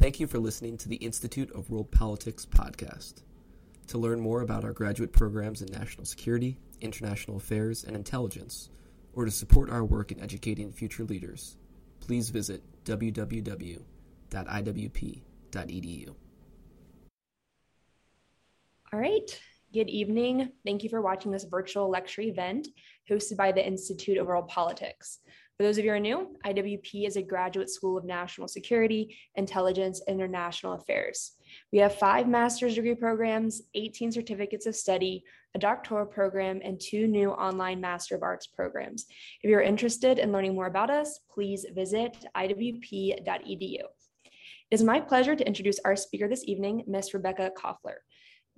Thank 0.00 0.18
you 0.18 0.26
for 0.26 0.38
listening 0.38 0.78
to 0.78 0.88
the 0.88 0.96
Institute 0.96 1.52
of 1.52 1.68
World 1.68 1.90
Politics 1.90 2.46
podcast. 2.46 3.16
To 3.88 3.98
learn 3.98 4.18
more 4.18 4.40
about 4.40 4.64
our 4.64 4.72
graduate 4.72 5.12
programs 5.12 5.60
in 5.60 5.70
national 5.70 6.06
security, 6.06 6.56
international 6.80 7.36
affairs, 7.36 7.84
and 7.84 7.94
intelligence, 7.94 8.70
or 9.12 9.26
to 9.26 9.30
support 9.30 9.68
our 9.68 9.84
work 9.84 10.10
in 10.10 10.18
educating 10.18 10.72
future 10.72 11.04
leaders, 11.04 11.58
please 12.00 12.30
visit 12.30 12.62
www.iwp.edu. 12.86 13.84
All 18.94 18.98
right. 18.98 19.40
Good 19.74 19.90
evening. 19.90 20.50
Thank 20.64 20.82
you 20.82 20.88
for 20.88 21.02
watching 21.02 21.30
this 21.30 21.44
virtual 21.44 21.90
lecture 21.90 22.22
event 22.22 22.68
hosted 23.10 23.36
by 23.36 23.52
the 23.52 23.66
Institute 23.66 24.16
of 24.16 24.28
World 24.28 24.48
Politics. 24.48 25.18
For 25.60 25.64
those 25.64 25.76
of 25.76 25.84
you 25.84 25.90
who 25.90 25.96
are 25.98 26.00
new, 26.00 26.34
IWP 26.46 27.06
is 27.06 27.16
a 27.16 27.22
graduate 27.22 27.68
school 27.68 27.98
of 27.98 28.06
national 28.06 28.48
security, 28.48 29.14
intelligence, 29.34 30.00
and 30.06 30.18
international 30.18 30.72
affairs. 30.72 31.32
We 31.70 31.80
have 31.80 31.96
five 31.96 32.26
master's 32.26 32.76
degree 32.76 32.94
programs, 32.94 33.60
18 33.74 34.10
certificates 34.10 34.64
of 34.64 34.74
study, 34.74 35.22
a 35.54 35.58
doctoral 35.58 36.06
program, 36.06 36.62
and 36.64 36.80
two 36.80 37.06
new 37.06 37.28
online 37.32 37.78
Master 37.78 38.14
of 38.14 38.22
Arts 38.22 38.46
programs. 38.46 39.04
If 39.42 39.50
you're 39.50 39.60
interested 39.60 40.18
in 40.18 40.32
learning 40.32 40.54
more 40.54 40.66
about 40.66 40.88
us, 40.88 41.20
please 41.30 41.66
visit 41.74 42.16
iwp.edu. 42.34 43.80
It 43.82 43.84
is 44.70 44.82
my 44.82 44.98
pleasure 44.98 45.36
to 45.36 45.46
introduce 45.46 45.78
our 45.84 45.94
speaker 45.94 46.26
this 46.26 46.44
evening, 46.44 46.84
Ms. 46.86 47.12
Rebekah 47.12 47.50
Koffler. 47.54 47.96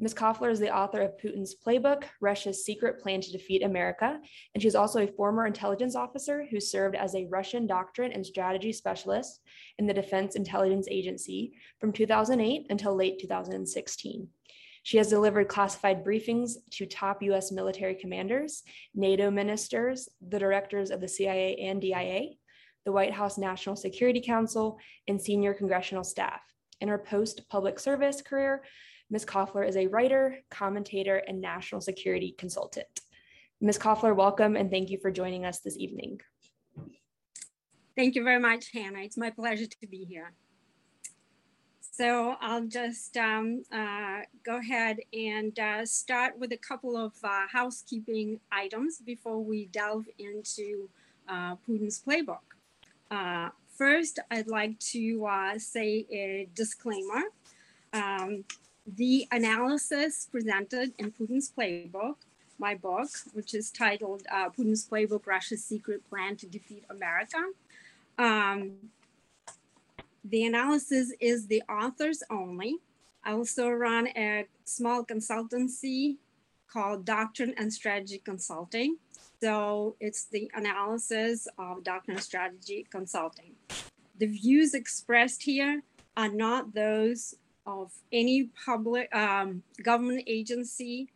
Ms. 0.03 0.15
Koffler 0.15 0.51
is 0.51 0.59
the 0.59 0.77
author 0.77 1.01
of 1.01 1.17
Putin's 1.17 1.55
Playbook, 1.55 2.03
Russia's 2.21 2.65
Secret 2.65 2.99
Plan 2.99 3.21
to 3.21 3.31
Defeat 3.31 3.63
America, 3.63 4.19
and 4.53 4.61
she's 4.61 4.75
also 4.75 5.05
a 5.05 5.07
former 5.07 5.47
intelligence 5.47 5.95
officer 5.95 6.45
who 6.51 6.59
served 6.59 6.97
as 6.97 7.15
a 7.15 7.29
Russian 7.31 7.69
doctrine 7.69 8.11
and 8.11 8.27
strategy 8.27 8.73
specialist 8.73 9.43
in 9.79 9.87
the 9.87 9.95
Defense 9.95 10.35
Intelligence 10.35 10.89
Agency 10.91 11.53
from 11.79 11.93
2008 11.93 12.67
until 12.69 12.97
late 12.97 13.21
2016. 13.21 14.27
She 14.83 14.97
has 14.97 15.09
delivered 15.09 15.47
classified 15.47 16.05
briefings 16.05 16.55
to 16.73 16.85
top 16.85 17.23
US 17.23 17.53
military 17.53 17.95
commanders, 17.95 18.65
NATO 18.97 19.31
ministers, 19.31 20.09
the 20.21 20.41
directors 20.41 20.91
of 20.91 21.01
the 21.01 21.07
CIA 21.07 21.59
and 21.59 21.81
DIA, 21.81 22.31
the 22.85 22.91
White 22.91 23.13
House 23.13 23.39
National 23.39 23.77
Security 23.77 24.21
Council, 24.21 24.79
and 25.07 25.23
senior 25.23 25.55
congressional 25.55 26.03
staff. 26.03 26.41
In 26.81 26.89
her 26.89 26.99
post 26.99 27.49
public 27.49 27.79
service 27.79 28.21
career, 28.21 28.65
Ms. 29.13 29.27
Koffler 29.27 29.69
is 29.69 29.77
a 29.77 29.87
writer, 29.89 30.39
commentator, 30.51 31.17
and 31.29 31.39
national 31.39 31.83
security 31.83 32.35
consultant. 32.39 33.03
Ms. 33.61 33.79
Koffler, 33.79 34.17
welcome 34.17 34.57
and 34.57 34.71
thank 34.71 34.89
you 34.89 34.99
for 35.03 35.11
joining 35.11 35.45
us 35.45 35.59
this 35.59 35.77
evening. 35.77 36.19
Thank 37.95 38.15
you 38.15 38.25
very 38.25 38.41
much, 38.41 38.73
Hannah. 38.73 39.01
It's 39.01 39.19
my 39.19 39.29
pleasure 39.29 39.67
to 39.67 39.87
be 39.87 40.07
here. 40.07 40.33
So 41.83 42.37
I'll 42.41 42.65
just 42.65 43.19
um, 43.19 43.65
uh, 43.71 44.21
go 44.47 44.57
ahead 44.57 45.01
and 45.13 45.57
uh, 45.59 45.85
start 45.85 46.39
with 46.39 46.53
a 46.53 46.57
couple 46.57 46.97
of 46.97 47.13
uh, 47.23 47.43
housekeeping 47.53 48.41
items 48.51 48.97
before 49.05 49.41
we 49.45 49.67
delve 49.67 50.07
into 50.19 50.89
uh, 51.29 51.57
Putin's 51.69 52.03
playbook. 52.03 52.39
Uh, 53.11 53.51
first, 53.77 54.21
I'd 54.31 54.49
like 54.49 54.79
to 54.79 55.27
uh, 55.27 55.59
say 55.59 56.07
a 56.11 56.49
disclaimer. 56.55 57.25
Um, 57.93 58.45
the 58.87 59.27
analysis 59.31 60.29
presented 60.31 60.93
in 60.99 61.13
Putin's 61.13 61.53
playbook, 61.57 62.17
my 62.59 62.75
book, 62.75 63.09
which 63.33 63.55
is 63.55 63.71
titled 63.71 64.23
uh, 64.31 64.49
Putin's 64.51 64.87
Playbook 64.89 65.27
Russia's 65.27 65.65
Secret 65.65 66.09
Plan 66.09 66.37
to 66.37 66.47
Defeat 66.47 66.85
America. 66.91 67.39
Um, 68.19 68.73
the 70.25 70.45
analysis 70.45 71.13
is 71.21 71.47
the 71.47 71.63
author's 71.69 72.23
only. 72.31 72.77
I 73.25 73.33
also 73.33 73.69
run 73.71 74.09
a 74.09 74.47
small 74.65 75.05
consultancy 75.05 76.17
called 76.69 77.05
Doctrine 77.05 77.55
and 77.57 77.73
Strategy 77.73 78.19
Consulting. 78.25 78.97
So 79.41 79.97
it's 79.99 80.27
the 80.27 80.51
analysis 80.55 81.49
of 81.59 81.83
doctrine 81.83 82.17
and 82.17 82.25
strategy 82.25 82.87
consulting. 82.91 83.55
The 84.19 84.27
views 84.27 84.73
expressed 84.73 85.43
here 85.43 85.83
are 86.17 86.29
not 86.29 86.75
those 86.75 87.35
of 87.67 87.93
any 88.13 88.51
public 88.65 89.15
um, 89.15 89.63
government 89.83 90.25
agency. 90.27 91.09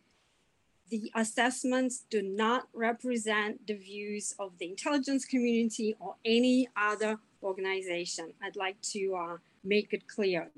The 0.89 1.11
assessments 1.15 2.05
do 2.09 2.21
not 2.21 2.69
represent 2.73 3.67
the 3.67 3.73
views 3.73 4.33
of 4.39 4.57
the 4.57 4.69
intelligence 4.69 5.25
community 5.25 5.95
or 5.99 6.15
any 6.23 6.69
other 6.77 7.19
organization. 7.43 8.33
I'd 8.41 8.55
like 8.55 8.81
to 8.93 9.15
uh, 9.15 9.37
make 9.63 9.91
it 9.91 10.07
clear. 10.07 10.49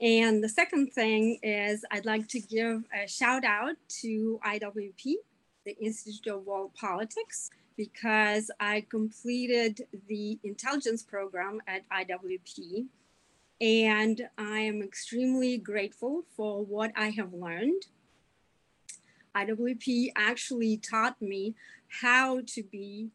And 0.00 0.44
the 0.44 0.48
second 0.48 0.92
thing 0.92 1.38
is 1.42 1.84
I'd 1.90 2.04
like 2.04 2.28
to 2.28 2.40
give 2.40 2.84
a 2.94 3.08
shout 3.08 3.44
out 3.44 3.76
to 4.02 4.38
IWP, 4.46 5.14
the 5.64 5.76
Institute 5.80 6.32
of 6.32 6.46
World 6.46 6.72
Politics, 6.74 7.50
because 7.76 8.50
I 8.60 8.84
completed 8.90 9.86
the 10.06 10.38
intelligence 10.44 11.02
program 11.02 11.60
at 11.66 11.82
IWP 11.88 12.86
and 13.60 14.28
I 14.36 14.60
am 14.60 14.82
extremely 14.82 15.56
grateful 15.58 16.24
for 16.36 16.64
what 16.64 16.92
I 16.96 17.10
have 17.10 17.32
learned. 17.32 17.86
IWP 19.34 20.12
actually 20.16 20.76
taught 20.78 21.20
me 21.20 21.54
how 21.88 22.40
to 22.46 22.62
be 22.62 23.10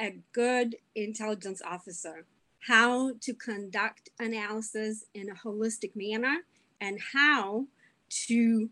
a 0.00 0.18
good 0.32 0.76
intelligence 0.94 1.60
officer, 1.64 2.24
how 2.66 3.12
to 3.20 3.34
conduct 3.34 4.10
analysis 4.18 5.04
in 5.14 5.28
a 5.28 5.34
holistic 5.34 5.92
manner, 5.94 6.38
and 6.80 6.98
how 7.12 7.66
to 8.08 8.70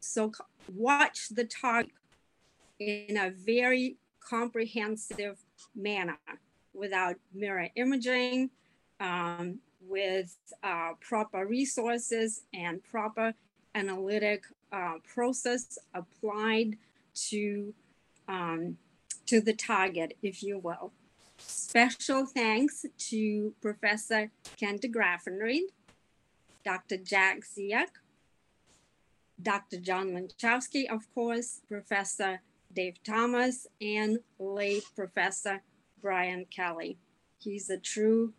so 0.00 0.32
watch 0.74 1.28
the 1.30 1.44
target 1.44 1.92
in 2.78 3.16
a 3.16 3.30
very 3.30 3.96
comprehensive 4.20 5.38
manner 5.74 6.18
without 6.72 7.16
mirror 7.34 7.68
imaging, 7.76 8.50
um, 9.00 9.58
with 9.86 10.36
uh, 10.62 10.92
proper 11.00 11.46
resources 11.46 12.42
and 12.52 12.82
proper 12.82 13.34
analytic 13.74 14.44
uh, 14.72 14.94
process 15.06 15.78
applied 15.94 16.76
to, 17.14 17.74
um, 18.28 18.76
to 19.26 19.40
the 19.40 19.52
target, 19.52 20.16
if 20.22 20.42
you 20.42 20.58
will. 20.58 20.92
Special 21.38 22.26
thanks 22.26 22.84
to 22.98 23.54
Professor 23.60 24.30
Kent 24.58 24.84
Graffenried, 24.92 25.68
Dr. 26.64 26.98
Jack 26.98 27.40
Dziak, 27.40 27.88
Dr. 29.42 29.78
John 29.78 30.10
Lenczowski, 30.10 30.86
of 30.90 31.12
course, 31.14 31.60
Professor 31.66 32.40
Dave 32.74 33.02
Thomas, 33.02 33.66
and 33.80 34.18
late 34.38 34.84
Professor 34.94 35.62
Brian 36.02 36.44
Kelley. 36.50 36.98
He's 37.38 37.70
a 37.70 37.78
true 37.78 38.34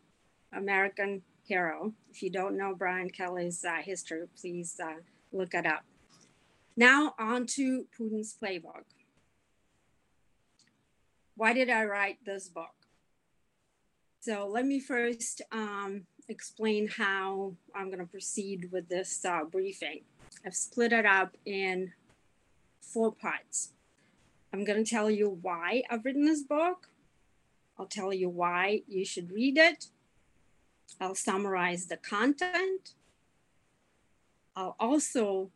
American 0.54 1.22
hero. 1.44 1.94
If 2.10 2.22
you 2.24 2.30
don't 2.30 2.58
know 2.58 2.76
Brian 2.76 3.10
Kelley's 3.10 3.64
uh, 3.66 3.82
history, 3.82 4.28
please 4.40 4.80
uh, 4.84 5.00
look 5.32 5.54
it 5.54 5.66
up. 5.66 5.84
Now 6.76 7.14
on 7.20 7.46
to 7.48 7.86
Putin's 7.98 8.36
playbook. 8.42 8.86
Why 11.36 11.54
did 11.54 11.70
I 11.70 11.86
write 11.86 12.18
this 12.26 12.48
book? 12.48 12.76
So 14.20 14.48
let 14.48 14.66
me 14.66 14.80
first 14.80 15.42
um, 15.52 16.06
explain 16.30 16.88
how 16.88 17.54
I'm 17.76 17.88
going 17.88 18.00
to 18.00 18.06
proceed 18.06 18.70
with 18.72 18.88
this 18.88 19.26
uh, 19.26 19.44
briefing. 19.46 20.02
I've 20.46 20.56
split 20.56 20.94
it 20.94 21.06
up 21.06 21.36
in 21.46 21.94
four 22.80 23.12
parts. 23.12 23.72
I'm 24.54 24.64
going 24.64 24.84
to 24.84 24.90
tell 24.90 25.10
you 25.10 25.40
why 25.42 25.84
I've 25.90 26.06
written 26.06 26.26
this 26.26 26.44
book. 26.44 26.90
I'll 27.80 27.86
tell 27.86 28.14
you 28.14 28.30
why 28.30 28.84
you 28.88 29.04
should 29.06 29.32
read 29.32 29.58
it. 29.58 29.88
I'll 31.00 31.16
summarize 31.16 31.88
the 31.88 31.97
content. 31.97 32.93
I'll 34.55 34.76
also 34.79 35.52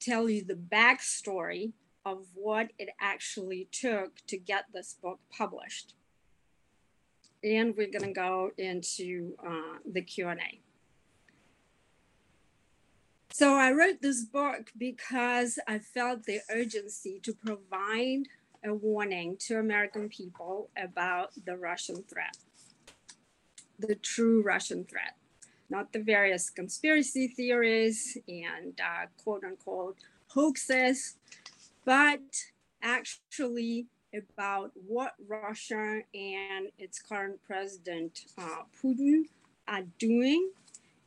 tell 0.00 0.28
you 0.28 0.44
the 0.44 0.54
backstory 0.54 1.72
of 2.04 2.26
what 2.34 2.70
it 2.78 2.88
actually 3.00 3.68
took 3.72 4.24
to 4.26 4.36
get 4.36 4.66
this 4.72 4.94
book 4.94 5.20
published. 5.36 5.94
And 7.42 7.76
we're 7.76 7.90
going 7.90 8.04
to 8.04 8.12
go 8.12 8.50
into 8.58 9.34
uh, 9.46 9.78
the 9.90 10.02
Q&A. 10.02 10.60
So 13.30 13.54
I 13.54 13.70
wrote 13.72 14.02
this 14.02 14.24
book 14.24 14.72
because 14.76 15.58
I 15.68 15.78
felt 15.78 16.24
the 16.24 16.40
urgency 16.50 17.20
to 17.22 17.32
provide 17.32 18.24
a 18.64 18.74
warning 18.74 19.36
to 19.40 19.58
American 19.58 20.08
people 20.08 20.70
about 20.76 21.30
the 21.44 21.56
Russian 21.56 22.02
threat 22.02 22.36
the 23.78 23.94
true 23.94 24.42
Russian 24.42 24.84
threat, 24.84 25.14
not 25.70 25.92
the 25.92 26.02
various 26.02 26.50
conspiracy 26.50 27.28
theories 27.28 28.16
and 28.28 28.80
uh, 28.80 29.06
quote 29.22 29.44
unquote 29.44 29.96
hoaxes, 30.28 31.16
but 31.84 32.20
actually 32.82 33.86
about 34.14 34.72
what 34.74 35.12
Russia 35.26 36.00
and 36.14 36.68
its 36.78 37.00
current 37.00 37.40
president, 37.46 38.20
uh, 38.38 38.62
Putin, 38.82 39.24
are 39.66 39.82
doing 39.98 40.50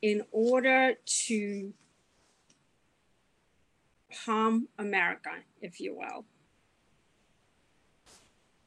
in 0.02 0.22
order 0.30 0.94
to 1.04 1.72
harm 4.24 4.68
America, 4.78 5.30
if 5.60 5.80
you 5.80 5.96
will. 5.96 6.24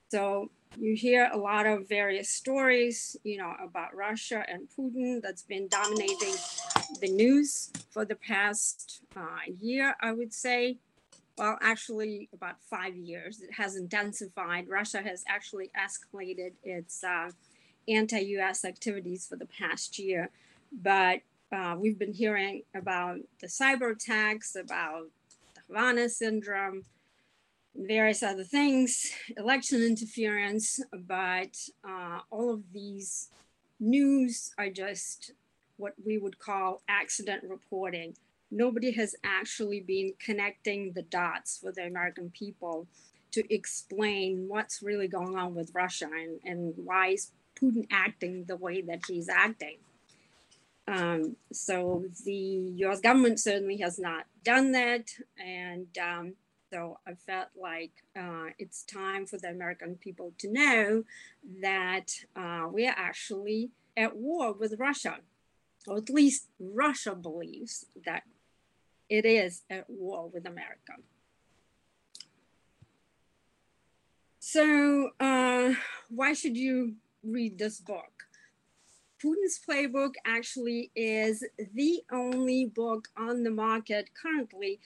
So 0.09 0.49
you 0.77 0.95
hear 0.95 1.29
a 1.31 1.37
lot 1.37 1.65
of 1.65 1.87
various 1.87 2.29
stories, 2.29 3.15
you 3.23 3.37
know, 3.37 3.53
about 3.63 3.95
Russia 3.95 4.43
and 4.47 4.67
Putin 4.77 5.21
that's 5.21 5.43
been 5.43 5.67
dominating 5.67 6.35
the 7.01 7.09
news 7.09 7.71
for 7.91 8.05
the 8.05 8.15
past 8.15 9.01
uh, 9.15 9.37
year, 9.59 9.95
I 10.01 10.11
would 10.11 10.33
say. 10.33 10.77
Well, 11.37 11.57
actually, 11.61 12.29
about 12.33 12.61
five 12.61 12.95
years. 12.95 13.41
It 13.41 13.53
has 13.53 13.75
intensified. 13.75 14.69
Russia 14.69 15.01
has 15.01 15.23
actually 15.27 15.69
escalated 15.77 16.53
its 16.63 17.03
uh, 17.03 17.31
anti 17.87 18.19
US 18.37 18.63
activities 18.63 19.27
for 19.27 19.35
the 19.35 19.45
past 19.45 19.99
year. 19.99 20.29
But 20.71 21.21
uh, 21.51 21.75
we've 21.77 21.99
been 21.99 22.13
hearing 22.13 22.63
about 22.73 23.19
the 23.41 23.47
cyber 23.47 23.91
attacks, 23.91 24.55
about 24.55 25.07
the 25.55 25.61
Havana 25.67 26.09
syndrome, 26.09 26.83
various 27.75 28.23
other 28.23 28.43
things, 28.43 29.11
election 29.37 29.81
interference, 29.81 30.81
but 30.93 31.57
uh, 31.87 32.19
all 32.31 32.53
of 32.53 32.61
these 32.71 33.29
news 33.79 34.53
are 34.57 34.69
just 34.69 35.31
what 35.77 35.93
we 36.05 36.17
would 36.17 36.39
call 36.39 36.81
accident 36.87 37.43
reporting. 37.47 38.15
Nobody 38.49 38.91
has 38.91 39.15
actually 39.23 39.81
been 39.81 40.13
connecting 40.19 40.93
the 40.93 41.01
dots 41.01 41.57
for 41.57 41.71
the 41.71 41.85
American 41.85 42.29
people 42.29 42.87
to 43.31 43.53
explain 43.53 44.45
what's 44.47 44.81
really 44.81 45.07
going 45.07 45.37
on 45.37 45.53
with 45.53 45.71
Russia 45.73 46.05
and, 46.05 46.39
and 46.45 46.73
why 46.77 47.07
is 47.09 47.31
Putin 47.61 47.85
acting 47.91 48.45
the 48.45 48.55
way 48.55 48.81
that 48.81 49.01
he's 49.07 49.27
acting. 49.27 49.77
Um, 50.87 51.35
so 51.51 52.05
the 52.23 52.33
US 52.85 53.01
government 53.01 53.39
certainly 53.39 53.77
has 53.77 53.99
not 53.99 54.25
done 54.43 54.71
that. 54.73 55.09
And 55.43 55.87
um, 55.97 56.33
so 56.75 56.99
I 57.07 57.13
felt 57.13 57.47
like 57.55 57.93
uh, 58.19 58.47
it's 58.59 58.83
time 58.83 59.25
for 59.25 59.37
the 59.37 59.47
American 59.47 59.95
people 59.95 60.33
to 60.39 60.51
know 60.51 61.03
that 61.61 62.07
uh, 62.35 62.67
we 62.69 62.85
are 62.85 62.95
actually 62.97 63.71
at 63.95 64.17
war 64.17 64.51
with 64.51 64.75
Russia, 64.77 65.19
or 65.87 65.97
at 65.97 66.09
least 66.09 66.49
Russia 66.59 67.15
believes 67.15 67.85
that 68.05 68.23
it 69.09 69.25
is 69.25 69.61
at 69.69 69.89
war 69.89 70.29
with 70.33 70.45
America. 70.45 70.95
So, 74.39 75.11
uh, 75.17 75.75
why 76.09 76.33
should 76.33 76.57
you 76.57 76.95
read 77.23 77.57
this 77.57 77.79
book? 77.79 78.25
Putin's 79.23 79.61
Playbook 79.65 80.15
actually 80.25 80.91
is 80.93 81.41
the 81.73 82.03
only 82.11 82.65
book 82.65 83.07
on 83.17 83.43
the 83.43 83.49
market 83.49 84.09
currently 84.21 84.81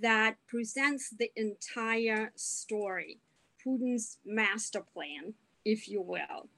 that 0.00 0.36
presents 0.46 1.10
the 1.10 1.30
entire 1.36 2.32
story, 2.36 3.18
Putin's 3.64 4.18
master 4.24 4.80
plan, 4.80 5.34
if 5.64 5.88
you 5.88 6.00
will, 6.00 6.48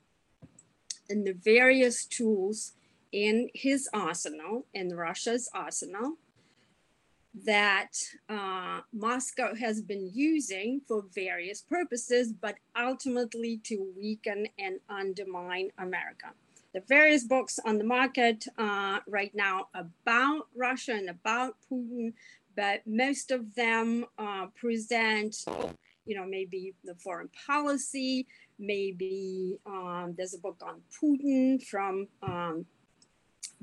and 1.08 1.26
the 1.26 1.32
various 1.32 2.04
tools 2.04 2.72
in 3.12 3.48
his 3.54 3.88
arsenal, 3.92 4.66
in 4.74 4.94
Russia's 4.94 5.48
arsenal, 5.54 6.18
that 7.44 7.92
uh, 8.28 8.80
Moscow 8.92 9.54
has 9.54 9.82
been 9.82 10.10
using 10.12 10.80
for 10.88 11.04
various 11.14 11.60
purposes, 11.60 12.32
but 12.32 12.56
ultimately 12.78 13.60
to 13.64 13.92
weaken 13.96 14.46
and 14.58 14.80
undermine 14.88 15.70
America. 15.78 16.32
The 16.72 16.82
various 16.88 17.24
books 17.24 17.58
on 17.64 17.78
the 17.78 17.84
market 17.84 18.46
uh, 18.58 19.00
right 19.06 19.34
now 19.34 19.68
about 19.74 20.48
Russia 20.54 20.92
and 20.92 21.08
about 21.08 21.56
Putin 21.70 22.12
but 22.56 22.80
most 22.86 23.30
of 23.30 23.54
them 23.54 24.06
uh, 24.18 24.46
present, 24.56 25.44
you 26.06 26.16
know, 26.16 26.26
maybe 26.26 26.74
the 26.84 26.94
foreign 26.94 27.28
policy, 27.46 28.26
maybe 28.58 29.58
um, 29.66 30.14
there's 30.16 30.34
a 30.34 30.38
book 30.38 30.62
on 30.62 30.80
Putin 30.90 31.62
from 31.62 32.08
um, 32.22 32.64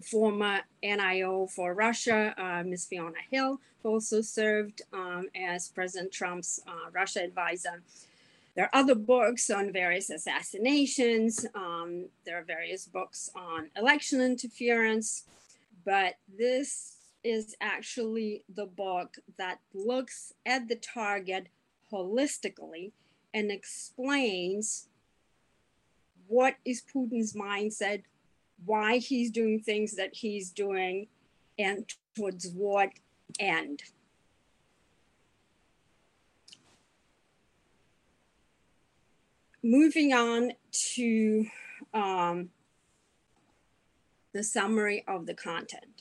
former 0.03 0.61
NIO 0.83 1.49
for 1.49 1.73
Russia, 1.73 2.33
uh, 2.37 2.63
Ms. 2.63 2.85
Fiona 2.85 3.17
Hill, 3.31 3.59
who 3.81 3.89
also 3.89 4.21
served 4.21 4.81
um, 4.93 5.27
as 5.35 5.69
President 5.69 6.11
Trump's 6.11 6.59
uh, 6.67 6.91
Russia 6.91 7.23
advisor. 7.23 7.81
There 8.55 8.65
are 8.65 8.79
other 8.79 8.93
books 8.93 9.49
on 9.49 9.73
various 9.73 10.11
assassinations. 10.11 11.45
Um, 11.55 12.09
there 12.25 12.37
are 12.37 12.43
various 12.43 12.85
books 12.85 13.31
on 13.35 13.69
election 13.75 14.21
interference, 14.21 15.23
but 15.83 16.15
this 16.37 16.97
is 17.23 17.55
actually 17.61 18.43
the 18.53 18.65
book 18.65 19.17
that 19.37 19.59
looks 19.73 20.33
at 20.45 20.67
the 20.67 20.75
target 20.75 21.47
holistically 21.91 22.91
and 23.33 23.51
explains 23.51 24.87
what 26.27 26.55
is 26.65 26.81
Putin's 26.81 27.33
mindset, 27.33 28.03
why 28.65 28.97
he's 28.97 29.31
doing 29.31 29.59
things 29.59 29.95
that 29.95 30.11
he's 30.13 30.51
doing, 30.51 31.07
and 31.57 31.85
towards 32.15 32.49
what 32.51 32.89
end. 33.39 33.83
Moving 39.61 40.13
on 40.13 40.51
to 40.95 41.45
um, 41.93 42.49
the 44.33 44.43
summary 44.43 45.05
of 45.07 45.25
the 45.25 45.33
content. 45.33 45.92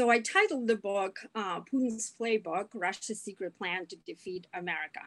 So 0.00 0.08
I 0.08 0.20
titled 0.20 0.66
the 0.66 0.76
book 0.76 1.18
uh, 1.34 1.60
Putin's 1.60 2.10
Playbook 2.18 2.68
Russia's 2.72 3.20
Secret 3.20 3.58
Plan 3.58 3.84
to 3.84 3.96
Defeat 4.06 4.46
America. 4.54 5.00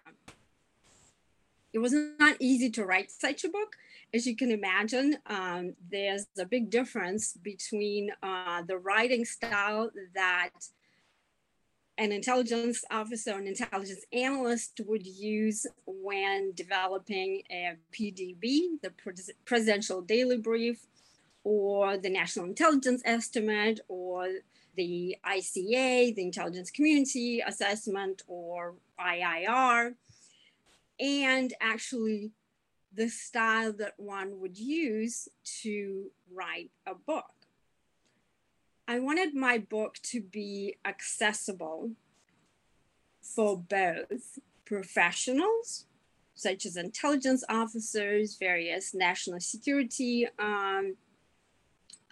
It 1.74 1.80
was 1.80 1.96
not 2.20 2.38
easy 2.40 2.70
to 2.70 2.86
write 2.86 3.10
such 3.10 3.44
a 3.44 3.50
book. 3.50 3.76
As 4.14 4.28
you 4.28 4.36
can 4.36 4.52
imagine, 4.52 5.18
um, 5.26 5.74
there's 5.90 6.28
a 6.38 6.46
big 6.46 6.70
difference 6.70 7.34
between 7.34 8.12
uh, 8.22 8.62
the 8.68 8.78
writing 8.78 9.26
style 9.26 9.90
that 10.14 10.52
an 11.98 12.12
intelligence 12.12 12.86
officer 12.92 13.32
an 13.32 13.48
intelligence 13.48 14.06
analyst 14.14 14.80
would 14.86 15.08
use 15.08 15.66
when 15.88 16.52
developing 16.54 17.42
a 17.50 17.78
PDB, 17.92 18.80
the 18.84 18.94
Presidential 19.44 20.02
Daily 20.02 20.38
Brief, 20.38 20.86
or 21.44 21.98
the 21.98 22.12
National 22.12 22.46
Intelligence 22.46 23.02
Estimate, 23.06 23.80
or 23.88 24.28
the 24.76 25.18
ICA, 25.26 26.16
the 26.16 26.22
Intelligence 26.22 26.72
Community 26.72 27.42
Assessment, 27.46 28.22
or 28.28 28.76
IIR, 29.00 29.96
and 31.00 31.54
actually 31.62 32.32
the 32.94 33.10
style 33.10 33.74
that 33.74 33.94
one 33.98 34.40
would 34.40 34.58
use 34.58 35.28
to 35.62 36.12
write 36.32 36.72
a 36.86 36.94
book. 36.94 37.26
I 38.88 39.00
wanted 39.00 39.34
my 39.34 39.58
book 39.58 39.96
to 40.04 40.22
be 40.22 40.76
accessible 40.86 41.92
for 43.22 43.58
both 43.58 44.40
professionals, 44.66 45.86
such 46.36 46.66
as 46.66 46.76
intelligence 46.76 47.44
officers, 47.48 48.36
various 48.36 48.94
national 48.94 49.40
security 49.40 50.28
um, 50.38 50.96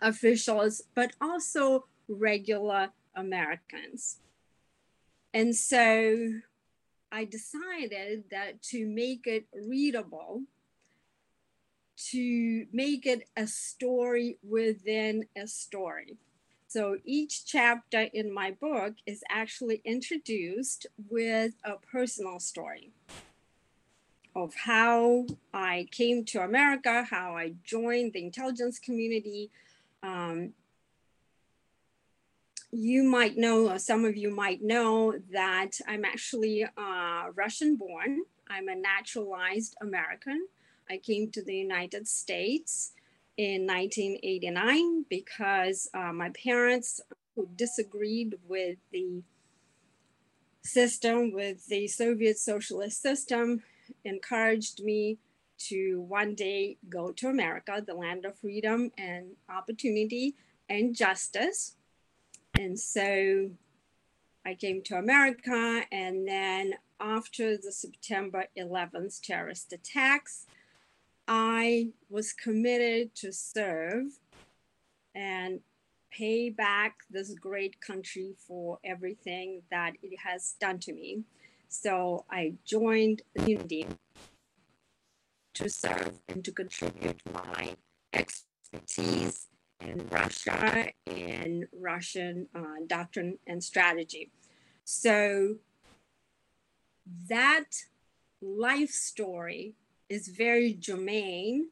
officials, 0.02 0.82
but 0.96 1.14
also 1.20 1.86
regular 2.12 2.90
Americans. 3.16 4.18
And 5.34 5.56
so 5.56 6.34
I 7.12 7.26
decided 7.26 8.26
that 8.32 8.62
to 8.64 8.86
make 8.88 9.28
it 9.28 9.46
readable, 9.54 10.44
to 12.12 12.66
make 12.72 13.06
it 13.06 13.28
a 13.38 13.48
story 13.48 14.38
within 14.44 15.26
a 15.36 15.48
story. 15.48 16.18
So 16.68 16.98
each 17.04 17.46
chapter 17.46 18.08
in 18.14 18.34
my 18.34 18.52
book 18.52 18.94
is 19.06 19.24
actually 19.30 19.82
introduced 19.84 20.88
with 21.10 21.54
a 21.66 21.74
personal 21.92 22.40
story 22.40 22.92
of 24.34 24.56
how 24.56 25.26
I 25.54 25.88
came 25.92 26.24
to 26.26 26.42
America, 26.42 27.04
how 27.10 27.36
I 27.36 27.56
joined 27.66 28.14
the 28.14 28.24
intelligence 28.24 28.80
community, 28.80 29.52
um, 30.02 30.54
you 32.72 33.04
might 33.04 33.38
know, 33.38 33.70
or 33.70 33.80
some 33.80 34.06
of 34.06 34.16
you 34.16 34.34
might 34.34 34.62
know, 34.62 35.14
that 35.32 35.72
I'm 35.88 36.06
actually 36.06 36.64
uh, 36.64 37.26
Russian 37.36 37.76
born. 37.76 38.22
I'm 38.50 38.68
a 38.70 38.76
naturalized 38.76 39.76
American. 39.82 40.48
I 40.90 40.98
came 40.98 41.32
to 41.32 41.44
the 41.44 41.56
United 41.56 42.08
States 42.08 42.94
in 43.38 43.66
1989 43.66 45.06
because 45.10 45.90
uh, 45.94 46.14
my 46.14 46.30
parents, 46.30 47.02
who 47.36 47.48
disagreed 47.56 48.38
with 48.48 48.78
the 48.92 49.24
system, 50.64 51.32
with 51.32 51.68
the 51.68 51.88
Soviet 51.88 52.38
socialist 52.38 53.02
system, 53.02 53.64
encouraged 54.04 54.84
me 54.84 55.18
to 55.58 56.02
one 56.02 56.36
day 56.36 56.78
go 56.90 57.12
to 57.12 57.28
America, 57.28 57.84
the 57.86 57.94
land 57.94 58.26
of 58.26 58.38
freedom 58.38 58.92
and 58.98 59.36
opportunity 59.50 60.36
and 60.70 60.96
justice. 60.96 61.76
And 62.62 62.80
so 62.80 63.50
I 64.46 64.54
came 64.54 64.84
to 64.84 64.96
America, 64.96 65.82
and 65.92 66.28
then 66.28 66.76
after 67.00 67.58
the 67.58 67.72
September 67.72 68.46
11th 68.56 69.20
terrorist 69.22 69.74
attacks, 69.74 70.46
I 71.28 71.90
was 72.08 72.34
committed 72.34 73.16
to 73.16 73.34
serve 73.34 74.20
and 75.16 75.62
pay 76.12 76.52
back 76.52 76.98
this 77.10 77.34
great 77.34 77.82
country 77.82 78.36
for 78.48 78.78
everything 78.84 79.64
that 79.72 79.94
it 80.04 80.20
has 80.20 80.54
done 80.62 80.78
to 80.82 80.94
me. 80.94 81.24
So 81.68 82.26
I 82.30 82.54
joined 82.64 83.24
the 83.34 83.50
Unity 83.50 83.88
to 85.56 85.68
serve 85.68 86.20
and 86.28 86.46
to 86.46 86.52
contribute 86.52 87.22
my 87.34 87.76
expertise 88.14 89.48
in 89.82 90.08
Russia 90.10 90.92
and 91.08 91.68
Russian 91.74 92.48
uh, 92.56 92.82
doctrine 92.88 93.38
and 93.48 93.64
strategy. 93.64 94.32
So 94.84 95.56
that 97.30 97.66
life 98.42 98.92
story 98.92 99.76
is 100.10 100.28
very 100.28 100.74
germane 100.74 101.70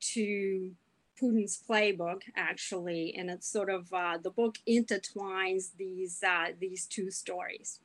to 0.00 0.72
Putin's 1.20 1.62
playbook, 1.68 2.22
actually, 2.34 3.14
and 3.16 3.30
it's 3.30 3.50
sort 3.50 3.68
of 3.68 3.92
uh, 3.92 4.18
the 4.22 4.30
book 4.30 4.56
intertwines 4.66 5.76
these 5.76 6.22
uh, 6.26 6.48
these 6.58 6.86
two 6.86 7.10
stories. 7.10 7.80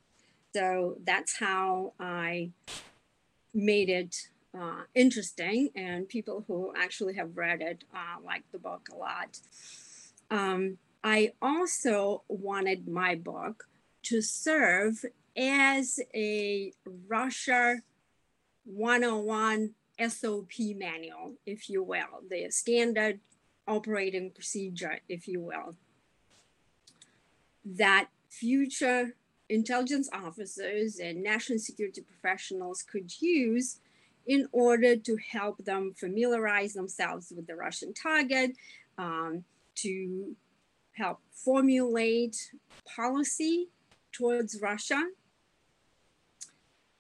So 0.54 0.98
that's 1.04 1.38
how 1.38 1.94
I 2.00 2.52
made 3.54 3.90
it 3.90 4.30
uh, 4.60 4.84
interesting, 4.94 5.70
and 5.76 6.08
people 6.08 6.44
who 6.48 6.74
actually 6.78 7.16
have 7.16 7.38
read 7.38 7.62
it 7.62 7.84
uh, 7.94 8.22
like 8.24 8.44
the 8.52 8.60
book 8.60 8.88
a 8.92 8.96
lot. 8.96 9.40
Um, 10.32 10.78
I 11.04 11.34
also 11.42 12.24
wanted 12.28 12.88
my 12.88 13.16
book 13.16 13.68
to 14.04 14.22
serve 14.22 15.06
as 15.38 16.00
a 16.14 16.72
Russia 17.08 17.78
101 18.66 19.72
SOP 20.08 20.52
manual, 20.76 21.34
if 21.46 21.70
you 21.70 21.84
will, 21.84 22.24
the 22.30 22.50
standard 22.50 23.20
operating 23.68 24.32
procedure, 24.32 25.00
if 25.08 25.28
you 25.28 25.42
will, 25.42 25.76
that 27.64 28.08
future 28.30 29.16
intelligence 29.50 30.10
officers 30.12 31.00
and 31.00 31.22
national 31.24 31.60
security 31.60 32.02
professionals 32.02 32.82
could 32.82 33.22
use 33.22 33.80
in 34.26 34.48
order 34.52 34.96
to 34.96 35.18
help 35.32 35.58
them 35.66 35.94
familiarize 35.98 36.74
themselves 36.74 37.32
with 37.36 37.48
the 37.48 37.56
Russian 37.56 37.94
target, 37.94 38.52
um, 38.98 39.44
to 39.76 40.36
help 40.94 41.20
formulate 41.32 42.52
policy 42.96 43.68
towards 44.12 44.62
Russia. 44.62 45.02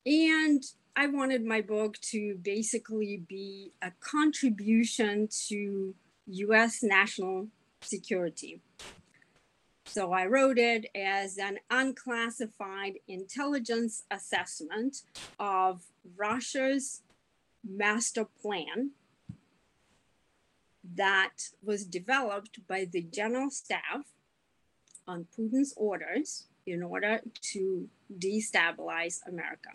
And 0.05 0.63
I 0.96 1.08
wanted 1.08 1.44
my 1.44 1.62
book 1.62 1.98
to 2.12 2.36
basically 2.41 3.24
be 3.27 3.72
a 3.82 3.91
contribution 4.01 5.27
to 5.48 5.96
US 6.27 6.84
national 6.84 7.48
security. 7.82 8.62
So 9.86 10.12
I 10.12 10.25
wrote 10.25 10.58
it 10.58 10.88
as 10.96 11.38
an 11.38 11.60
unclassified 11.70 12.96
intelligence 13.08 14.03
assessment 14.12 15.03
of 15.39 15.84
Russia's 16.17 17.01
master 17.67 18.25
plan 18.25 18.91
that 20.95 21.50
was 21.63 21.86
developed 21.86 22.60
by 22.67 22.86
the 22.86 23.01
general 23.01 23.50
staff 23.50 24.13
on 25.07 25.27
Putin's 25.38 25.74
orders 25.75 26.45
in 26.65 26.84
order 26.84 27.22
to 27.41 27.88
destabilize 28.19 29.19
America. 29.27 29.69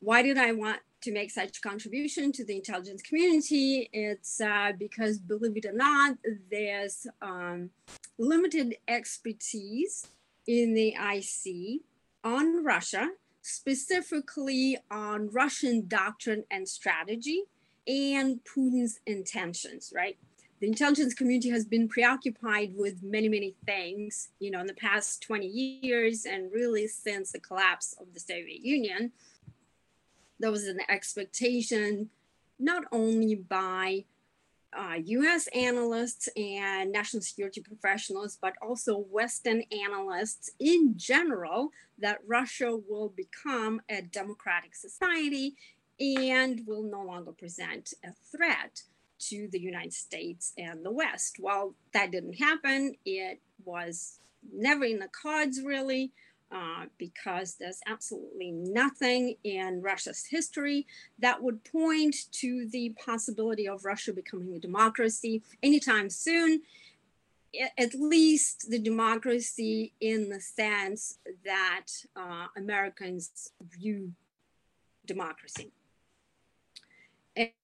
Why 0.00 0.22
did 0.22 0.38
I 0.38 0.52
want 0.52 0.80
to 1.02 1.12
make 1.12 1.30
such 1.30 1.62
contribution 1.62 2.32
to 2.32 2.44
the 2.44 2.56
intelligence 2.56 3.02
community? 3.02 3.88
It's 3.92 4.40
uh, 4.40 4.72
because, 4.78 5.18
believe 5.18 5.56
it 5.56 5.66
or 5.66 5.72
not, 5.72 6.16
there's 6.50 7.06
um, 7.22 7.70
limited 8.18 8.76
expertise 8.86 10.06
in 10.46 10.74
the 10.74 10.94
IC 10.94 11.82
on 12.22 12.64
Russia 12.64 13.10
specifically 13.44 14.78
on 14.90 15.28
Russian 15.30 15.86
doctrine 15.86 16.44
and 16.50 16.66
strategy 16.66 17.42
and 17.86 18.40
Putin's 18.42 19.00
intentions, 19.06 19.92
right? 19.94 20.16
The 20.60 20.66
intelligence 20.66 21.12
community 21.12 21.50
has 21.50 21.66
been 21.66 21.86
preoccupied 21.86 22.72
with 22.74 23.02
many, 23.02 23.28
many 23.28 23.54
things, 23.66 24.30
you 24.40 24.50
know, 24.50 24.60
in 24.60 24.66
the 24.66 24.72
past 24.72 25.22
20 25.22 25.46
years 25.46 26.24
and 26.24 26.50
really 26.52 26.86
since 26.86 27.32
the 27.32 27.38
collapse 27.38 27.94
of 28.00 28.14
the 28.14 28.20
Soviet 28.20 28.62
Union. 28.62 29.12
There 30.40 30.50
was 30.50 30.64
an 30.66 30.80
expectation 30.88 32.08
not 32.58 32.84
only 32.92 33.34
by 33.34 34.06
uh, 34.76 34.94
US 35.04 35.46
analysts 35.48 36.28
and 36.36 36.92
national 36.92 37.22
security 37.22 37.60
professionals, 37.60 38.38
but 38.40 38.54
also 38.62 38.98
Western 38.98 39.62
analysts 39.70 40.50
in 40.58 40.94
general, 40.96 41.70
that 41.98 42.18
Russia 42.26 42.76
will 42.88 43.12
become 43.16 43.80
a 43.88 44.02
democratic 44.02 44.74
society 44.74 45.54
and 46.00 46.66
will 46.66 46.82
no 46.82 47.02
longer 47.02 47.32
present 47.32 47.94
a 48.04 48.08
threat 48.36 48.82
to 49.18 49.48
the 49.52 49.60
United 49.60 49.92
States 49.92 50.52
and 50.58 50.84
the 50.84 50.90
West. 50.90 51.36
Well, 51.40 51.74
that 51.92 52.10
didn't 52.10 52.34
happen. 52.34 52.94
It 53.04 53.40
was 53.64 54.18
never 54.52 54.84
in 54.84 54.98
the 54.98 55.08
cards, 55.08 55.62
really. 55.64 56.12
Uh, 56.52 56.84
because 56.98 57.56
there's 57.56 57.80
absolutely 57.86 58.52
nothing 58.52 59.34
in 59.42 59.82
Russia's 59.82 60.24
history 60.24 60.86
that 61.18 61.42
would 61.42 61.64
point 61.64 62.14
to 62.30 62.68
the 62.68 62.94
possibility 63.04 63.66
of 63.66 63.84
Russia 63.84 64.12
becoming 64.12 64.54
a 64.54 64.60
democracy 64.60 65.42
anytime 65.64 66.08
soon. 66.08 66.62
At 67.76 67.94
least 67.94 68.70
the 68.70 68.78
democracy 68.78 69.94
in 70.00 70.28
the 70.28 70.40
sense 70.40 71.18
that 71.44 71.86
uh, 72.14 72.46
Americans 72.56 73.50
view 73.60 74.12
democracy. 75.06 75.72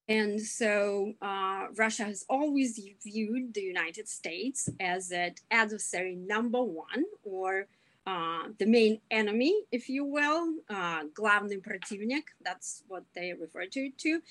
And 0.08 0.40
so 0.40 1.12
uh, 1.22 1.66
Russia 1.76 2.04
has 2.04 2.24
always 2.28 2.80
viewed 3.04 3.54
the 3.54 3.60
United 3.60 4.08
States 4.08 4.68
as 4.80 5.12
an 5.12 5.34
adversary 5.50 6.16
number 6.16 6.62
one 6.62 7.04
or 7.22 7.68
uh, 8.09 8.49
the 8.59 8.65
main 8.65 9.01
enemy, 9.09 9.63
if 9.71 9.89
you 9.89 10.05
will, 10.05 10.53
uh, 10.69 11.05
главный 11.13 11.61
противник, 11.61 12.23
that's 12.43 12.83
what 12.87 13.03
they 13.15 13.33
refer 13.33 13.65
to 13.65 13.87
it 13.87 13.97
to. 13.97 14.21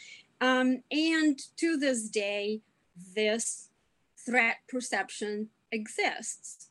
Um, 0.40 0.82
and 0.90 1.38
to 1.56 1.76
this 1.76 2.08
day, 2.08 2.60
this 3.14 3.68
threat 4.16 4.58
perception 4.68 5.48
exists. 5.72 6.68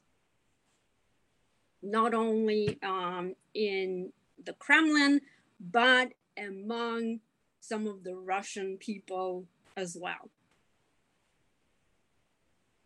Not 1.82 2.14
only 2.14 2.80
um, 2.82 3.36
in 3.54 4.14
the 4.46 4.54
Kremlin, 4.54 5.22
but 5.60 6.14
among 6.38 7.20
some 7.60 7.88
of 7.88 8.04
the 8.04 8.16
Russian 8.16 8.78
people 8.78 9.46
as 9.76 9.98
well. 10.00 10.30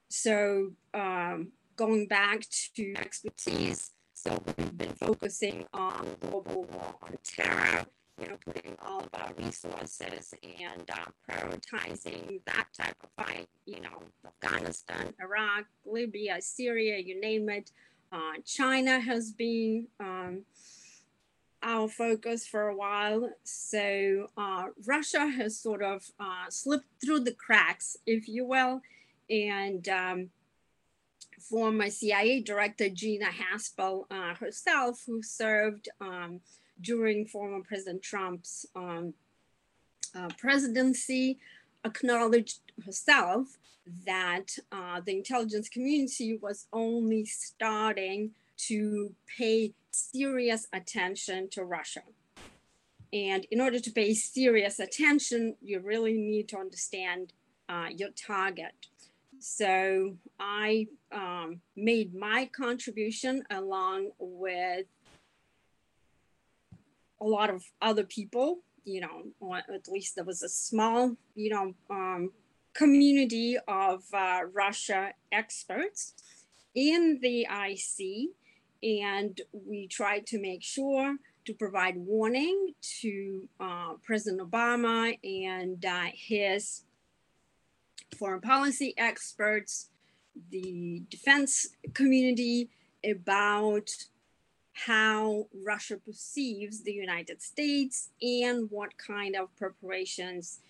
So, 0.10 0.72
um, 0.94 1.52
going 1.76 2.08
back 2.08 2.42
to 2.76 2.96
expertise, 2.98 3.92
so 4.23 4.41
we've 4.57 4.79
been 4.79 4.95
focusing 4.95 5.67
on 5.75 6.07
global 6.21 6.63
war 6.73 6.95
on 7.03 7.17
terror, 7.25 7.85
you 8.21 8.29
know, 8.29 8.37
putting 8.47 8.77
all 8.81 9.01
of 9.01 9.09
our 9.15 9.33
resources 9.37 10.33
and 10.45 10.89
uh, 10.89 11.11
prioritizing 11.29 12.41
that 12.47 12.69
type 12.73 12.95
of 13.03 13.11
fight, 13.17 13.49
you 13.67 13.81
know, 13.81 14.01
Afghanistan, 14.25 15.13
Iraq, 15.21 15.65
Libya, 15.85 16.41
Syria, 16.41 16.99
you 16.99 17.21
name 17.21 17.49
it. 17.49 17.73
Uh, 18.13 18.35
China 18.45 19.01
has 19.01 19.33
been 19.33 19.89
um, 19.99 20.43
our 21.61 21.89
focus 21.89 22.47
for 22.47 22.69
a 22.69 22.77
while. 22.77 23.29
So 23.43 24.29
uh, 24.37 24.67
Russia 24.87 25.27
has 25.27 25.59
sort 25.59 25.83
of 25.83 26.05
uh, 26.21 26.49
slipped 26.49 26.87
through 27.05 27.21
the 27.21 27.33
cracks, 27.35 27.97
if 28.07 28.29
you 28.29 28.45
will, 28.45 28.83
and 29.29 29.89
um, 29.89 30.31
former 31.43 31.91
CIA 31.91 32.41
director 32.41 32.89
Gina 32.89 33.27
Haspel 33.27 34.05
uh, 34.11 34.35
herself, 34.35 35.03
who 35.07 35.23
served 35.23 35.89
um, 36.01 36.41
during 36.81 37.27
former 37.27 37.63
President 37.63 38.03
Trump's 38.03 38.67
um, 38.75 39.15
uh, 40.15 40.29
presidency, 40.39 41.39
acknowledged 41.85 42.61
herself 42.85 43.59
that 44.07 44.57
uh, 44.71 45.01
the 45.05 45.17
intelligence 45.17 45.69
community 45.69 46.39
was 46.41 46.67
only 46.73 47.25
starting 47.25 48.31
to 48.57 49.15
pay 49.27 49.75
serious 49.91 50.69
attention 50.73 51.49
to 51.51 51.65
Russia. 51.65 52.03
And 53.13 53.45
in 53.51 53.61
order 53.61 53.79
to 53.79 53.91
pay 53.91 54.15
serious 54.15 54.79
attention, 54.79 55.57
you 55.61 55.81
really 55.81 56.15
need 56.15 56.49
to 56.49 56.59
understand 56.59 57.33
uh, 57.69 57.89
your 57.91 58.11
target. 58.11 58.87
So 59.43 60.17
I 60.39 60.87
um, 61.11 61.63
made 61.75 62.15
my 62.15 62.49
contribution 62.57 63.43
along 63.51 64.13
with 64.21 64.87
a 67.21 67.25
lot 67.25 67.51
of 67.51 67.65
other 67.81 68.05
people, 68.05 68.61
you 68.85 69.01
know, 69.01 69.57
at 69.75 69.89
least 69.89 70.15
there 70.15 70.25
was 70.25 70.45
a 70.45 70.49
small, 70.49 71.17
you 71.35 71.51
know, 71.51 71.75
um, 71.91 72.31
community 72.73 73.59
of 73.67 74.05
uh, 74.15 74.43
Russia 74.53 75.13
experts 75.33 76.15
in 76.77 77.19
the 77.21 77.49
IC. 77.51 78.31
And 78.85 79.41
we 79.53 79.89
tried 79.89 80.25
to 80.29 80.41
make 80.41 80.63
sure 80.63 81.17
to 81.47 81.55
provide 81.55 81.97
warning 81.97 82.75
to 83.01 83.49
uh, 83.59 83.95
President 84.05 84.41
Obama 84.41 85.19
and 85.25 85.85
uh, 85.85 86.07
his 86.15 86.83
foreign 88.17 88.41
policy 88.41 88.95
experts, 88.97 89.91
the 90.51 91.03
defense 91.11 91.69
community 91.95 92.71
about 93.05 93.91
how 94.73 95.47
Russia 95.65 95.97
perceives 95.99 96.83
the 96.83 96.93
United 96.93 97.43
States 97.43 98.11
and 98.23 98.71
what 98.71 98.97
kind 98.97 99.37
of 99.37 99.55
preparations 99.57 100.61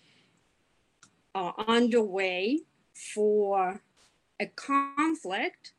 are 1.33 1.55
underway 1.67 2.59
for 2.93 3.81
a 4.39 4.45
conflict 4.47 5.73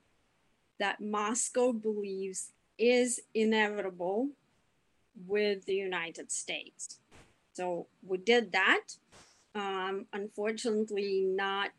that 0.78 1.00
Moscow 1.00 1.72
believes 1.72 2.50
is 2.78 3.20
inevitable 3.34 4.30
with 5.26 5.64
the 5.66 5.74
United 5.74 6.32
States. 6.32 6.98
So 7.52 7.86
we 8.02 8.18
did 8.18 8.52
that. 8.52 8.80
Um, 9.54 10.06
unfortunately, 10.12 11.22
not 11.24 11.70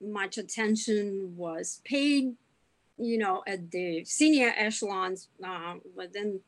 much 0.00 0.38
attention 0.38 1.34
was 1.36 1.80
paid, 1.84 2.34
you 2.98 3.18
know, 3.18 3.42
at 3.46 3.70
the 3.70 4.04
senior 4.04 4.52
echelons 4.56 5.28
uh, 5.44 5.74
within 5.94 6.40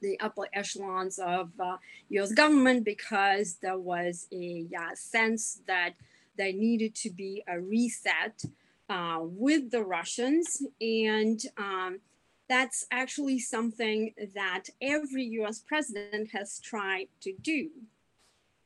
the 0.00 0.18
upper 0.20 0.48
echelons 0.52 1.18
of 1.18 1.50
uh, 1.60 1.76
U.S. 2.10 2.32
government 2.32 2.84
because 2.84 3.56
there 3.62 3.78
was 3.78 4.26
a 4.32 4.66
sense 4.94 5.60
that 5.66 5.94
there 6.36 6.52
needed 6.52 6.94
to 6.96 7.10
be 7.10 7.42
a 7.46 7.60
reset 7.60 8.42
uh, 8.88 9.18
with 9.20 9.70
the 9.70 9.82
Russians, 9.82 10.62
and 10.80 11.40
um, 11.56 12.00
that's 12.48 12.86
actually 12.90 13.38
something 13.38 14.12
that 14.34 14.64
every 14.80 15.24
US 15.40 15.60
president 15.60 16.30
has 16.32 16.58
tried 16.58 17.06
to 17.20 17.32
do. 17.40 17.70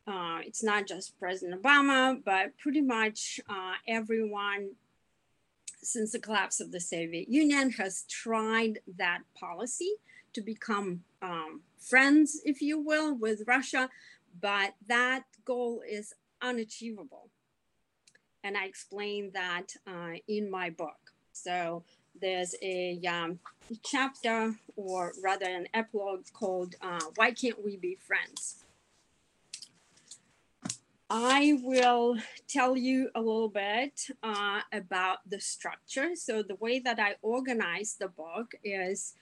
Uh, 0.07 0.39
it's 0.45 0.63
not 0.63 0.87
just 0.87 1.19
President 1.19 1.61
Obama, 1.61 2.23
but 2.25 2.57
pretty 2.59 2.81
much 2.81 3.41
uh, 3.49 3.73
everyone 3.89 4.71
since 5.83 6.13
the 6.13 6.19
collapse 6.19 6.61
of 6.61 6.71
the 6.71 6.81
Soviet 6.81 7.29
Union 7.29 7.71
has 7.71 8.05
tried 8.09 8.79
that 8.99 9.23
policy 9.39 9.93
to 10.33 10.41
become 10.41 11.03
um, 11.23 11.63
friends, 11.79 12.41
if 12.45 12.61
you 12.61 12.79
will, 12.79 13.15
with 13.17 13.43
Russia, 13.47 13.89
but 14.41 14.75
that 14.87 15.25
goal 15.45 15.83
is 15.89 16.15
unachievable. 16.43 17.31
And 18.45 18.57
I 18.57 18.67
explain 18.67 19.31
that 19.33 19.75
uh, 19.87 20.19
in 20.29 20.51
my 20.51 20.71
book. 20.71 21.13
So 21.33 21.83
there's 22.21 22.55
a 22.63 23.01
um, 23.09 23.39
chapter, 23.83 24.55
or 24.77 25.13
rather 25.23 25.47
an 25.47 25.67
epilogue 25.75 26.27
called 26.33 26.77
uh, 26.81 27.01
Why 27.17 27.33
Can't 27.33 27.65
We 27.65 27.77
Be 27.77 27.97
Friends? 28.07 28.66
I 31.09 31.61
will 31.63 32.17
tell 32.49 32.77
you 32.77 33.11
a 33.15 33.21
little 33.21 33.49
bit 33.49 34.09
uh, 34.25 34.63
about 34.73 35.19
the 35.29 35.41
structure. 35.41 36.17
So, 36.17 36.43
the 36.43 36.57
way 36.57 36.81
that 36.81 36.99
I 36.99 37.15
organize 37.23 37.95
the 37.95 38.09
book 38.09 38.55
is 38.65 39.15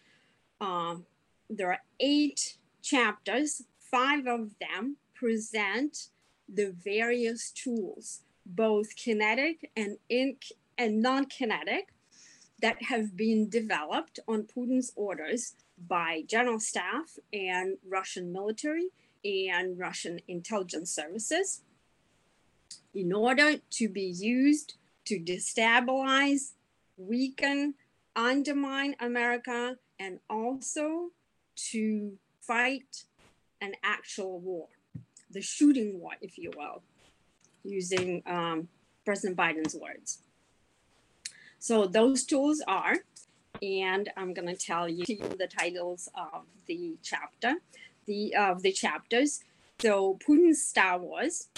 um, 0.63 1.05
there 1.51 1.71
are 1.71 1.83
eight 2.01 2.57
chapters, 2.83 3.63
five 3.79 4.27
of 4.27 4.53
them 4.59 4.97
present 5.15 6.09
the 6.49 6.75
various 6.83 7.51
tools, 7.51 8.21
both 8.47 8.97
kinetic 8.97 9.71
and 9.77 9.99
ink 10.09 10.47
and 10.79 11.03
non-kinetic, 11.03 11.93
that 12.63 12.83
have 12.85 13.15
been 13.15 13.51
developed 13.51 14.21
on 14.27 14.45
Putin's 14.45 14.91
orders 14.97 15.55
by 15.87 16.23
general 16.27 16.61
staff 16.61 17.19
and 17.31 17.77
Russian 17.87 18.33
military 18.33 18.89
and 19.23 19.79
Russian 19.79 20.21
intelligence 20.29 20.91
services 20.91 21.61
in 22.95 23.13
order 23.13 23.57
to 23.71 23.89
be 23.89 24.05
used 24.05 24.75
to 25.07 25.19
destabilize, 25.19 26.53
weaken, 26.97 27.75
undermine 28.15 28.95
America, 29.01 29.77
and 29.99 30.21
also 30.31 31.11
to 31.57 32.17
fight 32.41 33.05
an 33.61 33.73
actual 33.83 34.39
war, 34.41 34.69
the 35.31 35.41
shooting 35.41 36.01
war, 36.01 36.13
if 36.21 36.39
you 36.39 36.51
will, 36.57 36.83
using 37.65 38.23
um, 38.27 38.69
President 39.05 39.37
Biden's 39.37 39.75
words. 39.75 40.23
So 41.59 41.87
those 41.87 42.25
tools 42.25 42.63
are, 42.67 42.97
and 43.63 44.11
I'm 44.17 44.35
going 44.35 44.49
to 44.49 44.57
tell 44.57 44.89
you 44.89 45.05
the 45.07 45.47
titles 45.47 46.09
of 46.15 46.45
the 46.67 46.97
chapter, 47.03 47.55
the 48.07 48.35
of 48.35 48.63
the 48.63 48.73
chapters. 48.73 49.43
So 49.79 50.19
Putin's 50.27 50.65
Star 50.65 50.99
Wars, 50.99 51.49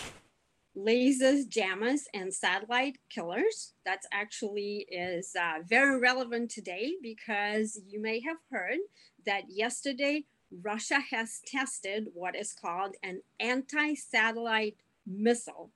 lasers, 0.76 1.48
jammers, 1.48 2.06
and 2.12 2.32
satellite 2.32 2.98
killers. 3.08 3.72
That's 3.84 4.06
actually 4.12 4.86
is 4.90 5.34
uh, 5.34 5.62
very 5.66 5.98
relevant 5.98 6.50
today 6.50 6.94
because 7.02 7.80
you 7.88 8.00
may 8.00 8.20
have 8.20 8.36
heard 8.50 8.78
that 9.24 9.44
yesterday 9.48 10.24
Russia 10.62 11.00
has 11.10 11.40
tested 11.46 12.08
what 12.14 12.36
is 12.36 12.52
called 12.52 12.94
an 13.02 13.22
anti-satellite 13.40 14.76
missile 15.06 15.70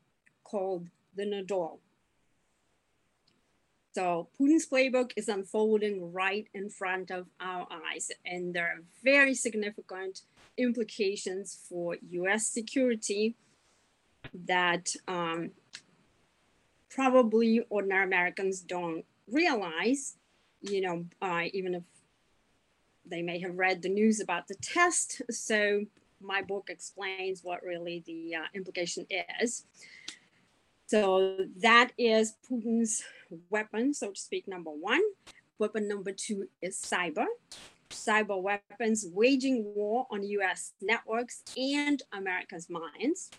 called 0.45 0.89
the 1.17 1.25
Nudol. 1.25 1.79
So 3.93 4.29
Putin's 4.39 4.69
playbook 4.69 5.11
is 5.17 5.29
unfolding 5.29 6.13
right 6.13 6.47
in 6.55 6.71
front 6.71 7.11
of 7.11 7.27
our 7.41 7.67
eyes, 7.91 8.13
and 8.25 8.55
there 8.55 8.67
are 8.67 8.83
very 9.03 9.35
significant 9.35 10.23
implications 10.57 11.59
for 11.69 11.97
U.S. 12.11 12.47
security 12.47 13.35
that 14.47 14.95
um, 15.09 15.51
probably 16.89 17.63
ordinary 17.71 18.05
Americans 18.05 18.61
don't 18.61 19.05
realize. 19.31 20.17
You 20.63 20.81
know, 20.83 21.07
uh, 21.23 21.45
even 21.53 21.75
if 21.75 21.83
they 23.07 23.23
may 23.23 23.41
have 23.41 23.59
read 23.59 23.83
the 23.83 23.89
news 23.89 24.21
about 24.21 24.49
the 24.49 24.55
test. 24.55 25.23
So 25.31 25.85
my 26.21 26.43
book 26.43 26.69
explains 26.69 27.43
what 27.43 27.63
really 27.63 28.03
the 28.07 28.37
uh, 28.37 28.47
implication 28.55 29.07
is. 29.41 29.65
So 30.87 31.37
that 31.59 31.93
is 31.97 32.35
Putin's 32.49 33.03
weapon, 33.49 33.95
so 33.95 34.11
to 34.11 34.21
speak, 34.21 34.49
number 34.49 34.71
one. 34.71 35.01
Weapon 35.59 35.89
number 35.89 36.13
two 36.13 36.49
is 36.61 36.81
cyber. 36.81 37.27
Cyber 37.91 38.41
weapons 38.41 39.07
waging 39.13 39.73
war 39.75 40.07
on 40.11 40.23
US 40.23 40.73
networks 40.81 41.43
and 41.57 42.03
America's 42.13 42.69
minds. 42.69 43.31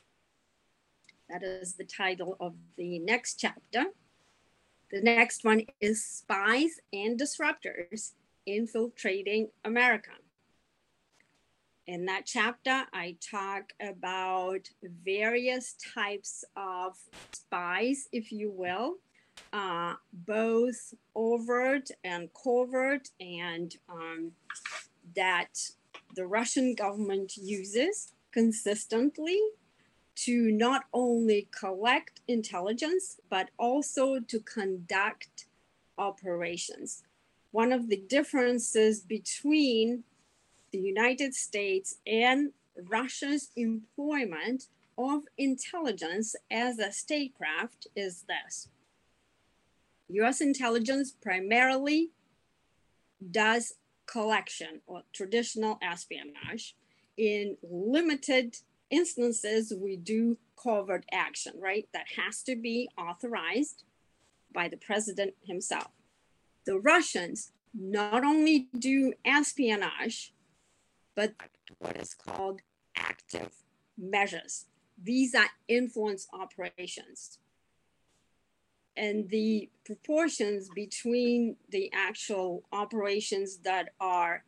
That 1.32 1.44
is 1.44 1.76
the 1.76 1.86
title 1.86 2.36
of 2.42 2.56
the 2.76 3.00
next 3.00 3.36
chapter. 3.40 3.86
The 4.92 5.02
next 5.02 5.46
one 5.46 5.66
is 5.80 6.04
Spies 6.04 6.72
and 6.92 7.18
Disruptors 7.18 8.12
Infiltrating 8.46 9.48
America. 9.64 10.12
In 11.88 12.06
that 12.08 12.26
chapter, 12.26 12.84
I 12.92 13.16
talk 13.22 13.72
about 13.80 14.68
various 15.06 15.76
types 15.96 16.44
of 16.58 16.98
spies, 17.32 18.10
if 18.12 18.34
you 18.34 18.52
will, 18.52 18.96
uh, 19.54 19.94
both 20.12 20.94
overt 21.16 21.92
and 22.04 22.28
covert, 22.34 23.08
and 23.22 23.74
um, 23.88 24.34
that 25.16 25.54
the 26.14 26.28
Russian 26.28 26.76
government 26.76 27.38
uses 27.38 28.12
consistently 28.34 29.40
to 30.16 30.52
not 30.52 30.84
only 30.94 31.48
collect 31.58 32.22
intelligence, 32.28 33.20
but 33.30 33.50
also 33.58 34.20
to 34.20 34.40
conduct 34.42 35.46
operations. 35.98 37.04
One 37.52 37.72
of 37.72 37.90
the 37.90 37.98
differences 37.98 39.02
between 39.02 40.04
the 40.72 40.80
United 40.80 41.34
States 41.34 41.96
and 42.06 42.52
Russia's 42.90 43.50
employment 43.56 44.68
of 44.98 45.24
intelligence 45.38 46.36
as 46.50 46.80
a 46.80 46.92
statecraft 46.92 47.88
is 47.96 48.24
this. 48.28 48.70
US 50.10 50.42
intelligence 50.42 51.12
primarily 51.12 52.12
does 53.32 53.76
collection 54.06 54.82
or 54.88 55.04
traditional 55.14 55.78
espionage, 55.82 56.76
in 57.18 57.58
limited 57.62 58.58
instances, 58.92 59.74
we 59.76 59.96
do 59.96 60.38
covert 60.62 61.06
action, 61.12 61.54
right? 61.58 61.88
That 61.94 62.06
has 62.18 62.44
to 62.44 62.56
be 62.56 62.90
authorized 62.98 63.84
by 64.54 64.68
the 64.68 64.78
president 64.78 65.34
himself. 65.44 65.90
The 66.66 66.80
Russians 66.80 67.52
not 67.74 68.24
only 68.24 68.68
do 68.78 69.14
espionage, 69.26 70.34
but 71.16 71.34
what 71.80 71.98
is 71.98 72.14
called 72.14 72.62
active 72.96 73.52
measures. 73.98 74.66
These 75.02 75.34
are 75.34 75.50
influence 75.68 76.28
operations. 76.34 77.40
And 78.98 79.30
the 79.30 79.70
proportions 79.86 80.70
between 80.76 81.56
the 81.70 81.90
actual 81.94 82.64
operations 82.74 83.58
that 83.60 83.94
are 84.00 84.44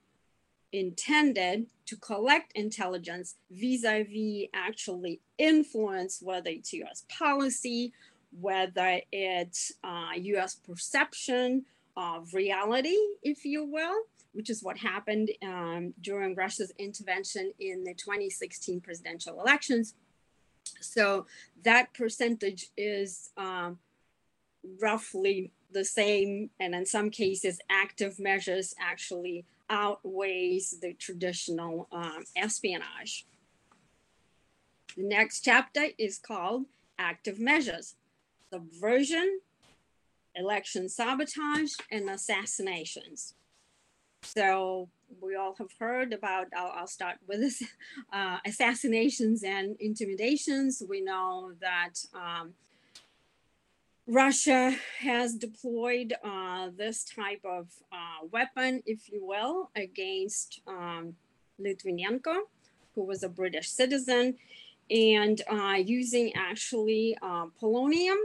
intended 0.74 1.68
to 1.86 1.96
collect 1.96 2.52
intelligence 2.56 3.36
vis-a-vis 3.52 4.48
actually 4.54 5.22
influence 5.38 6.20
whether 6.22 6.50
it's 6.50 6.74
US 6.74 7.06
policy, 7.08 7.94
whether 8.42 9.00
it's 9.12 9.72
uh, 9.84 10.10
US 10.16 10.56
perception 10.56 11.66
of 11.96 12.34
reality, 12.34 12.98
if 13.22 13.46
you 13.46 13.64
will, 13.64 14.04
which 14.34 14.50
is 14.50 14.64
what 14.64 14.78
happened 14.78 15.30
um, 15.44 15.94
during 16.02 16.34
Russia's 16.36 16.74
intervention 16.80 17.54
in 17.60 17.84
the 17.84 17.94
2016 17.94 18.82
presidential 18.82 19.40
elections. 19.40 19.94
So 20.82 21.28
that 21.64 21.94
percentage 21.94 22.68
is 22.76 23.30
um, 23.38 23.78
roughly 24.82 25.52
the 25.72 25.86
same, 25.86 26.50
and 26.60 26.74
in 26.74 26.86
some 26.86 27.12
cases, 27.12 27.60
active 27.70 28.20
measures 28.20 28.74
actually 28.80 29.46
outweighs 29.70 30.80
the 30.82 30.94
traditional 30.94 31.88
um, 31.92 32.24
espionage. 32.36 33.26
The 34.96 35.04
next 35.04 35.42
chapter 35.42 35.88
is 35.98 36.20
called 36.20 36.66
Active 37.00 37.40
Measures 37.40 37.96
Subversion, 38.52 39.40
Election 40.36 40.88
Sabotage, 40.90 41.74
and 41.92 42.10
Assassinations. 42.10 43.34
So, 44.22 44.90
we 45.22 45.36
all 45.36 45.56
have 45.58 45.72
heard 45.80 46.14
about, 46.14 46.48
I'll, 46.56 46.72
I'll 46.76 46.88
start 46.88 47.18
with 47.28 47.40
this 47.40 47.64
uh, 48.14 48.38
assassinations 48.46 49.44
and 49.44 49.76
intimidations. 49.80 50.82
We 50.88 51.02
know 51.02 51.54
that 51.60 51.94
um, 52.14 52.54
Russia 54.08 54.76
has 55.00 55.34
deployed 55.36 56.14
uh, 56.26 56.70
this 56.76 57.06
type 57.06 57.40
of 57.46 57.68
uh, 57.92 58.26
weapon, 58.32 58.84
if 58.86 59.10
you 59.10 59.26
will, 59.26 59.70
against 59.78 60.60
um, 60.68 61.16
Litvinenko, 61.60 62.36
who 62.96 63.06
was 63.06 63.24
a 63.24 63.30
British 63.30 63.70
citizen, 63.70 64.36
and 64.92 65.42
uh, 65.50 65.78
using 65.78 66.34
actually 66.36 67.18
uh, 67.22 67.46
polonium 67.62 68.18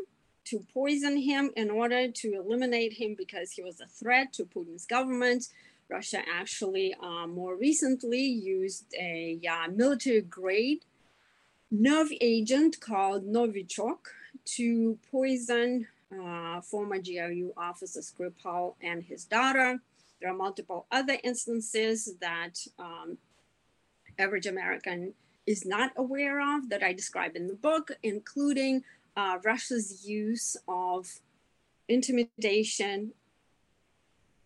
to 0.46 0.66
poison 0.74 1.16
him 1.16 1.52
in 1.56 1.70
order 1.70 2.10
to 2.10 2.34
eliminate 2.34 2.94
him 2.94 3.14
because 3.16 3.52
he 3.52 3.62
was 3.62 3.80
a 3.80 3.86
threat 3.86 4.32
to 4.32 4.44
Putin's 4.44 4.84
government. 4.84 5.46
Russia 5.88 6.22
actually 6.28 6.92
uh, 7.00 7.28
more 7.28 7.54
recently 7.54 8.22
used 8.22 8.92
a 8.98 9.38
uh, 9.48 9.70
military 9.70 10.22
grade 10.22 10.84
nerve 11.70 12.10
agent 12.20 12.80
called 12.80 13.24
Novichok 13.26 13.98
to 14.56 14.98
poison 15.10 15.86
uh, 16.12 16.60
former 16.60 16.98
GRU 16.98 17.52
officer 17.56 18.00
Skripal 18.00 18.74
and 18.82 19.02
his 19.02 19.24
daughter. 19.24 19.78
There 20.20 20.30
are 20.30 20.36
multiple 20.36 20.86
other 20.90 21.16
instances 21.22 22.14
that 22.20 22.58
um, 22.78 23.18
average 24.18 24.46
American 24.46 25.14
is 25.46 25.64
not 25.64 25.92
aware 25.96 26.40
of 26.56 26.68
that 26.70 26.82
I 26.82 26.92
describe 26.92 27.36
in 27.36 27.46
the 27.46 27.54
book, 27.54 27.90
including 28.02 28.84
uh, 29.16 29.38
Russia's 29.44 30.06
use 30.06 30.56
of 30.66 31.08
intimidation 31.88 33.12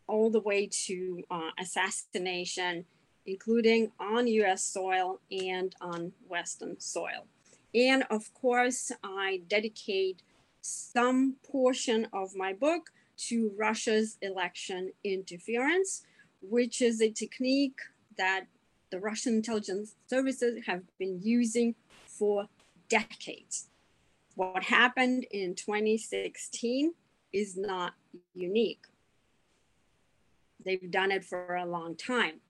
all 0.07 0.31
the 0.31 0.41
way 0.41 0.69
to 0.87 1.23
uh, 1.31 1.51
assassination, 1.59 2.85
including 3.27 3.93
on 3.99 4.27
US 4.27 4.65
soil 4.65 5.21
and 5.31 5.75
on 5.81 6.13
Western 6.29 6.79
soil. 6.79 7.27
And 7.75 8.05
of 8.11 8.33
course, 8.35 8.93
I 9.03 9.43
dedicate 9.49 10.23
some 10.61 11.37
portion 11.43 12.07
of 12.13 12.37
my 12.37 12.53
book 12.53 12.91
to 13.29 13.53
Russia's 13.57 14.19
election 14.21 14.93
interference, 15.05 16.03
which 16.41 16.83
is 16.83 17.01
a 17.01 17.11
technique 17.11 17.79
that 18.19 18.47
the 18.91 19.01
Russian 19.01 19.35
intelligence 19.35 19.95
services 20.07 20.67
have 20.67 20.83
been 20.99 21.21
using 21.23 21.75
for 22.07 22.49
decades. 22.89 23.69
What 24.35 24.65
happened 24.65 25.27
in 25.31 25.55
2016 25.55 26.95
is 27.33 27.57
not 27.57 27.95
unique. 28.35 28.85
They've 30.65 30.91
done 30.91 31.11
it 31.11 31.25
for 31.25 31.57
a 31.57 31.67
long 31.67 31.97
time. 31.97 32.41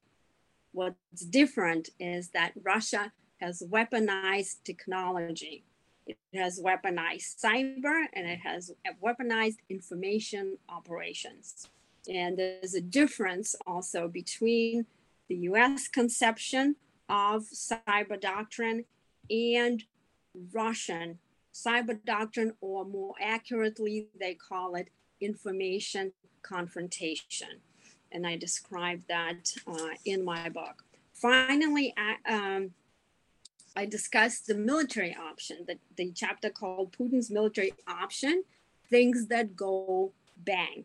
What's 0.72 1.24
different 1.28 1.90
is 1.98 2.30
that 2.30 2.52
Russia 2.62 3.12
has 3.42 3.62
weaponized 3.68 4.62
technology. 4.64 5.64
It 6.06 6.16
has 6.34 6.60
weaponized 6.60 7.42
cyber 7.44 8.04
and 8.12 8.26
it 8.26 8.40
has 8.40 8.72
weaponized 9.02 9.58
information 9.68 10.58
operations. 10.68 11.68
And 12.08 12.38
there's 12.38 12.74
a 12.74 12.80
difference 12.80 13.54
also 13.66 14.08
between 14.08 14.86
the 15.28 15.36
US 15.50 15.88
conception 15.88 16.76
of 17.08 17.42
cyber 17.42 18.20
doctrine 18.20 18.84
and 19.30 19.84
Russian 20.52 21.18
cyber 21.52 21.98
doctrine, 22.04 22.54
or 22.60 22.84
more 22.84 23.14
accurately, 23.20 24.08
they 24.18 24.34
call 24.34 24.74
it 24.74 24.88
information 25.20 26.12
confrontation. 26.42 27.60
And 28.10 28.26
I 28.26 28.36
describe 28.36 29.02
that 29.08 29.52
uh, 29.66 29.94
in 30.04 30.24
my 30.24 30.48
book. 30.48 30.84
Finally, 31.12 31.94
I, 31.96 32.32
um, 32.32 32.70
I 33.74 33.86
discussed 33.86 34.46
the 34.46 34.54
military 34.54 35.16
option, 35.16 35.64
the, 35.66 35.78
the 35.96 36.12
chapter 36.12 36.50
called 36.50 36.94
Putin's 36.96 37.30
military 37.30 37.72
option, 37.88 38.44
things 38.90 39.28
that 39.28 39.56
go 39.56 40.12
bang. 40.36 40.84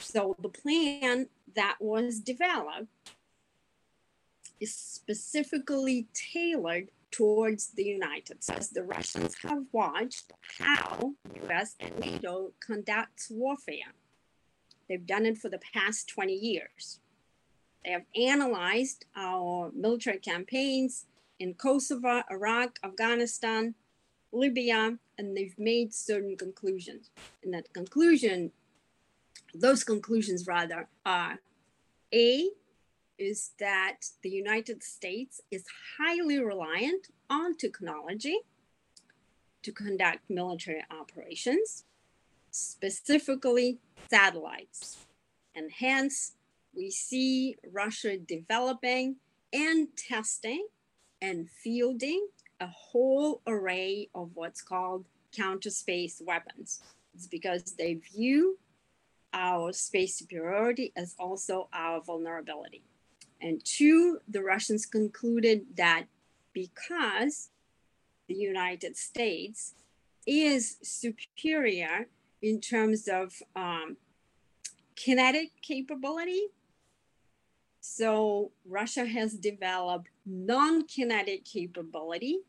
So 0.00 0.36
the 0.40 0.48
plan 0.48 1.28
that 1.54 1.76
was 1.80 2.20
developed 2.20 2.86
is 4.60 4.74
specifically 4.74 6.08
tailored 6.14 6.90
towards 7.10 7.68
the 7.68 7.84
United 7.84 8.42
States. 8.42 8.68
The 8.68 8.82
Russians 8.82 9.36
have 9.42 9.64
watched 9.72 10.32
how 10.58 11.14
the 11.24 11.48
US 11.48 11.74
and 11.80 11.98
NATO 11.98 12.52
conducts 12.60 13.28
warfare. 13.30 13.94
They've 14.88 15.06
done 15.06 15.26
it 15.26 15.38
for 15.38 15.48
the 15.48 15.60
past 15.74 16.08
20 16.08 16.32
years. 16.32 17.00
They 17.84 17.92
have 17.92 18.04
analyzed 18.16 19.04
our 19.16 19.70
military 19.74 20.18
campaigns 20.18 21.06
in 21.38 21.54
Kosovo, 21.54 22.22
Iraq, 22.30 22.78
Afghanistan, 22.82 23.74
Libya, 24.32 24.98
and 25.16 25.36
they've 25.36 25.58
made 25.58 25.94
certain 25.94 26.36
conclusions. 26.36 27.10
And 27.42 27.54
that 27.54 27.72
conclusion, 27.72 28.52
those 29.54 29.84
conclusions 29.84 30.46
rather, 30.46 30.88
are 31.06 31.38
A, 32.12 32.50
is 33.18 33.50
that 33.58 34.06
the 34.22 34.30
United 34.30 34.82
States 34.82 35.40
is 35.50 35.64
highly 35.98 36.38
reliant 36.38 37.08
on 37.30 37.56
technology 37.56 38.38
to 39.62 39.72
conduct 39.72 40.30
military 40.30 40.84
operations, 40.90 41.84
specifically 42.50 43.78
satellites. 44.08 44.98
And 45.54 45.72
hence, 45.72 46.34
we 46.78 46.90
see 46.90 47.56
Russia 47.72 48.16
developing 48.16 49.16
and 49.52 49.88
testing 49.96 50.68
and 51.20 51.50
fielding 51.50 52.28
a 52.60 52.68
whole 52.68 53.42
array 53.48 54.08
of 54.14 54.30
what's 54.34 54.62
called 54.62 55.04
counter 55.32 55.70
space 55.70 56.22
weapons. 56.24 56.80
It's 57.14 57.26
because 57.26 57.74
they 57.76 57.94
view 57.94 58.58
our 59.34 59.72
space 59.72 60.14
superiority 60.14 60.92
as 60.96 61.16
also 61.18 61.68
our 61.72 62.00
vulnerability. 62.00 62.82
And 63.40 63.62
two, 63.64 64.20
the 64.28 64.42
Russians 64.42 64.86
concluded 64.86 65.66
that 65.76 66.04
because 66.52 67.50
the 68.28 68.34
United 68.34 68.96
States 68.96 69.74
is 70.26 70.76
superior 70.82 72.06
in 72.40 72.60
terms 72.60 73.08
of 73.08 73.34
um, 73.56 73.96
kinetic 74.94 75.50
capability 75.60 76.48
so 77.90 78.52
Russia 78.66 79.06
has 79.06 79.32
developed 79.32 80.08
non-kinetic 80.26 81.46
capability, 81.46 82.40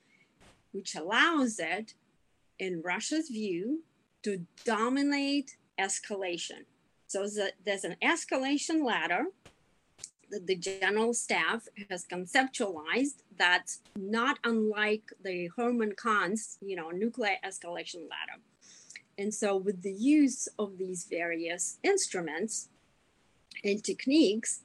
which 0.74 0.96
allows 0.96 1.60
it, 1.60 1.94
in 2.60 2.82
Russia's 2.82 3.30
view, 3.30 3.82
to 4.24 4.46
dominate 4.66 5.56
escalation. 5.80 6.66
So 7.08 7.26
there's 7.66 7.86
an 7.86 7.96
escalation 8.04 8.84
ladder 8.84 9.28
that 10.30 10.46
the 10.46 10.58
general 10.58 11.14
staff 11.14 11.70
has 11.90 12.06
conceptualized 12.06 13.24
that's 13.38 13.80
not 13.96 14.40
unlike 14.44 15.14
the 15.24 15.50
Herman 15.56 15.94
Kahn's, 15.94 16.58
you 16.62 16.76
know, 16.76 16.90
nuclear 16.92 17.38
escalation 17.46 18.10
ladder. 18.10 18.42
And 19.18 19.34
so 19.34 19.56
with 19.56 19.82
the 19.84 19.94
use 19.94 20.50
of 20.60 20.78
these 20.78 21.06
various 21.10 21.80
instruments 21.82 22.68
and 23.64 23.82
techniques, 23.82 24.64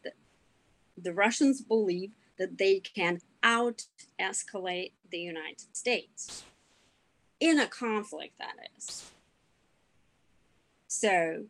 the, 0.96 1.12
Russians 1.12 1.60
believe 1.60 2.10
that 2.38 2.58
they 2.58 2.80
can 2.80 3.20
out 3.42 3.82
escalate 4.20 4.92
the 5.10 5.18
United 5.18 5.76
States 5.76 6.44
in 7.40 7.58
a 7.60 7.66
conflict, 7.66 8.38
that 8.38 8.54
is. 8.76 9.10
So 10.88 11.44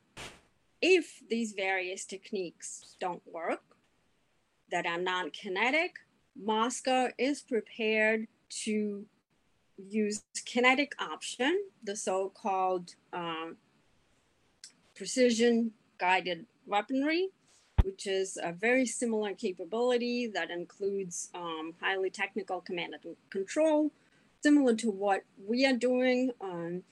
if 0.80 1.22
these 1.28 1.52
various 1.52 2.04
techniques 2.04 2.96
don't 3.00 3.22
work, 3.30 3.62
that 4.70 4.86
are 4.86 4.98
non 4.98 5.30
kinetic, 5.30 5.96
Moscow 6.36 7.08
is 7.16 7.42
prepared 7.42 8.26
to 8.64 9.06
use 9.76 10.22
kinetic 10.44 10.92
option, 10.98 11.56
the 11.84 11.94
so 11.94 12.32
called 12.34 12.94
um, 13.12 13.56
precision 14.96 15.72
guided 15.98 16.46
weaponry, 16.66 17.28
which 17.84 18.06
is 18.06 18.38
a 18.42 18.52
very 18.52 18.86
similar 18.86 19.34
capability 19.34 20.26
that 20.26 20.50
includes 20.50 21.28
um, 21.34 21.74
highly 21.80 22.08
technical 22.08 22.60
command 22.62 22.94
and 23.04 23.16
control, 23.28 23.90
similar 24.42 24.74
to 24.74 24.90
what 24.90 25.22
we 25.46 25.66
are 25.66 25.76
doing. 25.76 26.30
Um, 26.40 26.82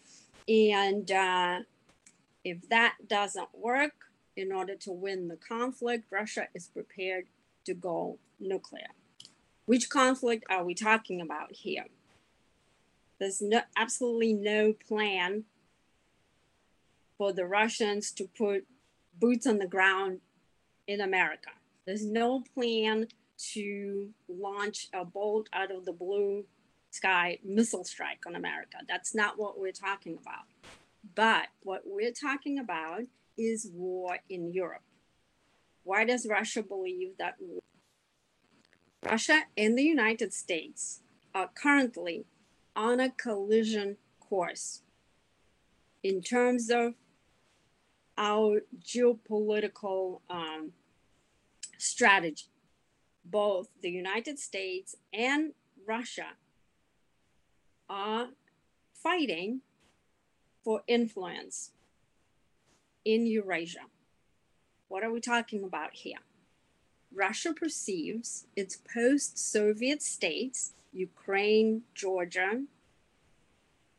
and 0.46 1.10
uh, 1.10 1.60
if 2.44 2.68
that 2.68 2.96
doesn't 3.08 3.48
work, 3.54 3.92
in 4.36 4.52
order 4.52 4.74
to 4.74 4.92
win 4.92 5.28
the 5.28 5.36
conflict, 5.36 6.04
Russia 6.10 6.48
is 6.54 6.68
prepared 6.68 7.26
to 7.64 7.74
go 7.74 8.18
nuclear. 8.40 8.88
Which 9.66 9.88
conflict 9.88 10.44
are 10.50 10.64
we 10.64 10.74
talking 10.74 11.20
about 11.20 11.52
here? 11.52 11.86
There's 13.18 13.40
no, 13.40 13.60
absolutely 13.76 14.32
no 14.32 14.72
plan 14.72 15.44
for 17.16 17.32
the 17.32 17.46
Russians 17.46 18.10
to 18.12 18.26
put 18.26 18.66
boots 19.18 19.46
on 19.46 19.58
the 19.58 19.66
ground 19.66 20.20
in 20.86 21.00
America. 21.00 21.50
There's 21.86 22.04
no 22.04 22.42
plan 22.54 23.08
to 23.52 24.10
launch 24.28 24.88
a 24.92 25.04
bolt 25.04 25.48
out 25.52 25.70
of 25.70 25.84
the 25.84 25.92
blue 25.92 26.44
sky 26.90 27.38
missile 27.44 27.84
strike 27.84 28.20
on 28.26 28.36
America. 28.36 28.78
That's 28.88 29.14
not 29.14 29.38
what 29.38 29.58
we're 29.58 29.72
talking 29.72 30.18
about. 30.20 30.44
But 31.14 31.48
what 31.62 31.82
we're 31.84 32.12
talking 32.12 32.58
about 32.58 33.02
is 33.36 33.70
war 33.72 34.18
in 34.28 34.52
Europe. 34.52 34.82
Why 35.84 36.04
does 36.04 36.26
Russia 36.28 36.62
believe 36.62 37.16
that 37.18 37.36
Russia 39.04 39.42
and 39.56 39.76
the 39.76 39.82
United 39.82 40.32
States 40.32 41.00
are 41.34 41.50
currently 41.52 42.24
on 42.76 43.00
a 43.00 43.10
collision 43.10 43.96
course 44.20 44.82
in 46.02 46.22
terms 46.22 46.70
of 46.70 46.94
our 48.16 48.62
geopolitical 48.80 50.20
um, 50.28 50.72
strategy? 51.78 52.46
Both 53.24 53.68
the 53.80 53.90
United 53.90 54.38
States 54.38 54.96
and 55.12 55.52
Russia 55.86 56.36
are 57.88 58.28
fighting 58.92 59.60
for 60.64 60.82
influence 60.86 61.70
in 63.04 63.26
Eurasia. 63.26 63.86
What 64.88 65.02
are 65.02 65.12
we 65.12 65.20
talking 65.20 65.64
about 65.64 65.94
here? 65.94 66.18
Russia 67.14 67.52
perceives 67.52 68.46
its 68.56 68.76
post 68.76 69.38
Soviet 69.38 70.02
states, 70.02 70.72
Ukraine, 70.92 71.82
Georgia, 71.94 72.62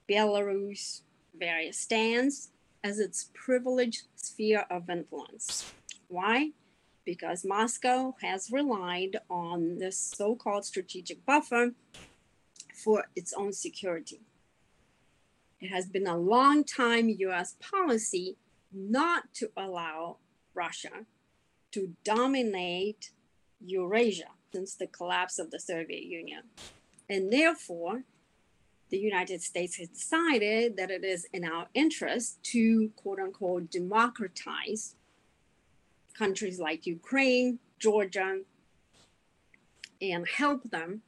Belarus, 0.09 1.01
various 1.37 1.77
stands, 1.77 2.49
as 2.83 2.99
its 2.99 3.29
privileged 3.33 4.03
sphere 4.15 4.65
of 4.69 4.89
influence. 4.89 5.73
Why? 6.07 6.51
Because 7.05 7.45
Moscow 7.45 8.15
has 8.21 8.51
relied 8.51 9.17
on 9.29 9.77
this 9.79 9.97
so 9.97 10.35
called 10.35 10.65
strategic 10.65 11.25
buffer 11.25 11.71
for 12.83 13.05
its 13.15 13.33
own 13.33 13.53
security. 13.53 14.21
It 15.59 15.69
has 15.69 15.85
been 15.85 16.07
a 16.07 16.17
long 16.17 16.63
time 16.63 17.09
US 17.09 17.55
policy 17.59 18.35
not 18.73 19.33
to 19.35 19.49
allow 19.55 20.17
Russia 20.53 21.05
to 21.71 21.93
dominate 22.03 23.11
Eurasia 23.61 24.29
since 24.51 24.75
the 24.75 24.87
collapse 24.87 25.39
of 25.39 25.51
the 25.51 25.59
Soviet 25.59 26.03
Union. 26.03 26.43
And 27.09 27.31
therefore, 27.31 28.03
the 28.93 28.99
United 28.99 29.41
States 29.41 29.77
has 29.77 29.87
decided 29.87 30.77
that 30.77 30.91
it 30.91 31.03
is 31.03 31.25
in 31.33 31.43
our 31.43 31.65
interest 31.73 32.37
to 32.43 32.91
quote 32.95 33.19
unquote 33.19 33.71
democratize 33.71 34.93
countries 36.15 36.59
like 36.59 36.85
Ukraine, 36.85 37.57
Georgia, 37.79 38.41
and 39.99 40.27
help 40.27 40.69
them, 40.69 41.01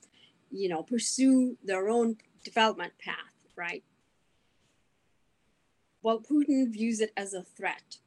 you 0.49 0.67
know, 0.67 0.81
pursue 0.81 1.57
their 1.63 1.87
own 1.87 2.17
development 2.43 2.93
path, 2.97 3.35
right? 3.55 3.83
Well, 6.01 6.19
Putin 6.19 6.73
views 6.73 7.01
it 7.01 7.11
as 7.15 7.35
a 7.35 7.43
threat. 7.43 7.97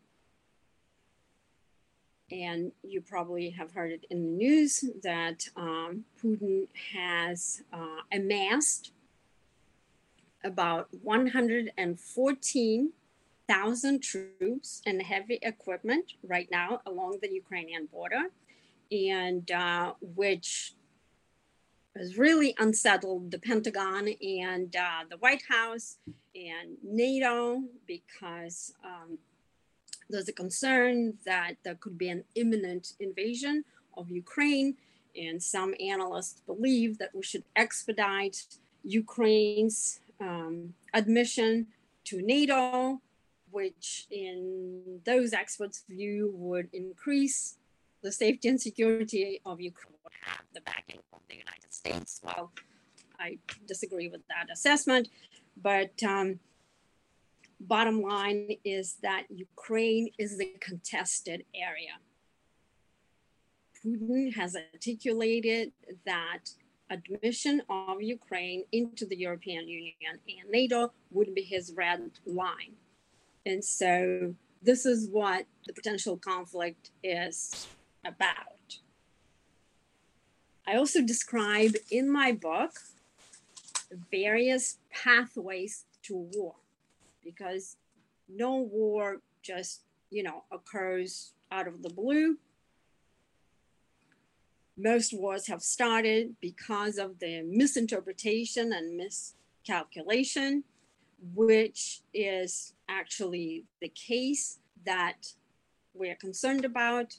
And 2.32 2.72
you 2.82 3.00
probably 3.00 3.50
have 3.50 3.70
heard 3.70 3.92
it 3.92 4.06
in 4.10 4.24
the 4.24 4.32
news 4.44 4.84
that 5.04 5.48
um, 5.56 6.04
Putin 6.20 6.66
has 6.96 7.62
uh, 7.72 8.00
amassed 8.10 8.90
about 10.44 10.88
114,000 11.02 14.02
troops 14.02 14.82
and 14.86 15.02
heavy 15.02 15.38
equipment 15.42 16.12
right 16.22 16.48
now 16.50 16.80
along 16.86 17.18
the 17.20 17.32
Ukrainian 17.32 17.86
border, 17.86 18.30
and 18.90 19.50
uh, 19.50 19.92
which 20.00 20.74
has 21.96 22.16
really 22.16 22.54
unsettled 22.58 23.30
the 23.30 23.38
Pentagon 23.38 24.08
and 24.22 24.74
uh, 24.76 25.04
the 25.10 25.16
White 25.16 25.42
House 25.48 25.96
and 26.34 26.76
NATO 26.82 27.62
because 27.86 28.74
um, 28.84 29.18
there's 30.08 30.28
a 30.28 30.32
concern 30.32 31.14
that 31.26 31.56
there 31.64 31.74
could 31.74 31.98
be 31.98 32.08
an 32.08 32.24
imminent 32.34 32.94
invasion 33.00 33.64
of 33.96 34.10
Ukraine. 34.10 34.76
And 35.16 35.42
some 35.42 35.74
analysts 35.80 36.40
believe 36.46 36.98
that 36.98 37.14
we 37.14 37.22
should 37.22 37.44
expedite 37.56 38.44
Ukraine's 38.84 40.00
um, 40.20 40.74
admission 40.94 41.68
to 42.04 42.22
NATO, 42.22 43.00
which, 43.50 44.06
in 44.10 45.00
those 45.04 45.32
experts' 45.32 45.84
view, 45.88 46.30
would 46.34 46.68
increase 46.72 47.58
the 48.02 48.12
safety 48.12 48.48
and 48.48 48.60
security 48.60 49.40
of 49.44 49.60
Ukraine. 49.60 49.94
Have 50.22 50.44
the 50.52 50.60
backing 50.60 51.00
of 51.12 51.20
the 51.28 51.36
United 51.36 51.72
States. 51.72 52.20
Well, 52.22 52.52
I 53.18 53.38
disagree 53.66 54.08
with 54.08 54.20
that 54.28 54.52
assessment. 54.52 55.08
But 55.60 56.02
um, 56.02 56.38
bottom 57.60 58.02
line 58.02 58.56
is 58.64 58.96
that 59.02 59.24
Ukraine 59.30 60.10
is 60.18 60.38
the 60.38 60.54
contested 60.60 61.44
area. 61.54 61.96
Putin 63.84 64.34
has 64.34 64.56
articulated 64.56 65.72
that 66.04 66.50
admission 66.90 67.62
of 67.68 68.02
Ukraine 68.02 68.64
into 68.72 69.06
the 69.06 69.16
European 69.16 69.68
Union 69.68 69.94
and 70.28 70.50
NATO 70.50 70.92
would 71.10 71.34
be 71.34 71.42
his 71.42 71.72
red 71.76 72.10
line. 72.26 72.74
And 73.46 73.64
so 73.64 74.34
this 74.62 74.86
is 74.86 75.08
what 75.10 75.46
the 75.66 75.72
potential 75.72 76.16
conflict 76.16 76.90
is 77.02 77.68
about. 78.04 78.78
I 80.66 80.76
also 80.76 81.00
describe 81.00 81.72
in 81.90 82.10
my 82.10 82.32
book 82.32 82.72
various 84.10 84.78
pathways 84.90 85.84
to 86.02 86.16
war 86.16 86.54
because 87.24 87.76
no 88.28 88.56
war 88.56 89.20
just, 89.42 89.82
you 90.10 90.22
know, 90.22 90.44
occurs 90.52 91.32
out 91.50 91.68
of 91.68 91.82
the 91.82 91.88
blue. 91.88 92.36
Most 94.80 95.12
wars 95.12 95.48
have 95.48 95.60
started 95.60 96.36
because 96.40 96.98
of 96.98 97.18
the 97.18 97.42
misinterpretation 97.42 98.72
and 98.72 98.96
miscalculation, 98.96 100.62
which 101.34 102.02
is 102.14 102.74
actually 102.88 103.64
the 103.80 103.88
case 103.88 104.60
that 104.86 105.34
we're 105.94 106.14
concerned 106.14 106.64
about 106.64 107.16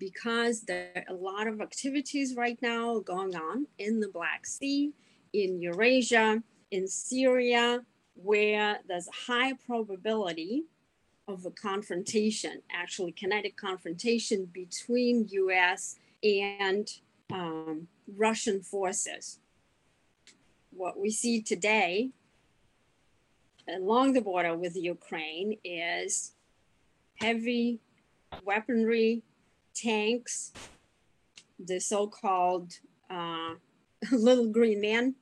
because 0.00 0.62
there 0.62 1.04
are 1.08 1.14
a 1.14 1.16
lot 1.16 1.46
of 1.46 1.60
activities 1.60 2.34
right 2.34 2.58
now 2.60 2.98
going 2.98 3.36
on 3.36 3.68
in 3.78 4.00
the 4.00 4.08
Black 4.08 4.46
Sea, 4.46 4.92
in 5.32 5.60
Eurasia, 5.60 6.42
in 6.72 6.88
Syria, 6.88 7.84
where 8.14 8.80
there's 8.88 9.06
a 9.06 9.32
high 9.32 9.52
probability 9.52 10.64
of 11.32 11.46
a 11.46 11.50
confrontation, 11.50 12.62
actually 12.72 13.12
kinetic 13.12 13.56
confrontation 13.56 14.46
between 14.52 15.28
U.S. 15.30 15.96
and 16.22 16.88
um, 17.32 17.88
Russian 18.16 18.62
forces. 18.62 19.38
What 20.70 20.98
we 20.98 21.10
see 21.10 21.40
today 21.42 22.10
along 23.68 24.12
the 24.14 24.20
border 24.20 24.56
with 24.56 24.76
Ukraine 24.76 25.56
is 25.64 26.32
heavy 27.16 27.80
weaponry, 28.44 29.22
tanks, 29.74 30.52
the 31.58 31.78
so-called 31.78 32.72
uh, 33.08 33.54
little 34.12 34.48
green 34.48 34.80
man, 34.80 35.14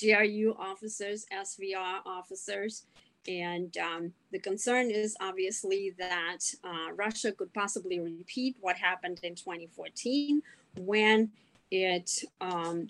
GRU 0.00 0.54
officers, 0.58 1.26
SVR 1.32 2.00
officers, 2.06 2.84
and 3.28 3.76
um, 3.76 4.12
the 4.32 4.38
concern 4.38 4.90
is 4.90 5.16
obviously 5.20 5.94
that 5.98 6.38
uh, 6.64 6.92
Russia 6.94 7.32
could 7.32 7.52
possibly 7.52 8.00
repeat 8.00 8.56
what 8.60 8.76
happened 8.76 9.20
in 9.22 9.34
2014 9.34 10.42
when 10.78 11.30
it 11.70 12.24
um, 12.40 12.88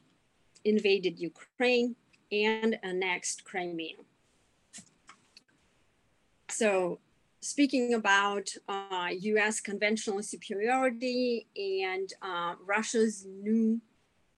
invaded 0.64 1.18
Ukraine 1.18 1.96
and 2.30 2.78
annexed 2.82 3.44
Crimea. 3.44 3.96
So, 6.48 7.00
speaking 7.40 7.94
about 7.94 8.50
uh, 8.68 9.08
US 9.10 9.60
conventional 9.60 10.22
superiority 10.22 11.46
and 11.56 12.12
uh, 12.22 12.54
Russia's 12.64 13.26
new 13.26 13.80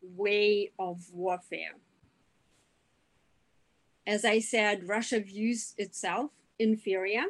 way 0.02 0.70
of 0.78 1.02
warfare 1.12 1.74
as 4.06 4.24
I 4.24 4.40
said, 4.40 4.88
Russia 4.88 5.20
views 5.20 5.74
itself 5.78 6.30
inferior 6.58 7.24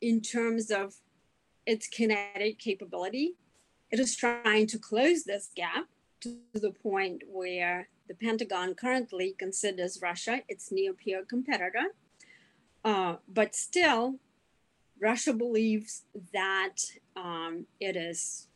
in 0.00 0.20
terms 0.20 0.70
of 0.70 0.96
its 1.66 1.86
kinetic 1.86 2.58
capability. 2.58 3.34
It 3.90 4.00
is 4.00 4.16
trying 4.16 4.66
to 4.68 4.78
close 4.78 5.24
this 5.24 5.50
gap 5.54 5.86
to 6.20 6.38
the 6.54 6.72
point 6.72 7.22
where 7.28 7.88
the 8.08 8.14
Pentagon 8.14 8.74
currently 8.74 9.34
considers 9.38 10.00
Russia 10.02 10.42
its 10.48 10.72
near 10.72 10.92
peer 10.92 11.24
competitor. 11.24 11.94
Uh, 12.84 13.16
but 13.28 13.54
still, 13.54 14.16
Russia 15.00 15.32
believes 15.32 16.02
that 16.32 16.76
um, 17.16 17.66
it 17.78 17.96
is 17.96 18.48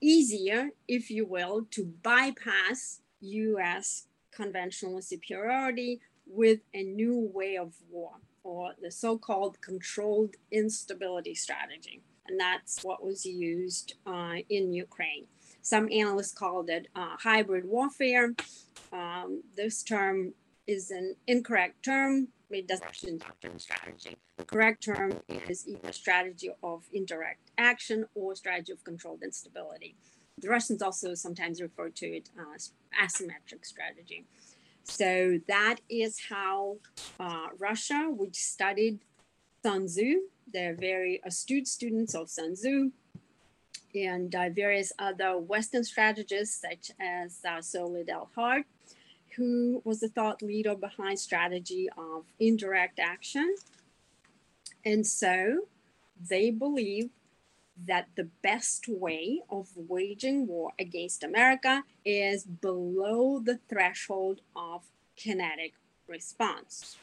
easier, 0.00 0.70
if 0.88 1.10
you 1.10 1.26
will, 1.26 1.66
to 1.70 1.84
bypass 2.02 3.00
US 3.20 4.06
conventional 4.30 5.00
superiority 5.00 6.00
with 6.26 6.60
a 6.74 6.82
new 6.82 7.30
way 7.32 7.56
of 7.56 7.74
war 7.90 8.12
or 8.42 8.72
the 8.80 8.90
so 8.90 9.18
called 9.18 9.60
controlled 9.60 10.34
instability 10.50 11.34
strategy. 11.34 12.00
And 12.28 12.38
that's 12.38 12.82
what 12.82 13.04
was 13.04 13.24
used 13.24 13.94
uh, 14.06 14.36
in 14.48 14.72
Ukraine. 14.72 15.26
Some 15.62 15.88
analysts 15.92 16.32
called 16.32 16.70
it 16.70 16.88
uh, 16.94 17.16
hybrid 17.18 17.64
warfare. 17.64 18.34
Um, 18.92 19.42
this 19.56 19.82
term 19.82 20.32
is 20.66 20.90
an 20.90 21.16
incorrect 21.26 21.84
term. 21.84 22.28
It 22.50 22.68
doesn't 22.68 22.94
strategy. 23.58 24.16
The 24.36 24.44
correct 24.44 24.84
term 24.84 25.14
is 25.28 25.66
either 25.66 25.90
strategy 25.92 26.50
of 26.62 26.84
indirect 26.92 27.50
action 27.58 28.06
or 28.14 28.36
strategy 28.36 28.72
of 28.72 28.84
controlled 28.84 29.22
instability. 29.22 29.96
The 30.38 30.48
Russians 30.48 30.82
also 30.82 31.14
sometimes 31.14 31.60
refer 31.60 31.88
to 31.88 32.06
it 32.06 32.28
as 32.54 32.72
asymmetric 33.02 33.64
strategy. 33.64 34.26
So 34.88 35.40
that 35.48 35.78
is 35.88 36.18
how 36.28 36.76
uh, 37.18 37.48
Russia, 37.58 38.08
which 38.08 38.36
studied 38.36 39.00
Sun 39.62 39.86
Tzu, 39.86 40.20
they're 40.52 40.76
very 40.76 41.20
astute 41.24 41.66
students 41.66 42.14
of 42.14 42.30
Sun 42.30 42.54
Tzu, 42.54 42.92
and 43.94 44.34
uh, 44.34 44.48
various 44.50 44.92
other 44.98 45.38
Western 45.38 45.82
strategists 45.82 46.60
such 46.60 46.92
as 47.00 47.40
uh, 47.44 47.60
Hart, 48.34 48.64
who 49.36 49.82
was 49.84 50.00
the 50.00 50.08
thought 50.08 50.40
leader 50.40 50.76
behind 50.76 51.18
strategy 51.18 51.88
of 51.98 52.24
indirect 52.38 53.00
action. 53.00 53.56
And 54.84 55.04
so 55.04 55.66
they 56.30 56.50
believe 56.50 57.10
that 57.84 58.08
the 58.16 58.28
best 58.42 58.86
way 58.88 59.42
of 59.50 59.68
waging 59.76 60.46
war 60.46 60.72
against 60.78 61.22
America 61.22 61.84
is 62.04 62.44
below 62.44 63.38
the 63.38 63.58
threshold 63.68 64.40
of 64.54 64.84
kinetic 65.16 65.74
response. 66.06 66.96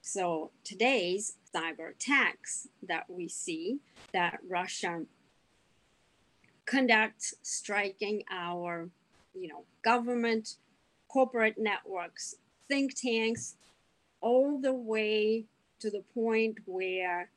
So 0.00 0.50
today's 0.64 1.36
cyber 1.54 1.90
attacks 1.90 2.68
that 2.88 3.10
we 3.10 3.28
see 3.28 3.80
that 4.12 4.38
Russia 4.48 5.02
conducts 6.64 7.34
striking 7.42 8.24
our 8.30 8.88
you 9.34 9.48
know 9.48 9.64
government 9.82 10.56
corporate 11.08 11.56
networks 11.58 12.34
think 12.68 12.94
tanks 12.94 13.56
all 14.20 14.58
the 14.60 14.72
way 14.72 15.44
to 15.78 15.90
the 15.90 16.02
point 16.14 16.58
where 16.66 17.30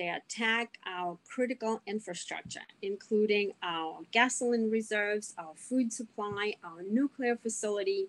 they 0.00 0.08
attack 0.08 0.78
our 0.86 1.18
critical 1.28 1.82
infrastructure, 1.86 2.62
including 2.80 3.52
our 3.62 3.98
gasoline 4.12 4.70
reserves, 4.70 5.34
our 5.36 5.52
food 5.56 5.92
supply, 5.92 6.54
our 6.64 6.82
nuclear 6.90 7.36
facility. 7.36 8.08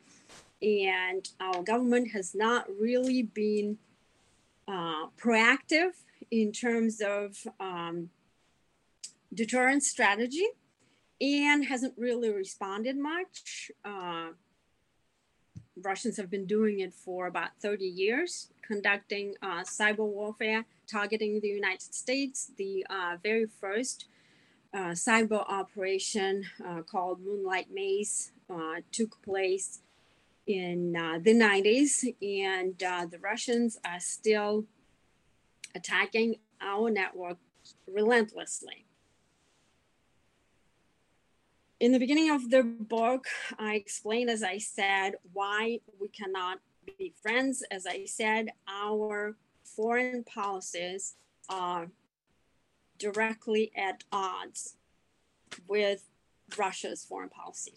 And 0.62 1.28
our 1.42 1.62
government 1.64 2.12
has 2.12 2.34
not 2.34 2.66
really 2.80 3.24
been 3.24 3.78
uh, 4.70 5.08
proactive 5.22 5.92
in 6.30 6.54
terms 6.54 7.02
of 7.02 7.46
um, 7.60 8.10
deterrence 9.34 9.90
strategy 9.90 10.48
and 11.20 11.66
hasn't 11.66 11.96
really 11.98 12.30
responded 12.30 12.96
much. 12.96 13.70
Uh, 13.84 14.30
Russians 15.84 16.18
have 16.18 16.30
been 16.30 16.46
doing 16.46 16.80
it 16.80 16.94
for 16.94 17.28
about 17.28 17.50
30 17.62 17.86
years, 17.86 18.50
conducting 18.62 19.36
uh, 19.42 19.62
cyber 19.62 20.06
warfare 20.06 20.66
targeting 20.88 21.40
the 21.40 21.48
United 21.48 21.94
States. 21.94 22.52
The 22.58 22.86
uh, 22.90 23.18
very 23.22 23.46
first 23.46 24.06
uh, 24.74 24.92
cyber 24.92 25.44
operation 25.50 26.46
uh, 26.66 26.82
called 26.82 27.20
Moonlight 27.22 27.68
Maze 27.74 28.32
uh, 28.50 28.82
took 28.92 29.22
place 29.22 29.80
in 30.48 30.96
uh, 30.96 31.20
the 31.22 31.34
90s, 31.34 32.16
and 32.22 32.78
the 33.12 33.20
Russians 33.20 33.78
are 33.86 34.00
still 34.00 34.66
attacking 35.76 36.36
our 36.62 36.90
network 36.90 37.38
relentlessly. 37.88 38.86
In 41.82 41.92
the 41.92 41.98
beginning 41.98 42.30
of 42.30 42.52
the 42.52 42.62
book, 42.62 43.26
I 43.58 43.74
explain, 43.74 44.30
as 44.30 44.44
I 44.44 44.60
said, 44.60 45.16
why 45.34 45.80
we 46.00 46.10
cannot 46.10 46.60
be 46.86 47.12
friends. 47.24 47.64
As 47.72 47.88
I 47.88 48.06
said, 48.06 48.50
our 48.68 49.36
foreign 49.64 50.24
policies 50.24 51.16
are 51.50 51.88
directly 53.00 53.72
at 53.76 54.04
odds 54.12 54.76
with 55.68 56.04
Russia's 56.56 57.04
foreign 57.04 57.30
policy. 57.30 57.74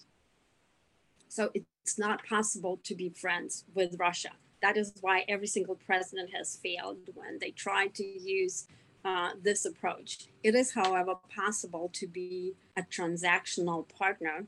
So 1.28 1.50
it's 1.54 1.98
not 1.98 2.26
possible 2.26 2.80
to 2.84 2.94
be 2.94 3.08
friends 3.08 3.64
with 3.74 3.96
Russia. 3.98 4.32
That 4.60 4.76
is 4.76 4.92
why 5.00 5.24
every 5.28 5.46
single 5.46 5.76
president 5.76 6.28
has 6.34 6.56
failed 6.56 6.98
when 7.14 7.38
they 7.38 7.52
try 7.52 7.86
to 7.86 8.04
use 8.04 8.66
uh, 9.04 9.30
this 9.42 9.64
approach. 9.64 10.26
It 10.42 10.54
is, 10.54 10.72
however, 10.72 11.14
possible 11.34 11.90
to 11.94 12.06
be 12.06 12.54
a 12.76 12.82
transactional 12.82 13.86
partner. 13.88 14.46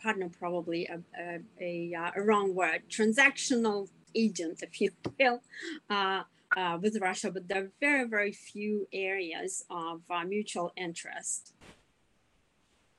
Partner, 0.00 0.28
probably 0.28 0.86
a, 0.86 1.00
a, 1.18 1.40
a, 1.60 1.94
uh, 1.94 2.10
a 2.16 2.22
wrong 2.22 2.54
word. 2.54 2.82
Transactional 2.88 3.88
agent, 4.14 4.62
if 4.62 4.80
you 4.80 4.90
will, 5.18 5.42
uh, 5.90 6.22
uh, 6.56 6.78
with 6.80 6.96
Russia, 7.00 7.30
but 7.30 7.48
there 7.48 7.64
are 7.64 7.70
very, 7.80 8.04
very 8.08 8.32
few 8.32 8.86
areas 8.92 9.64
of 9.68 10.02
uh, 10.10 10.24
mutual 10.24 10.72
interest. 10.76 11.52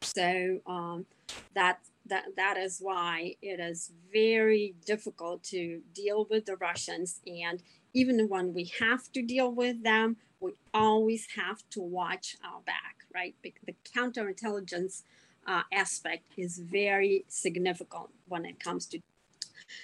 So 0.01 0.59
um, 0.67 1.05
that 1.53 1.79
that 2.05 2.25
that 2.37 2.57
is 2.57 2.79
why 2.79 3.35
it 3.41 3.59
is 3.59 3.91
very 4.13 4.75
difficult 4.85 5.43
to 5.45 5.81
deal 5.93 6.27
with 6.29 6.45
the 6.45 6.55
Russians, 6.55 7.19
and 7.25 7.61
even 7.93 8.29
when 8.29 8.53
we 8.53 8.71
have 8.79 9.11
to 9.13 9.21
deal 9.21 9.51
with 9.51 9.83
them, 9.83 10.17
we 10.39 10.53
always 10.73 11.27
have 11.35 11.63
to 11.71 11.81
watch 11.81 12.37
our 12.43 12.61
back, 12.61 13.05
right? 13.13 13.35
The 13.43 13.75
counterintelligence 13.95 15.03
uh, 15.45 15.63
aspect 15.73 16.23
is 16.37 16.59
very 16.59 17.25
significant 17.27 18.09
when 18.27 18.45
it 18.45 18.59
comes 18.59 18.85
to 18.87 18.99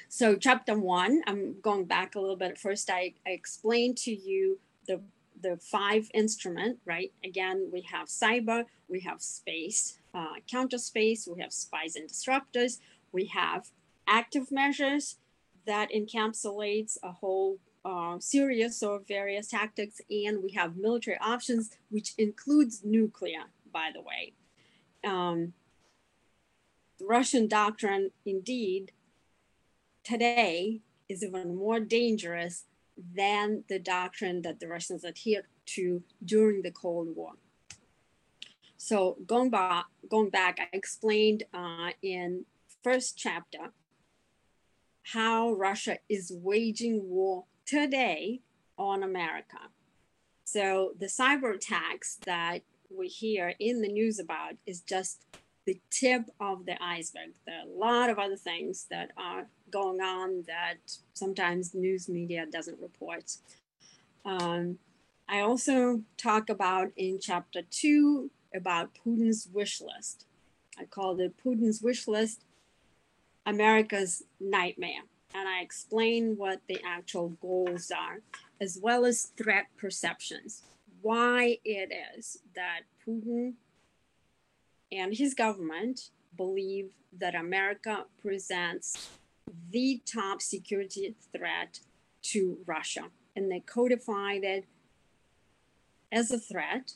so 0.08 0.36
chapter 0.36 0.78
one, 0.78 1.22
I'm 1.28 1.60
going 1.62 1.86
back 1.86 2.16
a 2.16 2.20
little 2.20 2.36
bit. 2.36 2.58
First, 2.58 2.89
I, 2.89 3.14
I 3.26 3.32
explained 3.32 3.97
to 3.97 4.12
you 4.12 4.60
the 4.88 5.01
the 5.41 5.58
five 5.58 6.10
instrument, 6.14 6.80
right? 6.86 7.12
Again, 7.24 7.70
we 7.72 7.82
have 7.91 8.08
cyber, 8.08 8.66
we 8.88 9.01
have 9.01 9.22
space, 9.22 9.97
uh, 10.14 10.36
counter 10.49 10.78
space, 10.78 11.28
we 11.28 11.41
have 11.41 11.51
spies 11.51 11.95
and 11.95 12.10
disruptors, 12.10 12.80
we 13.12 13.26
have 13.26 13.70
active 14.08 14.51
measures 14.51 15.18
that 15.66 15.89
encapsulates 15.91 16.97
a 17.04 17.12
whole 17.12 17.58
uh, 17.86 18.19
series 18.19 18.81
of 18.81 19.07
various 19.07 19.47
tactics, 19.47 19.99
and 20.09 20.43
we 20.43 20.51
have 20.51 20.77
military 20.77 21.17
options, 21.19 21.71
which 21.89 22.13
includes 22.17 22.81
nuclear, 22.84 23.43
by 23.71 23.89
the 23.93 24.01
way. 24.01 24.34
Um, 25.03 25.53
the 26.99 27.05
Russian 27.05 27.47
doctrine, 27.47 28.11
indeed, 28.25 28.91
today 30.03 30.81
is 31.09 31.23
even 31.23 31.55
more 31.55 31.79
dangerous 31.79 32.65
than 33.15 33.63
the 33.67 33.79
doctrine 33.79 34.41
that 34.43 34.59
the 34.59 34.67
Russians 34.67 35.03
adhered 35.03 35.45
to 35.65 36.03
during 36.23 36.61
the 36.61 36.71
Cold 36.71 37.15
War. 37.15 37.34
So 38.77 39.17
going 39.25 39.49
back, 39.49 39.86
going 40.09 40.29
back, 40.29 40.59
I 40.59 40.67
explained 40.75 41.43
uh, 41.53 41.91
in 42.01 42.45
first 42.84 43.17
chapter 43.17 43.71
how 45.03 45.53
Russia 45.53 45.97
is 46.09 46.31
waging 46.34 47.09
war 47.09 47.45
today 47.66 48.41
on 48.78 49.03
America. 49.03 49.57
So 50.43 50.93
the 50.99 51.07
cyber 51.07 51.55
attacks 51.55 52.20
that 52.26 52.59
we 52.89 53.07
hear 53.07 53.53
in 53.59 53.82
the 53.82 53.88
news 53.88 54.20
about 54.20 54.53
is 54.66 54.82
just 54.82 55.26
the 55.66 55.80
tip 55.89 56.30
of 56.39 56.66
the 56.66 56.82
iceberg. 56.84 57.32
There 57.45 57.55
are 57.55 57.68
a 57.68 57.80
lot 57.80 58.09
of 58.09 58.20
other 58.20 58.36
things 58.36 58.86
that 58.89 59.11
are 59.18 59.47
going 59.72 60.01
on 60.01 60.43
that 60.47 60.78
sometimes 61.14 61.74
news 61.74 62.09
media 62.09 62.45
doesn't 62.45 62.82
report. 62.82 63.38
Um, 64.26 64.80
I 65.28 65.39
also 65.39 66.01
talk 66.18 66.49
about 66.49 66.91
in 66.97 67.20
chapter 67.22 67.61
two 67.70 68.30
about 68.53 68.91
Putin's 68.93 69.47
wish 69.51 69.82
list. 69.82 70.26
I 70.78 70.86
call 70.86 71.20
it 71.20 71.41
Putin's 71.43 71.82
wish 71.82 72.07
list 72.07 72.43
America's 73.45 74.24
nightmare. 74.39 75.03
And 75.34 75.47
I 75.47 75.61
explain 75.61 76.38
what 76.38 76.61
the 76.67 76.79
actual 76.86 77.29
goals 77.41 77.91
are, 77.91 78.19
as 78.61 78.79
well 78.81 79.05
as 79.05 79.31
threat 79.38 79.65
perceptions. 79.77 80.63
Why 81.01 81.57
it 81.65 81.91
is 82.17 82.39
that 82.55 82.81
Putin 83.05 83.53
and 84.91 85.15
his 85.15 85.34
government 85.34 86.09
believe 86.38 86.89
that 87.17 87.36
America 87.36 88.05
presents 88.21 89.09
the 89.71 90.01
top 90.05 90.41
security 90.41 91.15
threat 91.36 91.79
to 92.21 92.59
Russia. 92.65 93.05
And 93.36 93.51
they 93.51 93.59
codified 93.59 94.43
it 94.43 94.65
as 96.11 96.31
a 96.31 96.39
threat 96.39 96.93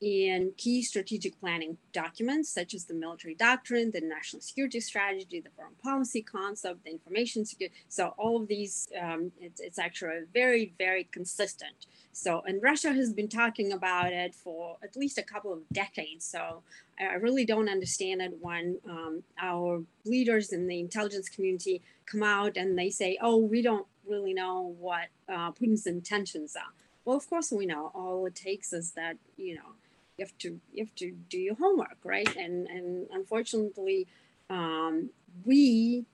in 0.00 0.52
key 0.56 0.82
strategic 0.82 1.38
planning 1.40 1.76
documents 1.92 2.48
such 2.48 2.72
as 2.72 2.86
the 2.86 2.94
military 2.94 3.34
doctrine, 3.34 3.90
the 3.90 4.00
national 4.00 4.40
security 4.40 4.80
strategy, 4.80 5.40
the 5.40 5.50
foreign 5.50 5.74
policy 5.82 6.22
concept, 6.22 6.84
the 6.84 6.90
information 6.90 7.44
security. 7.44 7.74
So 7.88 8.14
all 8.16 8.40
of 8.40 8.48
these, 8.48 8.88
um, 9.00 9.32
it's, 9.40 9.60
it's 9.60 9.78
actually 9.78 10.20
very, 10.32 10.72
very 10.78 11.04
consistent. 11.12 11.86
So, 12.12 12.42
and 12.46 12.62
Russia 12.62 12.92
has 12.92 13.12
been 13.12 13.28
talking 13.28 13.72
about 13.72 14.12
it 14.12 14.34
for 14.34 14.76
at 14.82 14.96
least 14.96 15.18
a 15.18 15.22
couple 15.22 15.52
of 15.52 15.60
decades. 15.72 16.24
So 16.24 16.62
I 16.98 17.14
really 17.14 17.44
don't 17.44 17.68
understand 17.68 18.20
it 18.22 18.32
when 18.40 18.78
um, 18.88 19.22
our 19.40 19.82
leaders 20.04 20.52
in 20.52 20.66
the 20.66 20.80
intelligence 20.80 21.28
community 21.28 21.82
come 22.06 22.22
out 22.22 22.56
and 22.56 22.78
they 22.78 22.90
say, 22.90 23.18
oh, 23.20 23.36
we 23.36 23.62
don't 23.62 23.86
really 24.06 24.34
know 24.34 24.74
what 24.78 25.08
uh, 25.28 25.52
Putin's 25.52 25.86
intentions 25.86 26.56
are. 26.56 26.72
Well, 27.04 27.16
of 27.16 27.28
course 27.28 27.52
we 27.52 27.66
know. 27.66 27.90
All 27.94 28.26
it 28.26 28.34
takes 28.34 28.72
is 28.72 28.92
that, 28.92 29.16
you 29.36 29.54
know, 29.54 29.74
you 30.20 30.26
have 30.26 30.38
to 30.38 30.60
you 30.72 30.84
have 30.84 30.94
to 30.96 31.12
do 31.30 31.38
your 31.38 31.54
homework, 31.54 31.96
right? 32.04 32.36
And 32.36 32.66
and 32.68 33.06
unfortunately, 33.10 34.06
um, 34.50 35.10
we 35.44 36.04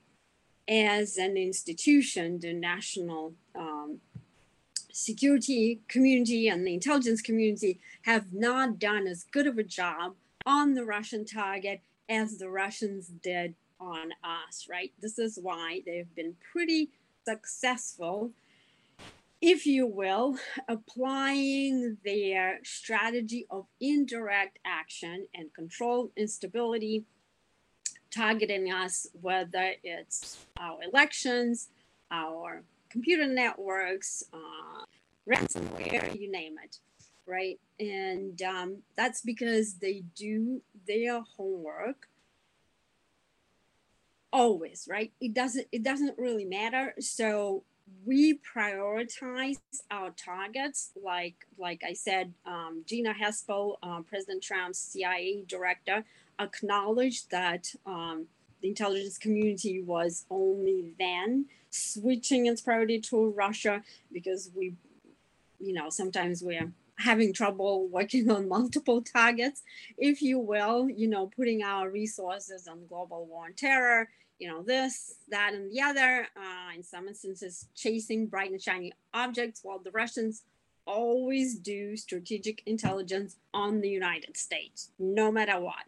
as 0.69 1.17
an 1.17 1.37
institution, 1.37 2.39
the 2.39 2.53
national 2.53 3.33
um, 3.55 3.99
security 4.91 5.81
community 5.87 6.47
and 6.47 6.65
the 6.65 6.73
intelligence 6.73 7.21
community 7.21 7.79
have 8.03 8.33
not 8.33 8.79
done 8.79 9.07
as 9.07 9.25
good 9.31 9.47
of 9.47 9.57
a 9.57 9.63
job 9.63 10.15
on 10.45 10.73
the 10.73 10.85
Russian 10.85 11.25
target 11.25 11.81
as 12.09 12.37
the 12.37 12.49
Russians 12.49 13.07
did 13.21 13.55
on 13.79 14.11
us, 14.23 14.67
right? 14.69 14.91
This 15.01 15.19
is 15.19 15.37
why 15.41 15.81
they've 15.85 16.13
been 16.15 16.35
pretty 16.51 16.89
successful 17.25 18.31
if 19.41 19.65
you 19.65 19.85
will, 19.85 20.37
applying 20.67 21.97
their 22.03 22.59
strategy 22.63 23.45
of 23.49 23.65
indirect 23.79 24.59
action 24.65 25.27
and 25.35 25.53
control 25.53 26.11
instability, 26.17 27.05
targeting 28.11 28.71
us, 28.71 29.07
whether 29.21 29.73
it's 29.83 30.45
our 30.59 30.79
elections, 30.83 31.69
our 32.09 32.63
computer 32.89 33.27
networks, 33.27 34.23
uh, 34.33 34.85
ransomware, 35.29 36.19
you 36.19 36.31
name 36.31 36.55
it, 36.63 36.77
right? 37.27 37.59
And 37.79 38.41
um, 38.41 38.77
that's 38.95 39.21
because 39.21 39.75
they 39.75 40.03
do 40.15 40.61
their 40.87 41.21
homework 41.37 42.07
always 44.33 44.87
right 44.89 45.13
it 45.21 45.33
doesn't 45.33 45.65
it 45.71 45.83
doesn't 45.83 46.17
really 46.17 46.43
matter 46.43 46.93
so 46.99 47.63
we 48.05 48.39
prioritize 48.55 49.57
our 49.91 50.11
targets 50.11 50.91
like 51.03 51.35
like 51.57 51.81
i 51.87 51.93
said 51.93 52.33
um, 52.45 52.83
gina 52.85 53.13
haspel 53.13 53.77
uh, 53.83 54.01
president 54.01 54.43
trump's 54.43 54.79
cia 54.79 55.43
director 55.47 56.03
acknowledged 56.39 57.29
that 57.31 57.73
um, 57.85 58.27
the 58.61 58.69
intelligence 58.69 59.17
community 59.17 59.81
was 59.81 60.25
only 60.29 60.93
then 60.99 61.45
switching 61.69 62.45
its 62.45 62.61
priority 62.61 62.99
to 62.99 63.29
russia 63.29 63.81
because 64.11 64.51
we 64.55 64.73
you 65.59 65.73
know 65.73 65.89
sometimes 65.89 66.43
we're 66.43 66.71
having 66.97 67.31
trouble 67.31 67.87
working 67.87 68.29
on 68.29 68.47
multiple 68.57 69.01
targets. 69.01 69.61
If 69.97 70.21
you 70.21 70.39
will 70.39 70.89
you 70.89 71.07
know 71.07 71.27
putting 71.27 71.63
our 71.63 71.89
resources 71.89 72.67
on 72.67 72.85
global 72.87 73.25
war 73.25 73.45
on 73.45 73.53
terror 73.53 74.09
you 74.39 74.47
know, 74.47 74.61
this, 74.61 75.15
that, 75.29 75.53
and 75.53 75.71
the 75.71 75.81
other. 75.81 76.27
Uh, 76.35 76.75
in 76.75 76.83
some 76.83 77.07
instances, 77.07 77.67
chasing 77.75 78.27
bright 78.27 78.51
and 78.51 78.61
shiny 78.61 78.93
objects, 79.13 79.61
while 79.63 79.79
the 79.79 79.91
Russians 79.91 80.43
always 80.85 81.55
do 81.55 81.97
strategic 81.97 82.63
intelligence 82.65 83.35
on 83.53 83.81
the 83.81 83.89
United 83.89 84.37
States, 84.37 84.91
no 84.99 85.31
matter 85.31 85.59
what. 85.59 85.83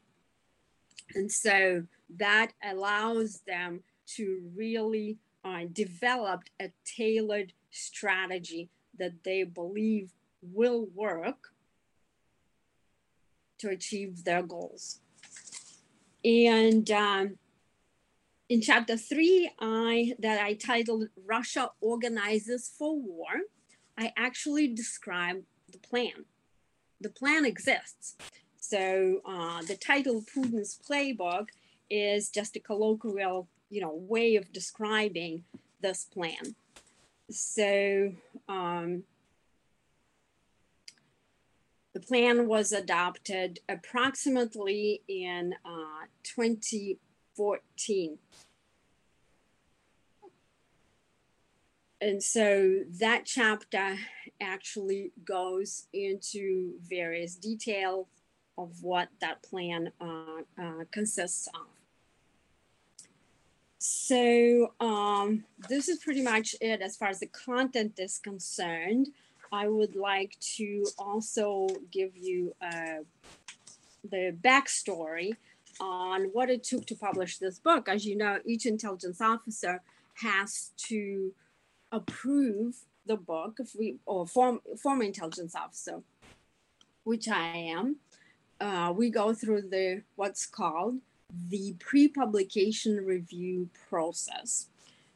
And 1.16 1.32
so 1.32 1.84
that 2.18 2.52
allows 2.64 3.42
them 3.48 3.82
to 4.16 4.42
really 4.56 5.18
uh, 5.44 5.66
develop 5.72 6.44
a 6.62 6.72
tailored 6.86 7.54
strategy 7.72 8.70
that 8.98 9.24
they 9.24 9.44
believe 9.44 10.12
will 10.42 10.88
work 10.94 11.54
to 13.60 13.70
achieve 13.70 14.24
their 14.24 14.42
goals. 14.42 15.00
And 16.24 16.90
um, 16.92 17.38
in 18.50 18.62
chapter 18.62 18.98
three, 18.98 19.52
I 19.60 20.16
that 20.20 20.42
I 20.42 20.56
titled 20.56 21.10
Russia 21.26 21.70
Organizes 21.82 22.72
for 22.78 23.00
War, 23.00 23.44
I 23.98 24.12
actually 24.18 24.68
describe 24.68 25.44
the 25.72 25.78
plan. 25.78 26.26
The 27.00 27.10
plan 27.10 27.46
exists. 27.46 28.16
So 28.60 29.22
uh, 29.26 29.62
the 29.62 29.76
title 29.76 30.24
Putin's 30.24 30.80
Playbook 30.90 31.48
is 31.90 32.30
just 32.30 32.56
a 32.56 32.60
colloquial, 32.60 33.48
you 33.70 33.82
know, 33.82 33.94
way 33.94 34.36
of 34.36 34.52
describing 34.52 35.44
this 35.82 36.06
plan. 36.06 36.56
So 37.30 38.14
um, 38.48 39.04
the 41.94 42.00
plan 42.00 42.48
was 42.48 42.72
adopted 42.72 43.60
approximately 43.70 45.04
in 45.08 45.54
uh, 45.64 46.08
20 46.24 46.98
14. 47.40 48.18
And 52.02 52.22
so 52.22 52.82
that 53.00 53.24
chapter 53.24 53.96
actually 54.42 55.14
goes 55.24 55.88
into 55.94 56.74
various 56.82 57.36
details 57.36 58.08
of 58.58 58.84
what 58.84 59.08
that 59.22 59.42
plan 59.42 59.94
uh, 60.02 60.42
uh, 60.62 60.84
consists 60.92 61.48
of. 61.48 61.68
So 63.78 64.74
um, 64.82 65.46
this 65.70 65.88
is 65.88 66.00
pretty 66.00 66.22
much 66.22 66.58
it 66.60 66.82
as 66.82 66.98
far 66.98 67.08
as 67.08 67.22
the 67.22 67.28
content 67.28 67.94
is 68.00 68.18
concerned. 68.18 69.08
I 69.54 69.70
would 69.70 69.96
like 69.96 70.36
to 70.58 70.86
also 70.98 71.70
give 71.90 72.18
you 72.18 72.54
uh, 72.62 73.04
the 74.04 74.36
backstory 74.42 75.38
on 75.80 76.30
what 76.34 76.50
it 76.50 76.64
took 76.64 76.86
to 76.88 76.96
publish 76.96 77.38
this 77.38 77.60
book. 77.60 77.88
As 77.88 78.06
you 78.06 78.16
know, 78.16 78.40
each 78.46 78.66
intelligence 78.66 79.22
officer 79.22 79.82
has 80.16 80.72
to 80.88 81.34
approve 81.92 82.76
the 83.06 83.18
book 83.18 83.58
if 83.60 83.76
we 83.78 83.98
or 84.06 84.28
form 84.28 84.60
former 84.82 85.04
intelligence 85.04 85.56
officer, 85.56 86.02
which 87.04 87.28
I 87.28 87.74
am. 87.76 87.98
Uh, 88.62 88.94
we 88.96 89.10
go 89.10 89.34
through 89.34 89.64
the 89.70 90.04
what's 90.16 90.46
called 90.46 90.96
the 91.50 91.76
pre-publication 91.80 92.98
review 93.06 93.70
process. 93.90 94.68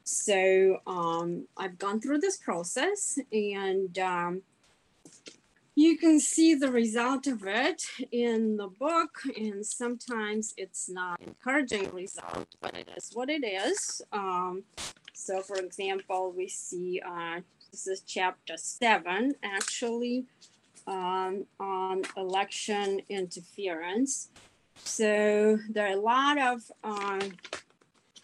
So 0.04 0.80
um, 0.86 1.48
I've 1.58 1.78
gone 1.78 2.00
through 2.00 2.20
this 2.20 2.38
process 2.38 3.18
and 3.32 3.98
um, 4.00 4.42
you 5.76 5.98
can 5.98 6.20
see 6.20 6.54
the 6.54 6.72
result 6.72 7.26
of 7.28 7.44
it 7.46 7.84
in 8.12 8.58
the 8.58 8.68
book 8.68 9.22
and 9.36 9.66
sometimes 9.66 10.54
it's 10.58 10.90
not 10.90 11.20
encouraging 11.22 11.92
result 11.92 12.48
but 12.62 12.76
it 12.76 12.88
is 12.96 13.12
what 13.14 13.30
it 13.30 13.44
is. 13.44 14.02
Um, 14.12 14.64
so 15.14 15.42
for 15.42 15.58
example 15.58 16.32
we 16.36 16.48
see 16.48 17.02
uh, 17.06 17.40
this 17.72 17.88
is 17.88 18.02
chapter 18.02 18.56
seven 18.58 19.34
actually 19.44 20.26
um, 20.86 21.46
on 21.60 22.04
election 22.18 23.02
interference. 23.10 24.30
So 24.84 25.58
there 25.70 25.88
are 25.88 25.98
a 25.98 26.00
lot 26.00 26.38
of 26.38 26.72
uh, 26.84 27.22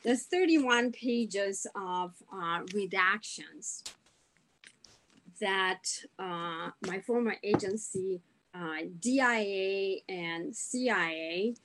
there's 0.03 0.23
31 0.23 0.91
pages 0.91 1.67
of 1.75 2.13
uh, 2.31 2.61
redactions 2.67 3.83
that 5.39 5.83
uh, 6.17 6.69
my 6.87 6.99
former 7.05 7.35
agency, 7.43 8.21
uh, 8.53 8.77
DIA 8.99 9.99
and 10.07 10.55
CIA, 10.55 11.55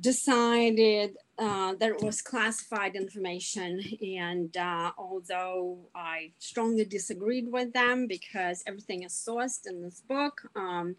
decided 0.00 1.16
uh, 1.38 1.74
that 1.74 1.90
it 1.90 2.02
was 2.02 2.20
classified 2.20 2.96
information. 2.96 3.80
And 4.02 4.56
uh, 4.56 4.92
although 4.98 5.78
I 5.94 6.32
strongly 6.38 6.84
disagreed 6.84 7.50
with 7.50 7.72
them 7.72 8.06
because 8.06 8.62
everything 8.66 9.04
is 9.04 9.12
sourced 9.12 9.66
in 9.66 9.82
this 9.82 10.00
book, 10.00 10.42
um, 10.56 10.96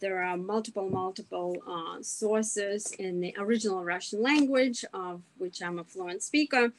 there 0.00 0.22
are 0.22 0.36
multiple, 0.36 0.88
multiple 0.88 1.56
uh, 1.66 2.02
sources 2.02 2.92
in 2.98 3.20
the 3.20 3.34
original 3.38 3.84
Russian 3.84 4.22
language, 4.22 4.84
of 4.92 5.22
which 5.38 5.62
I'm 5.62 5.78
a 5.78 5.84
fluent 5.84 6.22
speaker. 6.22 6.72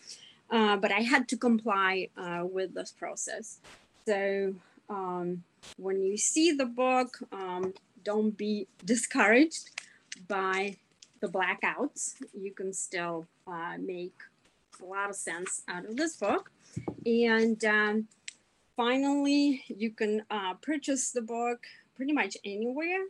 Uh, 0.50 0.78
but 0.78 0.92
I 0.92 1.02
had 1.02 1.28
to 1.30 1.38
comply 1.38 2.10
uh, 2.18 2.44
with 2.46 2.74
this 2.74 2.92
process. 2.92 3.60
So 4.08 4.56
um, 4.90 5.44
when 5.76 6.02
you 6.02 6.16
see 6.16 6.54
the 6.54 6.66
book, 6.66 7.20
um, 7.34 7.74
don't 8.06 8.38
be 8.38 8.68
discouraged 8.86 9.72
by 10.30 10.78
the 11.20 11.28
blackouts. 11.28 12.14
You 12.34 12.54
can 12.54 12.72
still 12.72 13.28
uh, 13.46 13.74
make 13.78 14.14
a 14.82 14.86
lot 14.86 15.10
of 15.10 15.18
sense 15.18 15.62
out 15.68 15.84
of 15.84 15.98
this 15.98 16.16
book. 16.16 16.52
And 17.06 17.62
um, 17.66 18.08
finally, 18.78 19.66
you 19.68 19.90
can 19.92 20.24
uh, 20.32 20.54
purchase 20.54 21.12
the 21.12 21.22
book 21.22 21.66
pretty 21.98 22.14
much 22.14 22.38
anywhere 22.46 23.08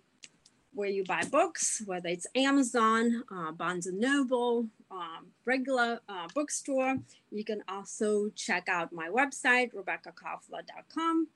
where 0.73 0.89
you 0.89 1.03
buy 1.03 1.21
books, 1.29 1.83
whether 1.85 2.09
it's 2.09 2.25
Amazon, 2.33 3.23
uh, 3.31 3.51
Barnes 3.51 3.85
and 3.85 3.99
Noble, 3.99 4.65
um, 4.91 5.27
regular 5.45 5.99
uh, 6.07 6.27
bookstore. 6.33 6.97
You 7.31 7.43
can 7.43 7.63
also 7.67 8.29
check 8.35 8.67
out 8.69 8.93
my 8.93 9.09
website, 9.09 9.71
RebekahKoffler.com. 9.73 11.27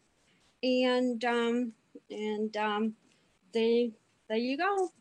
And, 0.64 1.26
um, 1.26 1.74
and 2.10 2.56
um, 2.58 2.93
they, 3.54 3.91
there 4.30 4.38
you 4.38 4.58
go. 4.58 4.91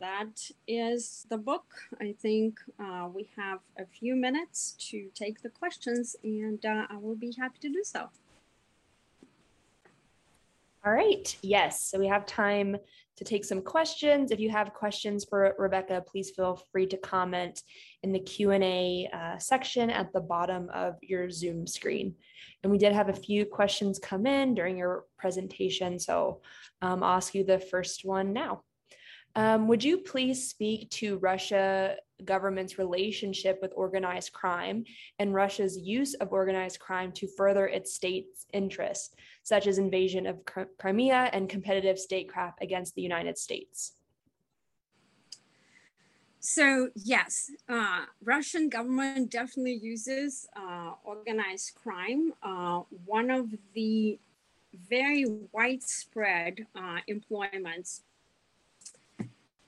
That 0.00 0.50
is 0.66 1.26
the 1.30 1.38
book. 1.38 1.66
I 2.00 2.14
think 2.20 2.58
uh, 2.78 3.08
we 3.14 3.28
have 3.36 3.60
a 3.78 3.86
few 3.86 4.16
minutes 4.16 4.74
to 4.90 5.08
take 5.14 5.40
the 5.40 5.48
questions, 5.48 6.16
and 6.24 6.64
uh, 6.66 6.86
I 6.90 6.96
will 6.96 7.14
be 7.14 7.34
happy 7.38 7.58
to 7.60 7.68
do 7.68 7.82
so. 7.84 8.10
All 10.84 10.92
right. 10.92 11.34
Yes. 11.40 11.82
So 11.82 11.98
we 11.98 12.08
have 12.08 12.26
time 12.26 12.76
to 13.16 13.24
take 13.24 13.44
some 13.44 13.62
questions. 13.62 14.30
If 14.30 14.40
you 14.40 14.50
have 14.50 14.74
questions 14.74 15.24
for 15.24 15.54
Rebekah, 15.58 16.04
please 16.06 16.30
feel 16.30 16.60
free 16.72 16.86
to 16.86 16.96
comment 16.96 17.62
in 18.02 18.12
the 18.12 18.18
Q&A 18.18 19.08
uh, 19.12 19.38
section 19.38 19.90
at 19.90 20.12
the 20.12 20.20
bottom 20.20 20.68
of 20.72 20.96
your 21.02 21.30
Zoom 21.30 21.66
screen. 21.66 22.14
And 22.62 22.72
we 22.72 22.78
did 22.78 22.92
have 22.92 23.08
a 23.08 23.14
few 23.14 23.44
questions 23.44 23.98
come 23.98 24.26
in 24.26 24.54
during 24.54 24.76
your 24.76 25.04
presentation, 25.18 25.98
so 25.98 26.42
um, 26.82 27.02
I'll 27.02 27.16
ask 27.16 27.34
you 27.34 27.44
the 27.44 27.58
first 27.58 28.04
one 28.04 28.32
now. 28.32 28.62
Um, 29.36 29.66
would 29.68 29.82
you 29.82 29.98
please 29.98 30.48
speak 30.48 30.90
to 30.90 31.18
Russia 31.18 31.96
government's 32.24 32.78
relationship 32.78 33.58
with 33.60 33.72
organized 33.74 34.32
crime 34.32 34.84
and 35.18 35.34
Russia's 35.34 35.76
use 35.78 36.14
of 36.14 36.32
organized 36.32 36.78
crime 36.78 37.12
to 37.12 37.26
further 37.26 37.66
its 37.66 37.94
state's 37.94 38.46
interests, 38.52 39.14
such 39.42 39.66
as 39.66 39.78
invasion 39.78 40.26
of 40.26 40.38
Crimea 40.78 41.30
and 41.32 41.48
competitive 41.48 41.98
statecraft 41.98 42.62
against 42.62 42.94
the 42.94 43.02
United 43.02 43.36
States? 43.38 43.92
So 46.40 46.90
yes, 46.94 47.50
uh, 47.70 48.04
Russian 48.22 48.68
government 48.68 49.30
definitely 49.30 49.80
uses 49.82 50.46
uh, 50.54 50.92
organized 51.02 51.74
crime. 51.74 52.34
Uh, 52.42 52.82
one 53.06 53.30
of 53.30 53.48
the 53.74 54.18
very 54.90 55.24
widespread 55.52 56.66
uh, 56.76 56.98
employments 57.08 58.02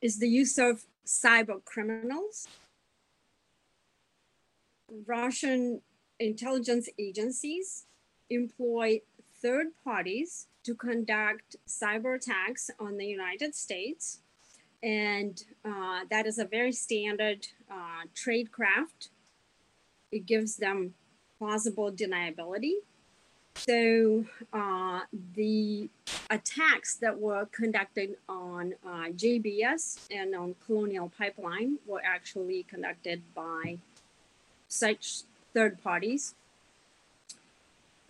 is 0.02 0.18
the 0.18 0.28
use 0.28 0.58
of 0.58 0.84
cyber 1.06 1.64
criminals. 1.64 2.48
Russian 5.06 5.80
intelligence 6.18 6.88
agencies 6.98 7.86
employ 8.30 9.00
third 9.42 9.68
parties 9.84 10.48
to 10.64 10.74
conduct 10.74 11.56
cyber 11.68 12.16
attacks 12.16 12.70
on 12.78 12.96
the 12.96 13.06
United 13.06 13.54
States. 13.54 14.20
And 14.82 15.42
uh, 15.64 16.00
that 16.10 16.26
is 16.26 16.38
a 16.38 16.44
very 16.44 16.72
standard 16.72 17.46
uh, 17.70 18.02
trade 18.14 18.50
craft. 18.52 19.10
It 20.12 20.26
gives 20.26 20.56
them 20.56 20.94
plausible 21.38 21.92
deniability. 21.92 22.74
So 23.56 24.26
uh, 24.52 25.00
the 25.34 25.88
attacks 26.28 26.96
that 26.96 27.18
were 27.18 27.46
conducted 27.46 28.16
on 28.28 28.74
uh, 28.86 29.06
JBS 29.16 30.06
and 30.10 30.34
on 30.34 30.54
Colonial 30.66 31.10
Pipeline 31.16 31.78
were 31.86 32.02
actually 32.04 32.64
conducted 32.64 33.22
by 33.34 33.78
such 34.68 35.22
third 35.54 35.82
parties. 35.82 36.34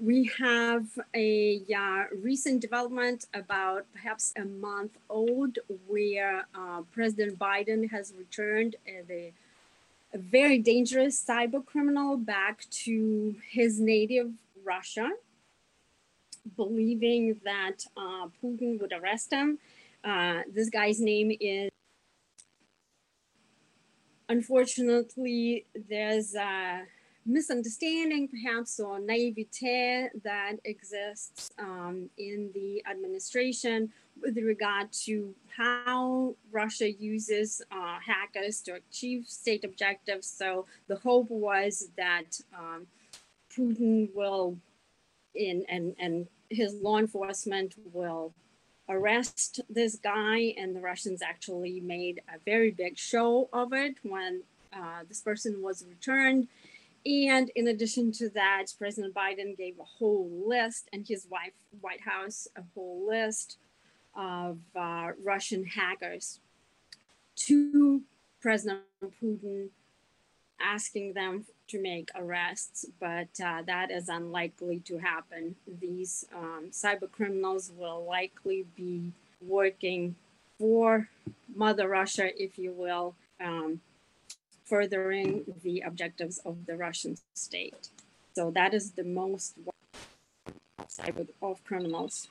We 0.01 0.30
have 0.38 0.86
a 1.14 1.62
uh, 1.74 2.05
recent 2.20 2.61
development 2.61 3.26
about 3.32 3.86
perhaps 3.92 4.34
a 4.36 4.44
month 4.44 4.99
old 5.09 5.59
where 5.86 6.47
uh, 6.55 6.82
President 6.92 7.38
Biden 7.38 7.90
has 7.90 8.12
returned 8.18 8.76
the, 9.09 9.30
a 10.12 10.18
very 10.18 10.59
dangerous 10.59 11.24
cyber 11.24 11.64
criminal 11.64 12.16
back 12.16 12.66
to 12.84 13.36
his 13.49 13.80
native 13.80 14.32
Russia 14.64 15.12
believing 16.57 17.40
that 17.44 17.84
uh, 17.97 18.28
Putin 18.42 18.80
would 18.80 18.92
arrest 18.92 19.32
him. 19.32 19.59
Uh, 20.05 20.42
this 20.53 20.70
guy's 20.70 21.01
name 21.01 21.32
is, 21.40 21.70
unfortunately, 24.28 25.66
there's 25.88 26.34
a 26.34 26.82
misunderstanding, 27.24 28.28
perhaps, 28.28 28.78
or 28.78 29.01
naivete 29.01 30.09
that 30.22 30.55
exists 30.64 31.51
um, 31.59 32.09
in 32.18 32.51
the 32.55 32.82
administration 32.88 33.92
with 34.22 34.36
regard 34.38 34.92
to 34.92 35.34
how 35.57 36.34
Russia 36.53 36.90
uses 36.90 37.61
uh, 37.70 37.99
hackers 38.05 38.61
to 38.62 38.74
achieve 38.74 39.26
state 39.26 39.64
objectives. 39.64 40.26
So 40.26 40.66
the 40.86 40.97
hope 40.97 41.30
was 41.30 41.88
that 41.97 42.40
um, 42.57 42.86
Putin 43.53 44.09
will 44.14 44.57
in 45.34 45.64
and 45.68 45.94
and 45.99 46.26
his 46.51 46.74
law 46.82 46.99
enforcement 46.99 47.74
will 47.92 48.34
arrest 48.88 49.61
this 49.68 49.97
guy, 49.97 50.55
and 50.57 50.74
the 50.74 50.80
Russians 50.80 51.22
actually 51.22 51.80
made 51.80 52.20
a 52.28 52.38
very 52.44 52.70
big 52.70 52.97
show 52.97 53.49
of 53.53 53.72
it 53.72 53.97
when 54.03 54.42
uh, 54.72 55.01
this 55.09 55.20
person 55.20 55.62
was 55.62 55.84
returned. 55.88 56.49
And 57.05 57.51
in 57.55 57.68
addition 57.68 58.11
to 58.12 58.28
that, 58.30 58.66
President 58.78 59.14
Biden 59.14 59.57
gave 59.57 59.78
a 59.78 59.84
whole 59.84 60.28
list, 60.47 60.88
and 60.92 61.07
his 61.07 61.26
wife, 61.30 61.53
White 61.80 62.01
House, 62.01 62.49
a 62.57 62.62
whole 62.74 63.07
list 63.07 63.59
of 64.14 64.59
uh, 64.74 65.11
Russian 65.22 65.64
hackers 65.64 66.40
to 67.36 68.03
President 68.40 68.82
Putin, 69.22 69.68
asking 70.61 71.12
them 71.12 71.44
to 71.69 71.81
make 71.81 72.11
arrests, 72.14 72.87
but 73.01 73.29
uh, 73.45 73.62
that 73.67 73.91
is 73.91 74.09
unlikely 74.09 74.81
to 74.81 74.99
happen. 74.99 75.57
These 75.81 76.27
um, 76.35 76.69
cyber 76.71 77.11
criminals 77.11 77.73
will 77.77 78.05
likely 78.05 78.67
be 78.77 79.12
working 79.41 80.14
for 80.59 81.09
Mother 81.55 81.89
Russia, 81.89 82.31
if 82.41 82.59
you 82.59 82.73
will, 82.73 83.14
um, 83.41 83.81
furthering 84.64 85.45
the 85.62 85.81
objectives 85.81 86.39
of 86.39 86.67
the 86.67 86.77
Russian 86.77 87.17
state. 87.35 87.91
So 88.35 88.51
that 88.53 88.75
is 88.75 88.93
the 88.93 89.05
most 89.05 89.55
cyber 90.89 91.27
of 91.43 91.64
criminals. 91.64 92.29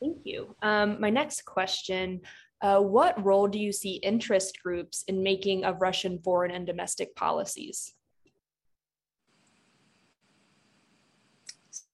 Thank 0.00 0.18
you. 0.24 0.54
Um, 0.62 1.00
my 1.00 1.10
next 1.10 1.44
question 1.44 2.20
Uh, 2.60 2.80
what 2.80 3.22
role 3.24 3.46
do 3.46 3.58
you 3.58 3.72
see 3.72 3.96
interest 4.02 4.60
groups 4.62 5.04
in 5.06 5.22
making 5.22 5.64
of 5.64 5.80
Russian 5.80 6.18
foreign 6.18 6.50
and 6.50 6.66
domestic 6.66 7.14
policies? 7.14 7.94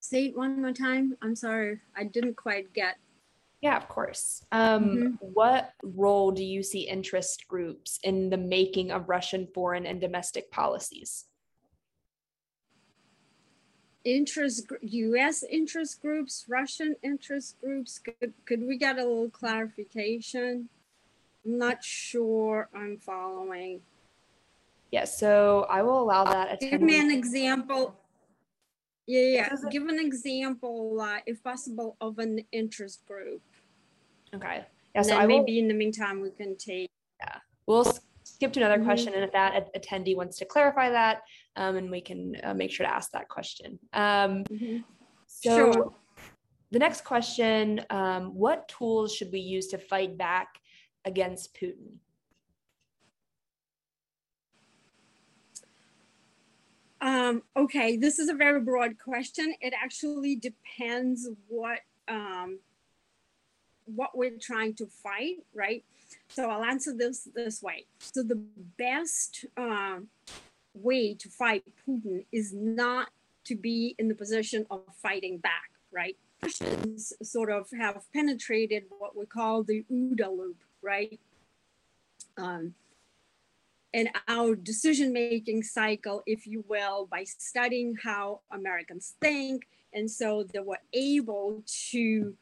Say 0.01 0.27
it 0.27 0.37
one 0.37 0.61
more 0.61 0.73
time. 0.73 1.17
I'm 1.23 1.37
sorry, 1.37 1.81
I 1.97 2.05
didn't 2.05 2.37
quite 2.37 2.73
get. 2.73 2.97
Yeah, 3.61 3.77
of 3.77 3.89
course. 3.89 4.45
Um, 4.53 4.91
Mhm. 4.97 5.19
What 5.21 5.73
role 5.83 6.31
do 6.33 6.45
you 6.45 6.63
see 6.63 6.83
interest 6.89 7.47
groups 7.49 7.99
in 8.03 8.29
the 8.31 8.37
making 8.37 8.91
of 8.91 9.09
Russian 9.09 9.47
foreign 9.55 9.87
and 9.87 10.01
domestic 10.01 10.51
policies? 10.51 11.27
Interest 14.05 14.67
U.S. 14.83 15.43
interest 15.51 16.01
groups, 16.03 16.45
Russian 16.49 16.95
interest 17.03 17.57
groups. 17.61 17.99
Could 17.99 18.33
could 18.47 18.63
we 18.67 18.77
get 18.79 18.97
a 18.99 19.03
little 19.05 19.31
clarification? 19.31 20.69
I'm 21.45 21.59
not 21.59 21.83
sure 21.83 22.69
I'm 22.75 22.99
following. 22.99 23.81
Yes, 24.91 25.19
so 25.19 25.67
I 25.69 25.83
will 25.83 26.01
allow 26.03 26.25
that. 26.25 26.61
Give 26.61 26.81
me 26.81 26.99
an 27.01 27.11
example. 27.11 27.97
Yeah, 29.07 29.21
yeah. 29.23 29.49
This 29.51 29.61
is 29.61 29.67
a- 29.67 29.71
Give 29.71 29.87
an 29.89 29.99
example, 29.99 31.01
uh, 31.01 31.19
if 31.27 31.43
possible, 31.43 31.97
of 32.01 32.19
an 32.19 32.45
interest 32.53 33.05
group. 33.07 33.43
Okay. 34.35 34.59
Yeah, 34.95 35.01
And 35.01 35.07
so 35.07 35.17
I 35.17 35.27
will, 35.27 35.41
maybe 35.41 35.59
in 35.59 35.69
the 35.69 35.75
meantime 35.75 36.21
we 36.21 36.31
can 36.31 36.57
take. 36.57 36.89
Yeah, 37.21 37.39
we'll 37.67 37.85
skip 38.23 38.53
to 38.55 38.61
another 38.61 38.81
Mhm. 38.81 38.85
question, 38.87 39.13
and 39.13 39.23
if 39.25 39.33
that 39.33 39.75
attendee 39.75 40.17
wants 40.17 40.39
to 40.39 40.45
clarify 40.47 40.89
that, 40.91 41.23
um, 41.57 41.77
and 41.77 41.91
we 41.91 42.01
can 42.01 42.37
uh, 42.43 42.55
make 42.55 42.71
sure 42.71 42.87
to 42.87 42.93
ask 42.95 43.11
that 43.13 43.29
question. 43.29 43.79
Um, 43.93 44.45
So 45.27 45.73
Sure. 45.73 45.95
the 46.71 46.79
next 46.79 47.05
question, 47.05 47.81
um, 47.91 48.35
what 48.35 48.69
tools 48.69 49.15
should 49.15 49.33
we 49.33 49.41
use 49.41 49.67
to 49.69 49.79
fight 49.79 50.17
back 50.17 50.61
against 51.05 51.55
Putin? 51.55 51.99
Um, 57.01 57.43
okay, 57.55 57.99
this 57.99 58.19
is 58.19 58.31
a 58.31 58.35
very 58.35 58.61
broad 58.63 58.99
question. 58.99 59.55
It 59.61 59.75
actually 59.75 60.37
depends 60.37 61.29
what 61.49 61.81
um, 62.09 62.59
what 63.85 64.17
we're 64.17 64.39
trying 64.41 64.75
to 64.77 64.87
fight, 64.87 65.37
right? 65.55 65.85
So 66.29 66.49
I'll 66.49 66.65
answer 66.65 66.95
this 66.97 67.29
this 67.35 67.63
way. 67.63 67.85
So 67.99 68.23
the 68.23 68.43
best 68.79 69.45
um, 69.59 70.09
way 70.75 71.15
to 71.15 71.29
fight 71.29 71.65
Putin 71.87 72.25
is 72.33 72.53
not 72.53 73.11
to 73.45 73.55
be 73.55 73.95
in 73.99 74.09
the 74.09 74.15
position 74.15 74.67
of 74.71 74.83
fighting 75.03 75.39
back, 75.39 75.71
right? 75.93 76.17
Russians 76.43 77.13
sort 77.23 77.51
of 77.51 77.69
have 77.79 78.03
penetrated 78.13 78.85
what 78.99 79.17
we 79.17 79.27
call 79.27 79.63
the 79.63 79.85
OODA 79.91 80.29
loop, 80.29 80.59
right? 80.83 81.19
Um, 82.37 82.75
and 83.95 84.11
our 84.27 84.57
decision 84.57 85.13
making 85.13 85.63
cycle, 85.63 86.23
if 86.27 86.47
you 86.47 86.65
will, 86.69 87.07
by 87.07 87.25
studying 87.25 87.95
how 88.03 88.41
Americans 88.51 89.15
think. 89.21 89.69
And 89.93 90.11
so 90.11 90.43
they 90.53 90.59
were 90.59 90.81
able 90.93 91.63
to 91.93 92.35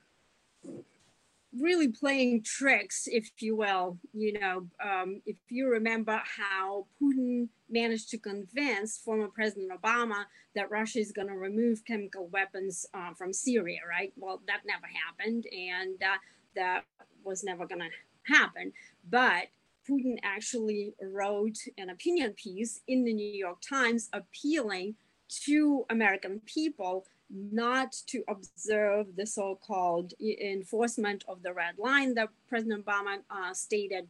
really 1.58 1.88
playing 1.88 2.42
tricks, 2.42 3.06
if 3.06 3.30
you 3.40 3.56
will. 3.56 3.98
You 4.12 4.38
know, 4.38 4.66
um, 4.82 5.20
if 5.26 5.36
you 5.48 5.68
remember 5.68 6.20
how 6.24 6.86
Putin 7.00 7.48
managed 7.68 8.10
to 8.10 8.18
convince 8.18 8.98
former 8.98 9.28
President 9.28 9.70
Obama 9.70 10.24
that 10.54 10.70
Russia 10.70 10.98
is 10.98 11.12
going 11.12 11.28
to 11.28 11.34
remove 11.34 11.84
chemical 11.84 12.28
weapons 12.28 12.86
uh, 12.94 13.14
from 13.14 13.32
Syria, 13.32 13.80
right? 13.88 14.12
Well, 14.16 14.40
that 14.46 14.60
never 14.66 14.86
happened, 14.86 15.46
and 15.52 16.02
uh, 16.02 16.18
that 16.56 16.84
was 17.24 17.44
never 17.44 17.66
going 17.66 17.80
to 17.80 18.32
happen. 18.32 18.72
But 19.08 19.48
Putin 19.88 20.16
actually 20.22 20.94
wrote 21.02 21.58
an 21.76 21.90
opinion 21.90 22.34
piece 22.34 22.80
in 22.86 23.04
the 23.04 23.12
New 23.12 23.32
York 23.32 23.58
Times 23.68 24.08
appealing 24.12 24.94
to 25.44 25.84
American 25.90 26.40
people 26.46 27.06
not 27.32 27.92
to 28.06 28.22
observe 28.28 29.16
the 29.16 29.26
so 29.26 29.58
called 29.66 30.12
enforcement 30.20 31.24
of 31.26 31.42
the 31.42 31.52
red 31.52 31.78
line 31.78 32.14
that 32.14 32.28
President 32.48 32.84
Obama 32.84 33.18
uh, 33.30 33.54
stated 33.54 34.08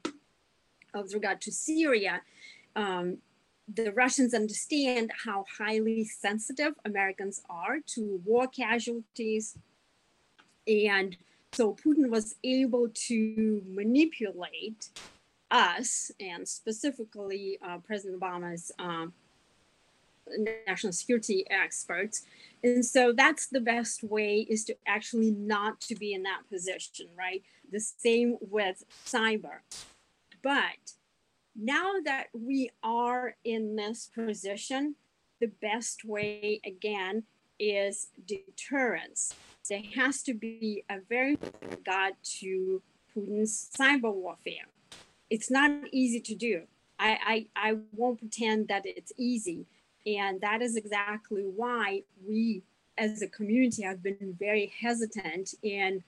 with 0.94 1.14
regard 1.14 1.40
to 1.42 1.52
Syria. 1.52 2.20
Um, 2.74 3.18
the 3.72 3.92
Russians 3.92 4.34
understand 4.34 5.12
how 5.24 5.44
highly 5.58 6.04
sensitive 6.04 6.74
Americans 6.84 7.42
are 7.48 7.78
to 7.94 8.20
war 8.24 8.46
casualties. 8.48 9.56
And 10.66 11.16
so 11.52 11.74
Putin 11.74 12.10
was 12.10 12.36
able 12.42 12.88
to 13.06 13.62
manipulate 13.66 14.90
us 15.50 16.10
and 16.18 16.48
specifically 16.48 17.58
uh, 17.66 17.78
President 17.78 18.20
Obama's 18.20 18.72
um, 18.78 19.12
national 20.66 20.92
security 20.92 21.44
experts. 21.50 22.22
And 22.62 22.84
so 22.84 23.12
that's 23.12 23.46
the 23.46 23.60
best 23.60 24.02
way 24.02 24.46
is 24.48 24.64
to 24.64 24.76
actually 24.86 25.32
not 25.32 25.80
to 25.82 25.94
be 25.94 26.12
in 26.12 26.22
that 26.22 26.42
position, 26.50 27.06
right? 27.16 27.42
The 27.70 27.80
same 27.80 28.38
with 28.40 28.84
cyber. 29.04 29.60
But 30.42 30.94
now 31.56 31.94
that 32.04 32.26
we 32.32 32.70
are 32.82 33.36
in 33.44 33.76
this 33.76 34.10
position, 34.14 34.96
the 35.40 35.48
best 35.48 36.04
way 36.04 36.60
again 36.64 37.24
is 37.58 38.08
deterrence. 38.26 39.34
There 39.68 39.82
has 39.94 40.22
to 40.24 40.34
be 40.34 40.84
a 40.88 40.98
very 41.08 41.38
regard 41.70 42.14
to 42.40 42.82
Putin's 43.14 43.70
cyber 43.76 44.12
warfare 44.12 44.66
it's 45.32 45.50
not 45.50 45.70
easy 45.92 46.20
to 46.20 46.34
do. 46.34 46.64
I, 46.98 47.46
I, 47.56 47.70
I 47.70 47.76
won't 47.92 48.18
pretend 48.18 48.68
that 48.68 48.82
it's 48.84 49.12
easy. 49.16 49.64
And 50.06 50.40
that 50.40 50.62
is 50.62 50.76
exactly 50.76 51.42
why 51.42 52.02
we 52.26 52.62
as 52.98 53.22
a 53.22 53.28
community 53.28 53.82
have 53.82 54.02
been 54.02 54.36
very 54.38 54.72
hesitant 54.80 55.54
in 55.62 56.02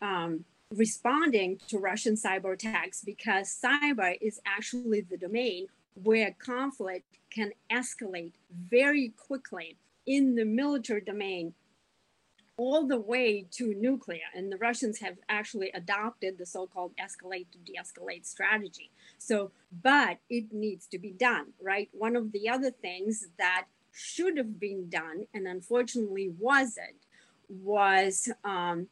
um, 0.00 0.44
responding 0.74 1.58
to 1.68 1.78
Russian 1.78 2.14
cyber 2.14 2.54
attacks 2.54 3.02
because 3.04 3.48
cyber 3.62 4.16
is 4.20 4.40
actually 4.46 5.02
the 5.02 5.16
domain 5.16 5.66
where 6.02 6.34
conflict 6.38 7.18
can 7.30 7.52
escalate 7.70 8.32
very 8.70 9.12
quickly 9.26 9.76
in 10.06 10.34
the 10.34 10.44
military 10.44 11.00
domain 11.00 11.54
all 12.56 12.86
the 12.86 12.98
way 12.98 13.46
to 13.52 13.74
nuclear. 13.74 14.28
And 14.34 14.50
the 14.52 14.56
Russians 14.56 15.00
have 15.00 15.16
actually 15.28 15.70
adopted 15.72 16.38
the 16.38 16.46
so 16.46 16.66
called 16.66 16.92
escalate 16.96 17.50
to 17.52 17.58
de 17.58 17.74
escalate 17.74 18.26
strategy. 18.26 18.90
So, 19.18 19.52
but 19.82 20.18
it 20.28 20.52
needs 20.52 20.86
to 20.88 20.98
be 20.98 21.12
done, 21.12 21.52
right? 21.60 21.88
One 21.92 22.16
of 22.16 22.32
the 22.32 22.48
other 22.48 22.70
things 22.70 23.28
that 23.38 23.66
should 23.92 24.36
have 24.36 24.58
been 24.58 24.88
done 24.88 25.26
and 25.34 25.46
unfortunately 25.46 26.32
wasn't 26.38 27.06
was 27.48 28.30
um, 28.44 28.88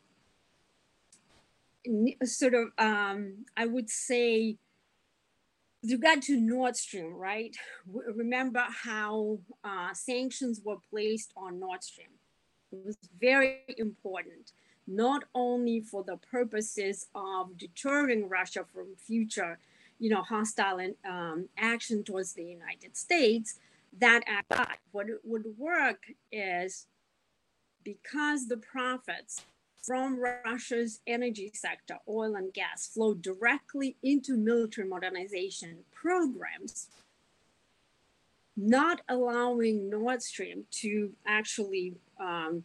sort 2.24 2.54
of, 2.54 2.68
um, 2.78 3.46
I 3.56 3.66
would 3.66 3.88
say, 3.88 4.56
with 5.82 5.92
regard 5.92 6.20
to 6.22 6.36
Nord 6.36 6.76
Stream, 6.76 7.14
right? 7.14 7.56
Remember 7.86 8.66
how 8.84 9.38
uh, 9.64 9.94
sanctions 9.94 10.61
were 10.62 10.76
placed 10.90 11.32
on 11.36 11.58
Nord 11.58 11.82
Stream 11.82 12.20
it 12.73 12.85
was 12.85 12.97
very 13.21 13.61
important, 13.79 14.53
not 14.87 15.25
only 15.35 15.81
for 15.81 16.03
the 16.03 16.16
purposes 16.16 17.09
of 17.14 17.59
deterring 17.59 18.29
Russia 18.29 18.64
from 18.73 18.95
future, 18.97 19.59
you 19.99 20.11
know, 20.11 20.23
hostile 20.23 20.81
um, 21.09 21.49
action 21.59 22.03
towards 22.03 22.33
the 22.33 22.45
United 22.45 22.97
States. 22.97 23.59
That 23.99 24.23
act, 24.27 24.81
what 24.93 25.09
it 25.09 25.21
would 25.25 25.47
work 25.59 26.05
is 26.31 26.87
because 27.85 28.47
the 28.47 28.57
profits 28.57 29.43
from 29.83 30.21
Russia's 30.21 31.01
energy 31.07 31.51
sector, 31.55 31.97
oil 32.09 32.35
and 32.37 32.53
gas, 32.53 32.87
flow 32.87 33.14
directly 33.14 33.97
into 34.03 34.37
military 34.37 34.87
modernization 34.87 35.79
programs, 35.91 36.89
not 38.57 39.01
allowing 39.09 39.89
Nord 39.89 40.23
Stream 40.23 40.64
to 40.73 41.12
actually 41.27 41.95
um, 42.21 42.64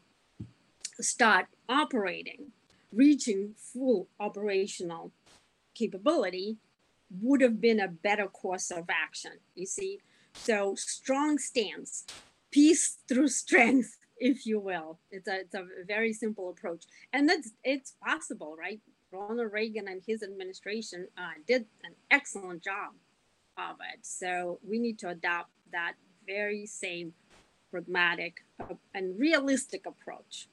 start 1.00 1.48
operating, 1.68 2.52
reaching 2.92 3.54
full 3.58 4.08
operational 4.20 5.12
capability 5.74 6.58
would 7.22 7.42
have 7.42 7.62
been 7.62 7.80
a 7.80 7.88
better 7.88 8.28
course 8.28 8.72
of 8.72 8.86
action. 8.90 9.34
You 9.56 9.66
see, 9.66 10.00
so 10.34 10.76
strong 10.76 11.38
stance, 11.38 12.06
peace 12.52 12.98
through 13.08 13.28
strength, 13.44 13.98
if 14.18 14.46
you 14.46 14.60
will. 14.60 15.00
It's 15.12 15.28
a, 15.28 15.42
it's 15.42 15.56
a 15.56 15.66
very 15.88 16.14
simple 16.14 16.50
approach, 16.50 16.86
and 17.14 17.28
that's 17.28 17.52
it's 17.64 17.94
possible, 18.04 18.56
right? 18.58 18.80
Ronald 19.12 19.52
Reagan 19.52 19.88
and 19.88 20.02
his 20.06 20.24
administration 20.24 21.08
uh, 21.18 21.40
did 21.48 21.66
an 21.84 21.94
excellent 22.12 22.64
job 22.64 22.94
of 23.58 23.78
it. 23.94 24.00
So 24.02 24.60
we 24.68 24.80
need 24.80 25.00
to 25.00 25.10
adopt 25.10 25.52
that 25.72 25.94
very 26.28 26.66
same 26.66 27.14
pragmatic 27.72 28.45
and 28.94 29.20
realistic 29.20 29.86
approach. 29.86 30.48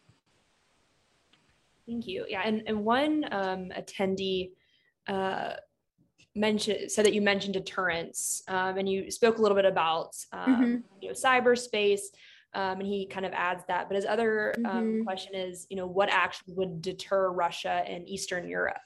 Thank 1.87 2.07
you. 2.07 2.27
Yeah, 2.29 2.43
and, 2.45 2.63
and 2.67 2.85
one 2.85 3.27
um, 3.31 3.71
attendee 3.77 4.51
uh, 5.09 5.55
mentioned 6.35 6.91
said 6.91 7.05
that 7.05 7.13
you 7.13 7.21
mentioned 7.21 7.55
deterrence, 7.55 8.43
um, 8.49 8.79
and 8.79 8.89
you 8.89 9.11
spoke 9.11 9.39
a 9.39 9.43
little 9.43 9.57
bit 9.57 9.65
about 9.65 10.17
um, 10.33 10.57
mm-hmm. 10.57 10.77
you 11.01 11.09
know 11.09 11.15
cyberspace. 11.15 12.01
Um, 12.55 12.81
and 12.81 12.87
he 12.87 13.07
kind 13.07 13.25
of 13.25 13.33
adds 13.33 13.65
that. 13.69 13.89
But 13.89 13.97
his 13.97 14.05
other 14.05 14.55
um, 14.59 14.65
mm-hmm. 14.65 15.05
question 15.05 15.35
is, 15.35 15.67
you 15.71 15.77
know, 15.77 15.87
what 15.87 16.11
actually 16.11 16.53
would 16.53 16.83
deter 16.83 17.31
Russia 17.31 17.83
and 17.87 18.07
Eastern 18.07 18.47
Europe? 18.47 18.77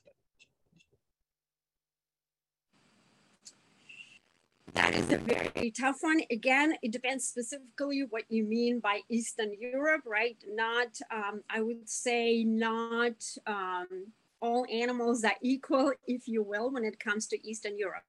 That 4.77 4.95
is 4.95 5.11
a 5.11 5.17
very 5.17 5.71
tough 5.71 6.03
one. 6.03 6.21
Again, 6.31 6.75
it 6.83 6.93
depends 6.93 7.27
specifically 7.27 8.05
what 8.11 8.25
you 8.29 8.45
mean 8.45 8.79
by 8.79 9.01
Eastern 9.09 9.53
Europe, 9.59 10.03
right? 10.05 10.37
Not, 10.47 11.01
um, 11.11 11.43
I 11.49 11.63
would 11.63 11.89
say, 11.89 12.45
not 12.45 13.25
um, 13.47 14.13
all 14.41 14.67
animals 14.71 15.25
are 15.25 15.35
equal, 15.41 15.93
if 16.07 16.29
you 16.29 16.43
will, 16.43 16.71
when 16.71 16.85
it 16.85 17.01
comes 17.01 17.27
to 17.29 17.49
Eastern 17.49 17.79
Europe. 17.79 18.05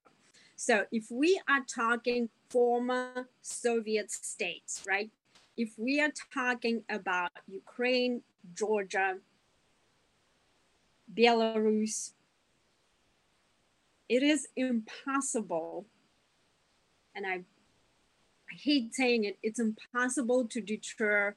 So 0.57 0.85
if 0.91 1.09
we 1.09 1.39
are 1.47 1.63
talking 1.63 2.27
former 2.49 3.29
Soviet 3.41 4.11
states, 4.11 4.83
right? 4.85 5.09
If 5.55 5.69
we 5.77 6.01
are 6.01 6.11
talking 6.33 6.83
about 6.89 7.31
Ukraine, 7.47 8.23
Georgia, 8.53 9.19
Belarus, 11.15 12.11
it 14.09 14.21
is 14.21 14.49
impossible 14.57 15.85
and 17.17 17.25
I, 17.25 17.33
I 17.33 18.55
hate 18.55 18.93
saying 18.93 19.25
it, 19.25 19.37
it's 19.41 19.59
impossible 19.59 20.45
to 20.45 20.61
deter 20.61 21.35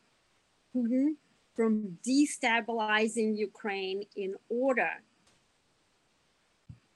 Putin 0.77 1.17
from 1.57 1.99
destabilizing 2.07 3.37
Ukraine 3.37 4.05
in 4.15 4.35
order 4.49 4.91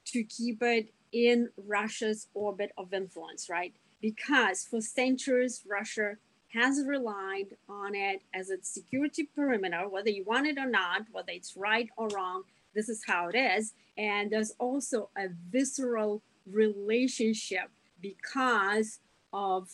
to 0.07 0.22
keep 0.22 0.62
it 0.62 0.93
in 1.12 1.49
Russia's 1.66 2.28
orbit 2.35 2.72
of 2.76 2.93
influence, 2.93 3.49
right? 3.49 3.72
Because 4.01 4.64
for 4.64 4.80
centuries, 4.80 5.62
Russia 5.68 6.16
has 6.53 6.85
relied 6.87 7.57
on 7.68 7.95
it 7.95 8.22
as 8.32 8.51
its 8.51 8.68
security 8.68 9.28
perimeter, 9.35 9.89
whether 9.89 10.11
you 10.11 10.24
want 10.24 10.47
it 10.47 10.59
or 10.59 10.68
not, 10.68 11.03
whether 11.11 11.32
it's 11.32 11.57
right 11.57 11.89
or 11.97 12.09
wrong, 12.09 12.43
this 12.74 12.89
is 12.89 13.03
how 13.07 13.28
it 13.28 13.37
is. 13.37 13.72
And 13.97 14.30
there's 14.30 14.53
also 14.59 15.09
a 15.16 15.28
visceral 15.51 16.22
relationship 16.47 17.70
because 18.05 19.00
of 19.32 19.70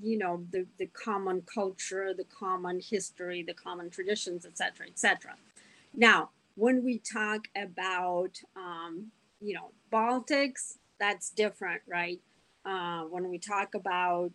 you 0.00 0.18
know 0.18 0.44
the, 0.52 0.66
the 0.78 0.86
common 0.86 1.42
culture 1.42 2.12
the 2.14 2.24
common 2.24 2.78
history 2.78 3.42
the 3.42 3.54
common 3.54 3.88
traditions 3.90 4.44
etc 4.44 4.86
etc 4.86 5.34
now 5.94 6.28
when 6.56 6.84
we 6.84 6.98
talk 6.98 7.48
about 7.56 8.38
um, 8.54 9.06
you 9.40 9.54
know 9.54 9.70
baltics 9.92 10.76
that's 10.98 11.30
different 11.30 11.80
right? 11.86 12.20
Uh, 12.66 13.04
when 13.04 13.30
we 13.30 13.38
talk 13.38 13.74
about 13.74 14.32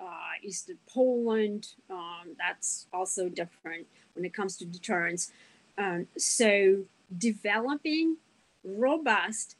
uh, 0.00 0.32
eastern 0.42 0.78
poland 0.88 1.66
um, 1.90 2.34
that's 2.38 2.86
also 2.92 3.28
different 3.28 3.86
when 4.14 4.24
it 4.24 4.32
comes 4.32 4.56
to 4.56 4.64
deterrence. 4.64 5.30
Um, 5.76 6.06
so 6.16 6.84
developing 7.16 8.16
robust 8.64 9.56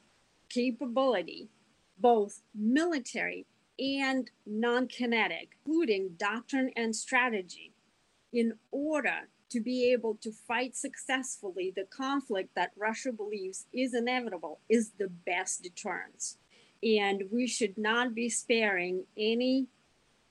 capability 0.49 1.47
both 1.99 2.41
military 2.55 3.45
and 3.79 4.29
non 4.45 4.87
kinetic, 4.87 5.57
including 5.65 6.11
doctrine 6.17 6.71
and 6.75 6.95
strategy, 6.95 7.73
in 8.33 8.53
order 8.71 9.29
to 9.49 9.61
be 9.61 9.91
able 9.91 10.15
to 10.21 10.31
fight 10.31 10.75
successfully 10.75 11.73
the 11.75 11.85
conflict 11.85 12.53
that 12.55 12.71
Russia 12.77 13.11
believes 13.11 13.65
is 13.73 13.93
inevitable, 13.93 14.59
is 14.69 14.91
the 14.97 15.07
best 15.07 15.63
deterrence. 15.63 16.37
And 16.83 17.23
we 17.31 17.47
should 17.47 17.77
not 17.77 18.13
be 18.13 18.29
sparing 18.29 19.05
any, 19.17 19.67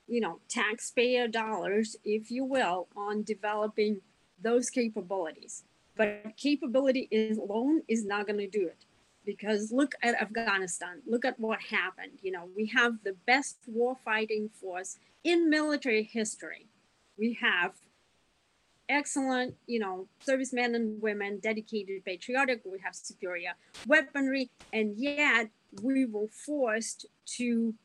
you 0.07 0.21
know, 0.21 0.39
taxpayer 0.47 1.27
dollars, 1.27 1.97
if 2.03 2.31
you 2.31 2.45
will, 2.45 2.87
on 2.95 3.23
developing 3.23 4.01
those 4.41 4.69
capabilities. 4.69 5.63
But 5.97 6.37
capability 6.37 7.09
alone 7.37 7.81
is 7.89 8.05
not 8.05 8.25
going 8.25 8.39
to 8.39 8.47
do 8.47 8.67
it 8.67 8.85
because 9.29 9.71
look 9.71 9.93
at 10.01 10.19
Afghanistan, 10.19 11.03
look 11.05 11.23
at 11.23 11.39
what 11.39 11.59
happened. 11.61 12.17
You 12.23 12.31
know, 12.31 12.49
we 12.55 12.65
have 12.75 12.93
the 13.03 13.13
best 13.27 13.57
war 13.67 13.95
fighting 14.03 14.49
force 14.49 14.97
in 15.23 15.51
military 15.51 16.01
history. 16.01 16.65
We 17.15 17.37
have 17.39 17.73
excellent, 18.89 19.53
you 19.67 19.79
know, 19.79 20.07
servicemen 20.19 20.73
and 20.73 20.99
women, 20.99 21.37
dedicated, 21.43 22.03
patriotic. 22.05 22.61
We 22.65 22.79
have 22.79 22.95
superior 22.95 23.51
weaponry, 23.85 24.49
and 24.73 24.97
yet 24.97 25.49
we 25.83 26.05
were 26.05 26.29
forced 26.29 27.05
to, 27.37 27.75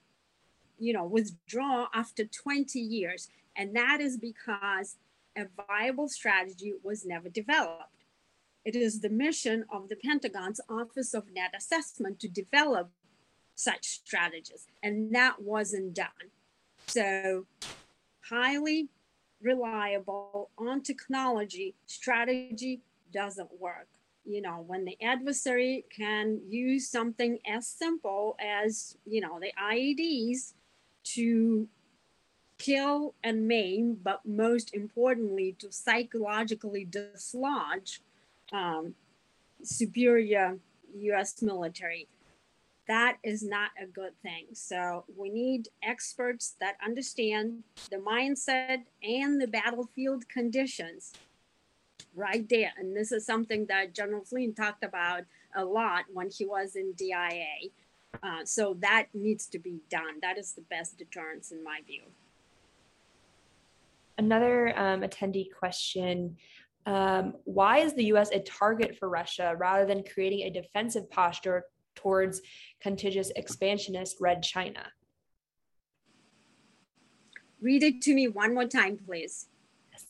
you 0.79 0.93
know, 0.95 1.05
withdraw 1.05 1.89
after 1.93 2.25
20 2.25 2.81
years. 2.81 3.29
And 3.55 3.77
that 3.77 4.01
is 4.01 4.17
because 4.17 4.97
a 5.37 5.45
viable 5.69 6.09
strategy 6.09 6.73
was 6.83 7.05
never 7.05 7.29
developed. 7.29 7.91
It 8.65 8.75
is 8.75 9.01
the 9.01 9.11
mission 9.11 9.67
of 9.71 9.89
the 9.89 9.97
Pentagon's 9.97 10.61
Office 10.69 11.13
of 11.13 11.31
Net 11.33 11.53
Assessment 11.57 12.19
to 12.21 12.29
develop 12.29 12.91
such 13.55 13.87
strategies, 13.87 14.67
and 14.83 15.15
that 15.15 15.43
wasn't 15.43 15.95
done. 15.95 16.31
So, 16.87 17.47
highly 18.29 18.89
reliable 19.43 20.51
on 20.57 20.81
technology 20.81 21.75
strategy 21.87 22.81
doesn't 23.13 23.61
work. 23.61 23.89
You 24.25 24.41
know, 24.41 24.65
when 24.67 24.87
the 24.87 24.97
adversary 25.03 25.85
can 25.95 26.41
use 26.49 26.89
something 26.89 27.39
as 27.47 27.69
simple 27.69 28.37
as, 28.41 28.97
you 29.05 29.21
know, 29.21 29.39
the 29.39 29.53
IEDs 29.63 30.55
to 31.15 31.69
kill 32.57 33.15
and 33.23 33.47
maim, 33.47 33.99
but 34.03 34.25
most 34.25 34.75
importantly, 34.75 35.55
to 35.59 35.71
psychologically 35.71 36.87
dislodge 36.87 38.01
um, 38.55 38.95
superior 39.63 40.59
US 40.97 41.43
military. 41.43 42.09
That 42.87 43.17
is 43.23 43.43
not 43.43 43.71
a 43.83 43.87
good 43.87 44.13
thing. 44.23 44.47
So 44.53 45.05
we 45.17 45.31
need 45.31 45.69
experts 45.83 46.55
that 46.61 46.77
understand 46.85 47.65
the 47.91 47.97
mindset 47.97 48.83
and 49.03 49.41
the 49.41 49.47
battlefield 49.47 50.29
conditions 50.29 51.15
right 52.15 52.47
there. 52.49 52.73
And 52.79 52.95
this 52.95 53.11
is 53.11 53.25
something 53.25 53.67
that 53.67 53.95
General 53.95 54.23
Flynn 54.23 54.55
talked 54.55 54.85
about 54.85 55.23
a 55.57 55.65
lot 55.65 56.05
when 56.13 56.31
he 56.31 56.45
was 56.45 56.77
in 56.77 56.93
DIA. 56.93 57.71
Uh, 58.23 58.45
so 58.45 58.77
that 58.81 59.07
needs 59.15 59.47
to 59.47 59.59
be 59.59 59.81
done. 59.91 60.21
That 60.21 60.39
is 60.39 60.53
the 60.53 60.63
best 60.63 60.99
deterrence 60.99 61.51
in 61.51 61.65
my 61.65 61.81
view. 61.87 62.03
Another 64.19 64.79
um, 64.79 65.01
attendee 65.01 65.49
question 65.59 66.37
um, 66.87 67.35
why 67.45 67.79
is 67.79 67.95
the 67.95 68.05
US 68.07 68.31
a 68.31 68.41
target 68.41 68.97
for 68.99 69.09
Russia 69.09 69.55
rather 69.57 69.87
than 69.87 70.05
creating 70.05 70.41
a 70.41 70.51
defensive 70.51 71.11
posture 71.11 71.65
towards 71.95 72.43
contiguous 72.81 73.31
expansionist 73.37 74.17
Red 74.21 74.43
China? 74.43 74.87
Read 77.61 77.83
it 77.83 78.03
to 78.03 78.15
me 78.15 78.29
one 78.29 78.53
more 78.53 78.67
time, 78.67 78.99
please. 79.07 79.47
Yes. 79.91 80.05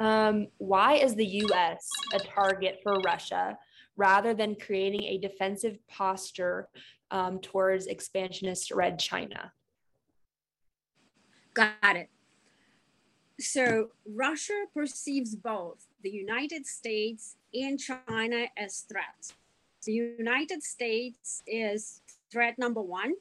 Um, 0.00 0.48
why 0.58 0.94
is 0.94 1.14
the 1.14 1.26
US 1.26 1.88
a 2.12 2.18
target 2.18 2.80
for 2.82 2.94
Russia 3.04 3.56
rather 3.96 4.34
than 4.34 4.56
creating 4.56 5.04
a 5.04 5.18
defensive 5.18 5.78
posture 5.86 6.68
um, 7.12 7.38
towards 7.38 7.86
expansionist 7.86 8.72
Red 8.72 8.98
China? 8.98 9.52
Got 11.54 11.94
it. 11.94 12.08
So 13.40 13.90
Russia 14.06 14.64
perceives 14.72 15.34
both 15.34 15.86
the 16.02 16.10
United 16.10 16.66
States 16.66 17.36
and 17.52 17.78
China 17.78 18.46
as 18.56 18.80
threats. 18.80 19.34
The 19.84 19.92
United 19.92 20.62
States 20.62 21.42
is 21.46 22.00
threat 22.30 22.58
number 22.58 22.80
one 22.80 23.14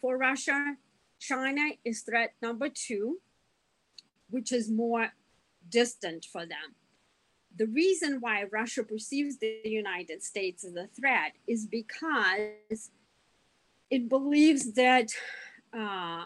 for 0.00 0.18
Russia. 0.18 0.76
China 1.20 1.70
is 1.84 2.02
threat 2.02 2.34
number 2.42 2.68
two, 2.68 3.20
which 4.30 4.50
is 4.52 4.68
more 4.68 5.12
distant 5.68 6.24
for 6.24 6.44
them. 6.44 6.74
The 7.56 7.66
reason 7.66 8.18
why 8.20 8.44
Russia 8.50 8.82
perceives 8.82 9.38
the 9.38 9.60
United 9.64 10.22
States 10.22 10.64
as 10.64 10.74
a 10.74 10.88
threat 10.88 11.32
is 11.46 11.66
because 11.66 12.90
it 13.90 14.08
believes 14.08 14.72
that 14.72 15.12
uh, 15.72 16.24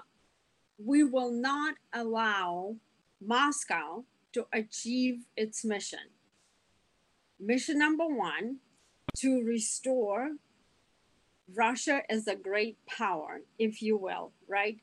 we 0.78 1.04
will 1.04 1.32
not 1.32 1.74
allow 1.92 2.76
Moscow 3.26 4.04
to 4.32 4.46
achieve 4.52 5.24
its 5.36 5.64
mission. 5.64 6.10
Mission 7.40 7.78
number 7.78 8.06
one 8.06 8.58
to 9.16 9.42
restore 9.42 10.32
Russia 11.54 12.02
as 12.08 12.26
a 12.26 12.34
great 12.34 12.76
power, 12.86 13.40
if 13.58 13.82
you 13.82 13.96
will, 13.96 14.32
right? 14.48 14.78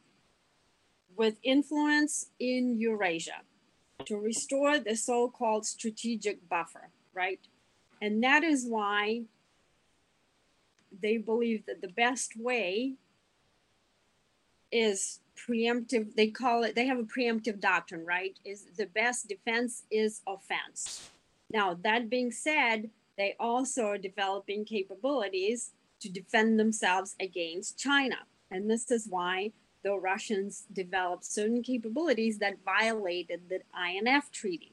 With 1.15 1.37
influence 1.43 2.27
in 2.39 2.79
Eurasia 2.79 3.41
to 4.05 4.17
restore 4.17 4.79
the 4.79 4.95
so 4.95 5.29
called 5.29 5.65
strategic 5.65 6.47
buffer, 6.49 6.89
right? 7.13 7.39
And 8.01 8.23
that 8.23 8.43
is 8.43 8.65
why 8.67 9.23
they 11.01 11.17
believe 11.17 11.65
that 11.65 11.81
the 11.81 11.87
best 11.87 12.33
way 12.37 12.93
is 14.71 15.19
preemptive 15.35 16.15
they 16.15 16.27
call 16.27 16.63
it 16.63 16.75
they 16.75 16.85
have 16.85 16.99
a 16.99 17.03
preemptive 17.03 17.59
doctrine 17.59 18.05
right? 18.05 18.37
Is 18.45 18.67
the 18.77 18.85
best 18.87 19.27
defense 19.27 19.83
is 19.91 20.21
offense. 20.27 21.09
Now 21.51 21.77
that 21.83 22.09
being 22.09 22.31
said 22.31 22.89
they 23.17 23.35
also 23.39 23.85
are 23.85 23.97
developing 23.97 24.65
capabilities 24.65 25.71
to 25.99 26.09
defend 26.09 26.59
themselves 26.59 27.15
against 27.19 27.77
china. 27.77 28.17
And 28.51 28.69
this 28.69 28.91
is 28.91 29.07
why 29.09 29.51
the 29.83 29.97
russians 29.97 30.65
developed 30.71 31.25
certain 31.25 31.61
capabilities 31.61 32.39
that 32.39 32.55
violated 32.65 33.41
the 33.49 33.59
inf 33.77 34.31
treaty 34.31 34.71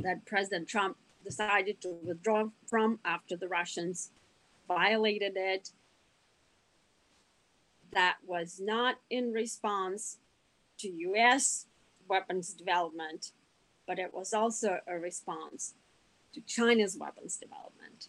that 0.00 0.24
president 0.26 0.68
trump 0.68 0.96
decided 1.24 1.80
to 1.80 1.96
withdraw 2.04 2.44
from 2.66 2.98
after 3.04 3.36
the 3.36 3.48
russians 3.48 4.10
violated 4.66 5.32
it 5.36 5.70
that 7.92 8.16
was 8.26 8.60
not 8.62 8.96
in 9.10 9.32
response 9.32 10.18
to 10.78 10.88
US 10.88 11.66
weapons 12.08 12.52
development, 12.52 13.32
but 13.86 13.98
it 13.98 14.12
was 14.12 14.32
also 14.32 14.78
a 14.86 14.98
response 14.98 15.74
to 16.34 16.40
China's 16.42 16.96
weapons 16.98 17.36
development. 17.36 18.08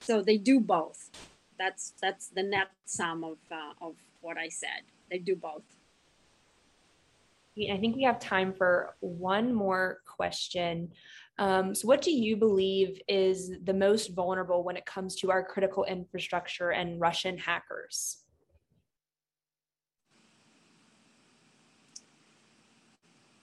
So 0.00 0.22
they 0.22 0.38
do 0.38 0.60
both. 0.60 1.10
That's 1.58 1.92
that's 2.00 2.28
the 2.28 2.42
net 2.42 2.68
sum 2.86 3.22
of 3.22 3.38
uh, 3.50 3.72
of 3.80 3.96
what 4.20 4.38
I 4.38 4.48
said. 4.48 4.82
They 5.10 5.18
do 5.18 5.36
both. 5.36 5.64
I 7.70 7.76
think 7.76 7.96
we 7.96 8.04
have 8.04 8.18
time 8.18 8.54
for 8.54 8.94
one 9.00 9.52
more 9.52 9.98
question. 10.06 10.90
Um, 11.38 11.74
so, 11.74 11.86
what 11.86 12.00
do 12.00 12.10
you 12.10 12.36
believe 12.36 13.00
is 13.08 13.52
the 13.64 13.74
most 13.74 14.14
vulnerable 14.14 14.62
when 14.62 14.76
it 14.76 14.86
comes 14.86 15.16
to 15.16 15.30
our 15.30 15.44
critical 15.44 15.84
infrastructure 15.84 16.70
and 16.70 17.00
Russian 17.00 17.36
hackers? 17.36 18.24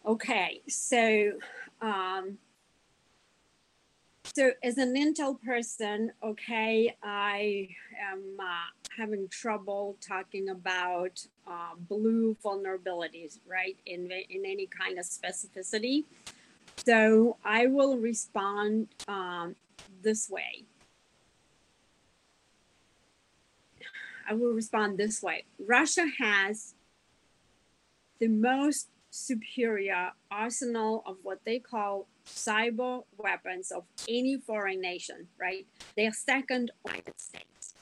Okay, 0.08 0.62
so 0.70 1.34
um, 1.82 2.38
so 4.24 4.52
as 4.64 4.78
an 4.78 4.96
Intel 4.96 5.38
person, 5.42 6.14
okay, 6.24 6.96
I 7.04 7.68
am 8.10 8.38
uh, 8.40 8.72
having 8.98 9.28
trouble 9.28 9.98
talking 10.00 10.48
about 10.48 11.28
uh, 11.46 11.76
blue 11.90 12.38
vulnerabilities, 12.42 13.40
right? 13.46 13.76
In 13.86 14.10
in 14.30 14.46
any 14.46 14.66
kind 14.68 14.98
of 14.98 15.04
specificity. 15.04 16.06
So 16.86 17.36
I 17.44 17.66
will 17.66 17.98
respond 17.98 18.88
um, 19.10 19.58
this 20.02 20.30
way. 20.30 20.64
I 24.26 24.36
will 24.36 24.54
respond 24.54 24.98
this 24.98 25.22
way. 25.22 25.44
Russia 25.60 26.06
has 26.18 26.76
the 28.20 28.30
most 28.30 28.88
superior 29.18 30.12
arsenal 30.30 31.04
of 31.06 31.18
what 31.24 31.40
they 31.46 31.60
call 31.60 32.08
cyber 32.26 33.04
weapons 33.18 33.72
of 33.72 33.84
any 34.08 34.38
foreign 34.38 34.82
nation, 34.82 35.28
right? 35.40 35.66
They're 35.96 36.14
second 36.14 36.72
United 36.86 37.20
States. 37.20 37.74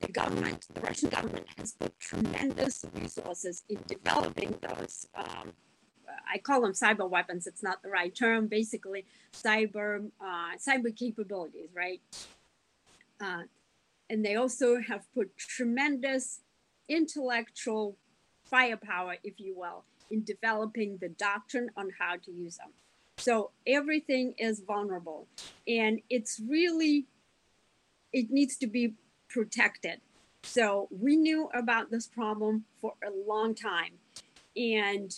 The 0.00 0.08
government, 0.08 0.66
the 0.74 0.80
Russian 0.80 1.10
government, 1.10 1.46
has 1.56 1.72
put 1.72 1.98
tremendous 2.00 2.84
resources 2.94 3.62
in 3.68 3.78
developing 3.86 4.54
those. 4.60 5.06
Um, 5.14 5.52
I 6.32 6.38
call 6.38 6.62
them 6.62 6.72
cyber 6.72 7.08
weapons. 7.08 7.46
It's 7.46 7.62
not 7.62 7.82
the 7.82 7.88
right 7.88 8.14
term. 8.14 8.48
Basically, 8.48 9.04
cyber 9.32 10.10
uh, 10.20 10.56
cyber 10.58 10.94
capabilities, 10.94 11.68
right? 11.74 12.00
Uh, 13.20 13.42
and 14.10 14.24
they 14.24 14.34
also 14.34 14.80
have 14.80 15.06
put 15.14 15.36
tremendous 15.36 16.40
intellectual 16.88 17.96
firepower, 18.52 19.16
if 19.24 19.40
you 19.40 19.54
will, 19.56 19.82
in 20.10 20.22
developing 20.22 20.98
the 21.00 21.08
doctrine 21.08 21.70
on 21.76 21.90
how 21.98 22.16
to 22.16 22.30
use 22.30 22.58
them. 22.58 22.68
So 23.16 23.50
everything 23.66 24.34
is 24.38 24.60
vulnerable 24.60 25.26
and 25.66 26.00
it's 26.10 26.40
really, 26.46 27.06
it 28.12 28.30
needs 28.30 28.56
to 28.58 28.66
be 28.66 28.94
protected. 29.28 30.00
So 30.42 30.88
we 30.90 31.16
knew 31.16 31.48
about 31.54 31.90
this 31.90 32.06
problem 32.06 32.64
for 32.80 32.92
a 33.02 33.10
long 33.26 33.54
time. 33.54 33.92
And 34.54 35.10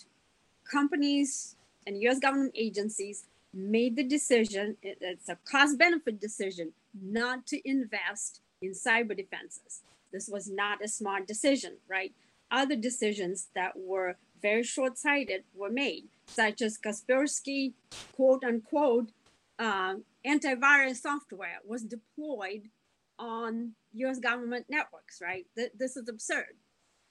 companies 0.63 1.55
and 1.85 2.01
US 2.03 2.19
government 2.19 2.53
agencies 2.55 3.25
made 3.53 3.95
the 3.95 4.03
decision, 4.03 4.77
it's 4.81 5.29
a 5.29 5.37
cost 5.49 5.77
benefit 5.77 6.21
decision, 6.21 6.71
not 7.01 7.45
to 7.47 7.69
invest 7.69 8.41
in 8.61 8.71
cyber 8.71 9.15
defenses. 9.15 9.81
This 10.11 10.29
was 10.29 10.49
not 10.49 10.83
a 10.83 10.87
smart 10.87 11.27
decision, 11.27 11.73
right? 11.89 12.13
Other 12.51 12.75
decisions 12.75 13.49
that 13.55 13.73
were 13.75 14.17
very 14.41 14.63
short 14.63 14.97
sighted 14.97 15.43
were 15.53 15.69
made, 15.69 16.05
such 16.27 16.61
as 16.61 16.77
Kaspersky, 16.77 17.73
quote 18.15 18.43
unquote, 18.43 19.11
uh, 19.57 19.95
antivirus 20.25 20.97
software 20.97 21.59
was 21.65 21.83
deployed 21.83 22.69
on 23.17 23.71
US 23.93 24.19
government 24.19 24.65
networks, 24.69 25.21
right? 25.21 25.45
Th- 25.55 25.71
this 25.77 25.95
is 25.95 26.09
absurd. 26.09 26.55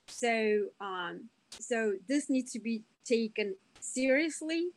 So, 0.09 0.68
um, 0.80 1.30
so 1.51 1.95
this 2.09 2.28
needs 2.28 2.53
to 2.53 2.61
be 2.61 2.82
taken 3.05 3.57
seriously. 3.80 4.68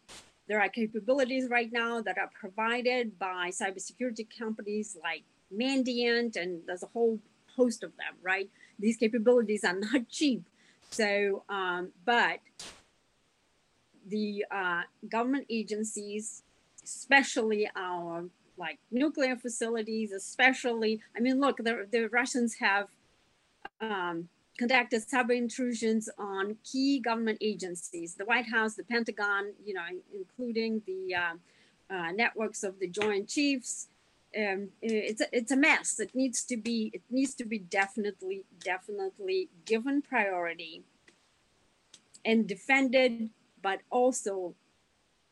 There 0.48 0.62
are 0.62 0.70
capabilities 0.70 1.50
right 1.50 1.72
now 1.72 2.02
that 2.02 2.18
are 2.18 2.30
provided 2.40 3.20
by 3.20 3.50
cybersecurity 3.50 4.28
companies 4.38 4.98
like 5.04 5.24
Mandiant, 5.54 6.38
and 6.38 6.62
there's 6.66 6.84
a 6.84 6.88
whole 6.88 7.20
host 7.56 7.84
of 7.84 7.92
them, 7.98 8.16
right? 8.22 8.50
These 8.80 8.98
capabilities 8.98 9.64
are 9.64 9.78
not 9.80 10.10
cheap. 10.10 10.44
So, 10.90 11.44
um, 11.50 11.92
but 12.06 12.40
the 14.08 14.46
uh, 14.50 14.84
government 15.10 15.48
agencies, 15.50 16.44
especially 16.84 17.70
our 17.76 18.26
like 18.58 18.80
nuclear 18.90 19.36
facilities, 19.36 20.12
especially, 20.12 21.02
I 21.16 21.20
mean, 21.20 21.40
look, 21.40 21.58
the, 21.58 21.88
the 21.92 22.08
Russians 22.08 22.56
have 22.56 22.88
um, 23.80 24.30
conducted 24.58 25.04
cyber 25.08 25.38
intrusions 25.38 26.10
on 26.18 26.58
key 26.64 27.00
government 27.00 27.38
agencies, 27.42 28.16
the 28.16 28.26
White 28.26 28.50
House, 28.50 28.74
the 28.74 28.84
Pentagon, 28.84 29.54
you 29.64 29.74
know, 29.76 29.84
including 30.14 30.82
the 30.88 31.16
uh, 31.16 31.94
uh, 31.94 32.12
networks 32.12 32.64
of 32.64 32.80
the 32.80 32.88
Joint 32.88 33.30
Chiefs, 33.30 33.90
um, 34.38 34.70
it's 34.82 35.22
a, 35.22 35.26
it's 35.36 35.52
a 35.52 35.56
mess. 35.56 36.00
It 36.00 36.14
needs 36.14 36.44
to 36.46 36.58
be 36.58 36.92
it 36.94 37.02
needs 37.10 37.34
to 37.36 37.46
be 37.46 37.60
definitely 37.60 38.46
definitely 38.64 39.50
given 39.66 40.02
priority 40.02 40.84
and 42.24 42.46
defended, 42.46 43.30
but 43.62 43.82
also 43.90 44.54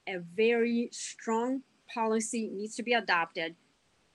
a 0.08 0.18
very 0.18 0.90
strong 0.92 1.62
policy 1.94 2.50
needs 2.52 2.76
to 2.76 2.84
be 2.84 2.94
adopted 2.94 3.56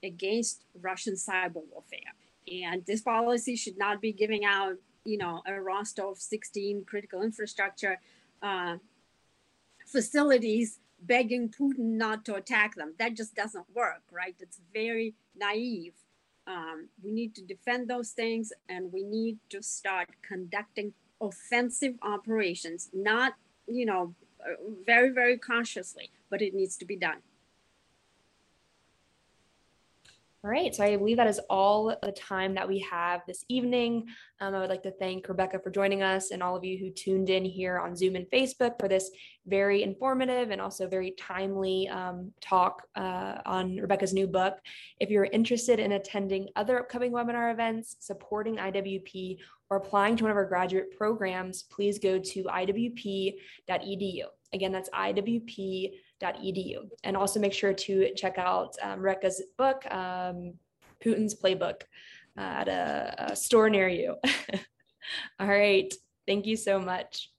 against 0.03 0.65
Russian 0.81 1.15
cyber 1.15 1.63
warfare. 1.71 2.15
And 2.51 2.85
this 2.87 3.03
policy 3.03 3.55
should 3.55 3.79
not 3.79 4.01
be 4.01 4.13
giving 4.13 4.45
out, 4.45 4.77
you 5.05 5.19
know, 5.19 5.43
a 5.47 5.61
roster 5.61 6.05
of 6.05 6.19
16 6.19 6.85
critical 6.85 7.23
infrastructure 7.23 8.01
uh, 8.43 8.79
facilities 9.87 10.80
begging 11.03 11.49
Putin 11.49 11.97
not 11.97 12.25
to 12.27 12.35
attack 12.35 12.75
them. 12.75 12.95
That 12.99 13.15
just 13.15 13.35
doesn't 13.35 13.67
work, 13.75 14.03
right? 14.11 14.35
It's 14.41 14.61
very 14.73 15.15
naive. 15.37 15.95
Um, 16.47 16.89
we 17.03 17.13
need 17.13 17.35
to 17.37 17.43
defend 17.43 17.89
those 17.89 18.11
things 18.11 18.53
and 18.69 18.93
we 18.93 19.03
need 19.05 19.39
to 19.51 19.63
start 19.63 20.09
conducting 20.23 20.93
offensive 21.21 21.95
operations, 22.03 22.89
not, 22.93 23.35
you 23.67 23.87
know, 23.87 24.15
uh, 24.41 24.55
very, 24.87 25.11
very 25.11 25.39
consciously, 25.39 26.11
but 26.31 26.43
it 26.43 26.55
needs 26.55 26.77
to 26.79 26.85
be 26.85 26.97
done. 26.97 27.19
All 30.43 30.51
right, 30.51 30.75
so 30.75 30.83
I 30.83 30.97
believe 30.97 31.19
that 31.19 31.27
is 31.27 31.39
all 31.51 31.95
the 32.03 32.13
time 32.13 32.55
that 32.55 32.67
we 32.67 32.79
have 32.91 33.21
this 33.27 33.45
evening. 33.51 34.07
Um, 34.41 34.55
I 34.55 34.61
would 34.61 34.71
like 34.71 34.83
to 34.85 34.91
thank 34.91 35.29
Rebekah 35.29 35.61
for 35.63 35.69
joining 35.69 36.03
us 36.03 36.31
and 36.31 36.43
all 36.43 36.57
of 36.57 36.65
you 36.65 36.79
who 36.79 36.89
tuned 36.89 37.29
in 37.29 37.45
here 37.45 37.79
on 37.79 37.95
Zoom 37.95 38.17
and 38.17 38.25
Facebook 38.33 38.81
for 38.81 38.89
this 38.89 39.11
very 39.47 39.83
informative 39.83 40.51
and 40.51 40.59
also 40.59 40.89
very 40.89 41.11
timely 41.19 41.91
um, 41.91 42.33
talk 42.41 42.87
uh, 42.97 43.43
on 43.45 43.77
Rebekah's 43.77 44.15
new 44.15 44.27
book. 44.27 44.55
If 44.99 45.11
you're 45.11 45.25
interested 45.25 45.79
in 45.79 45.93
attending 45.93 46.49
other 46.57 46.79
upcoming 46.79 47.13
webinar 47.13 47.53
events, 47.53 47.97
supporting 48.01 48.57
IWP, 48.57 49.37
or 49.69 49.77
applying 49.77 50.17
to 50.17 50.25
one 50.25 50.31
of 50.31 50.39
our 50.39 50.47
graduate 50.47 50.97
programs, 50.97 51.65
please 51.65 51.99
go 51.99 52.19
to 52.19 52.45
iwp.edu. 52.45 53.35
Again, 54.55 54.73
that's 54.73 54.89
iwp.edu 54.89 55.91
And 57.05 57.17
also 57.17 57.41
make 57.41 57.53
sure 57.53 57.73
to 57.73 58.15
check 58.15 58.39
out 58.39 58.77
um, 58.83 59.01
book, 59.57 59.85
um, 59.91 60.55
Putin's 61.05 61.35
Playbook, 61.35 61.83
uh, 62.37 62.41
at 62.41 62.69
a, 62.69 63.33
a 63.33 63.37
store 63.37 63.71
near 63.71 63.89
you. 63.89 64.17
All 65.41 65.49
right. 65.49 65.93
Thank 66.27 66.47
you 66.47 66.57
so 66.57 66.79
much. 66.79 67.31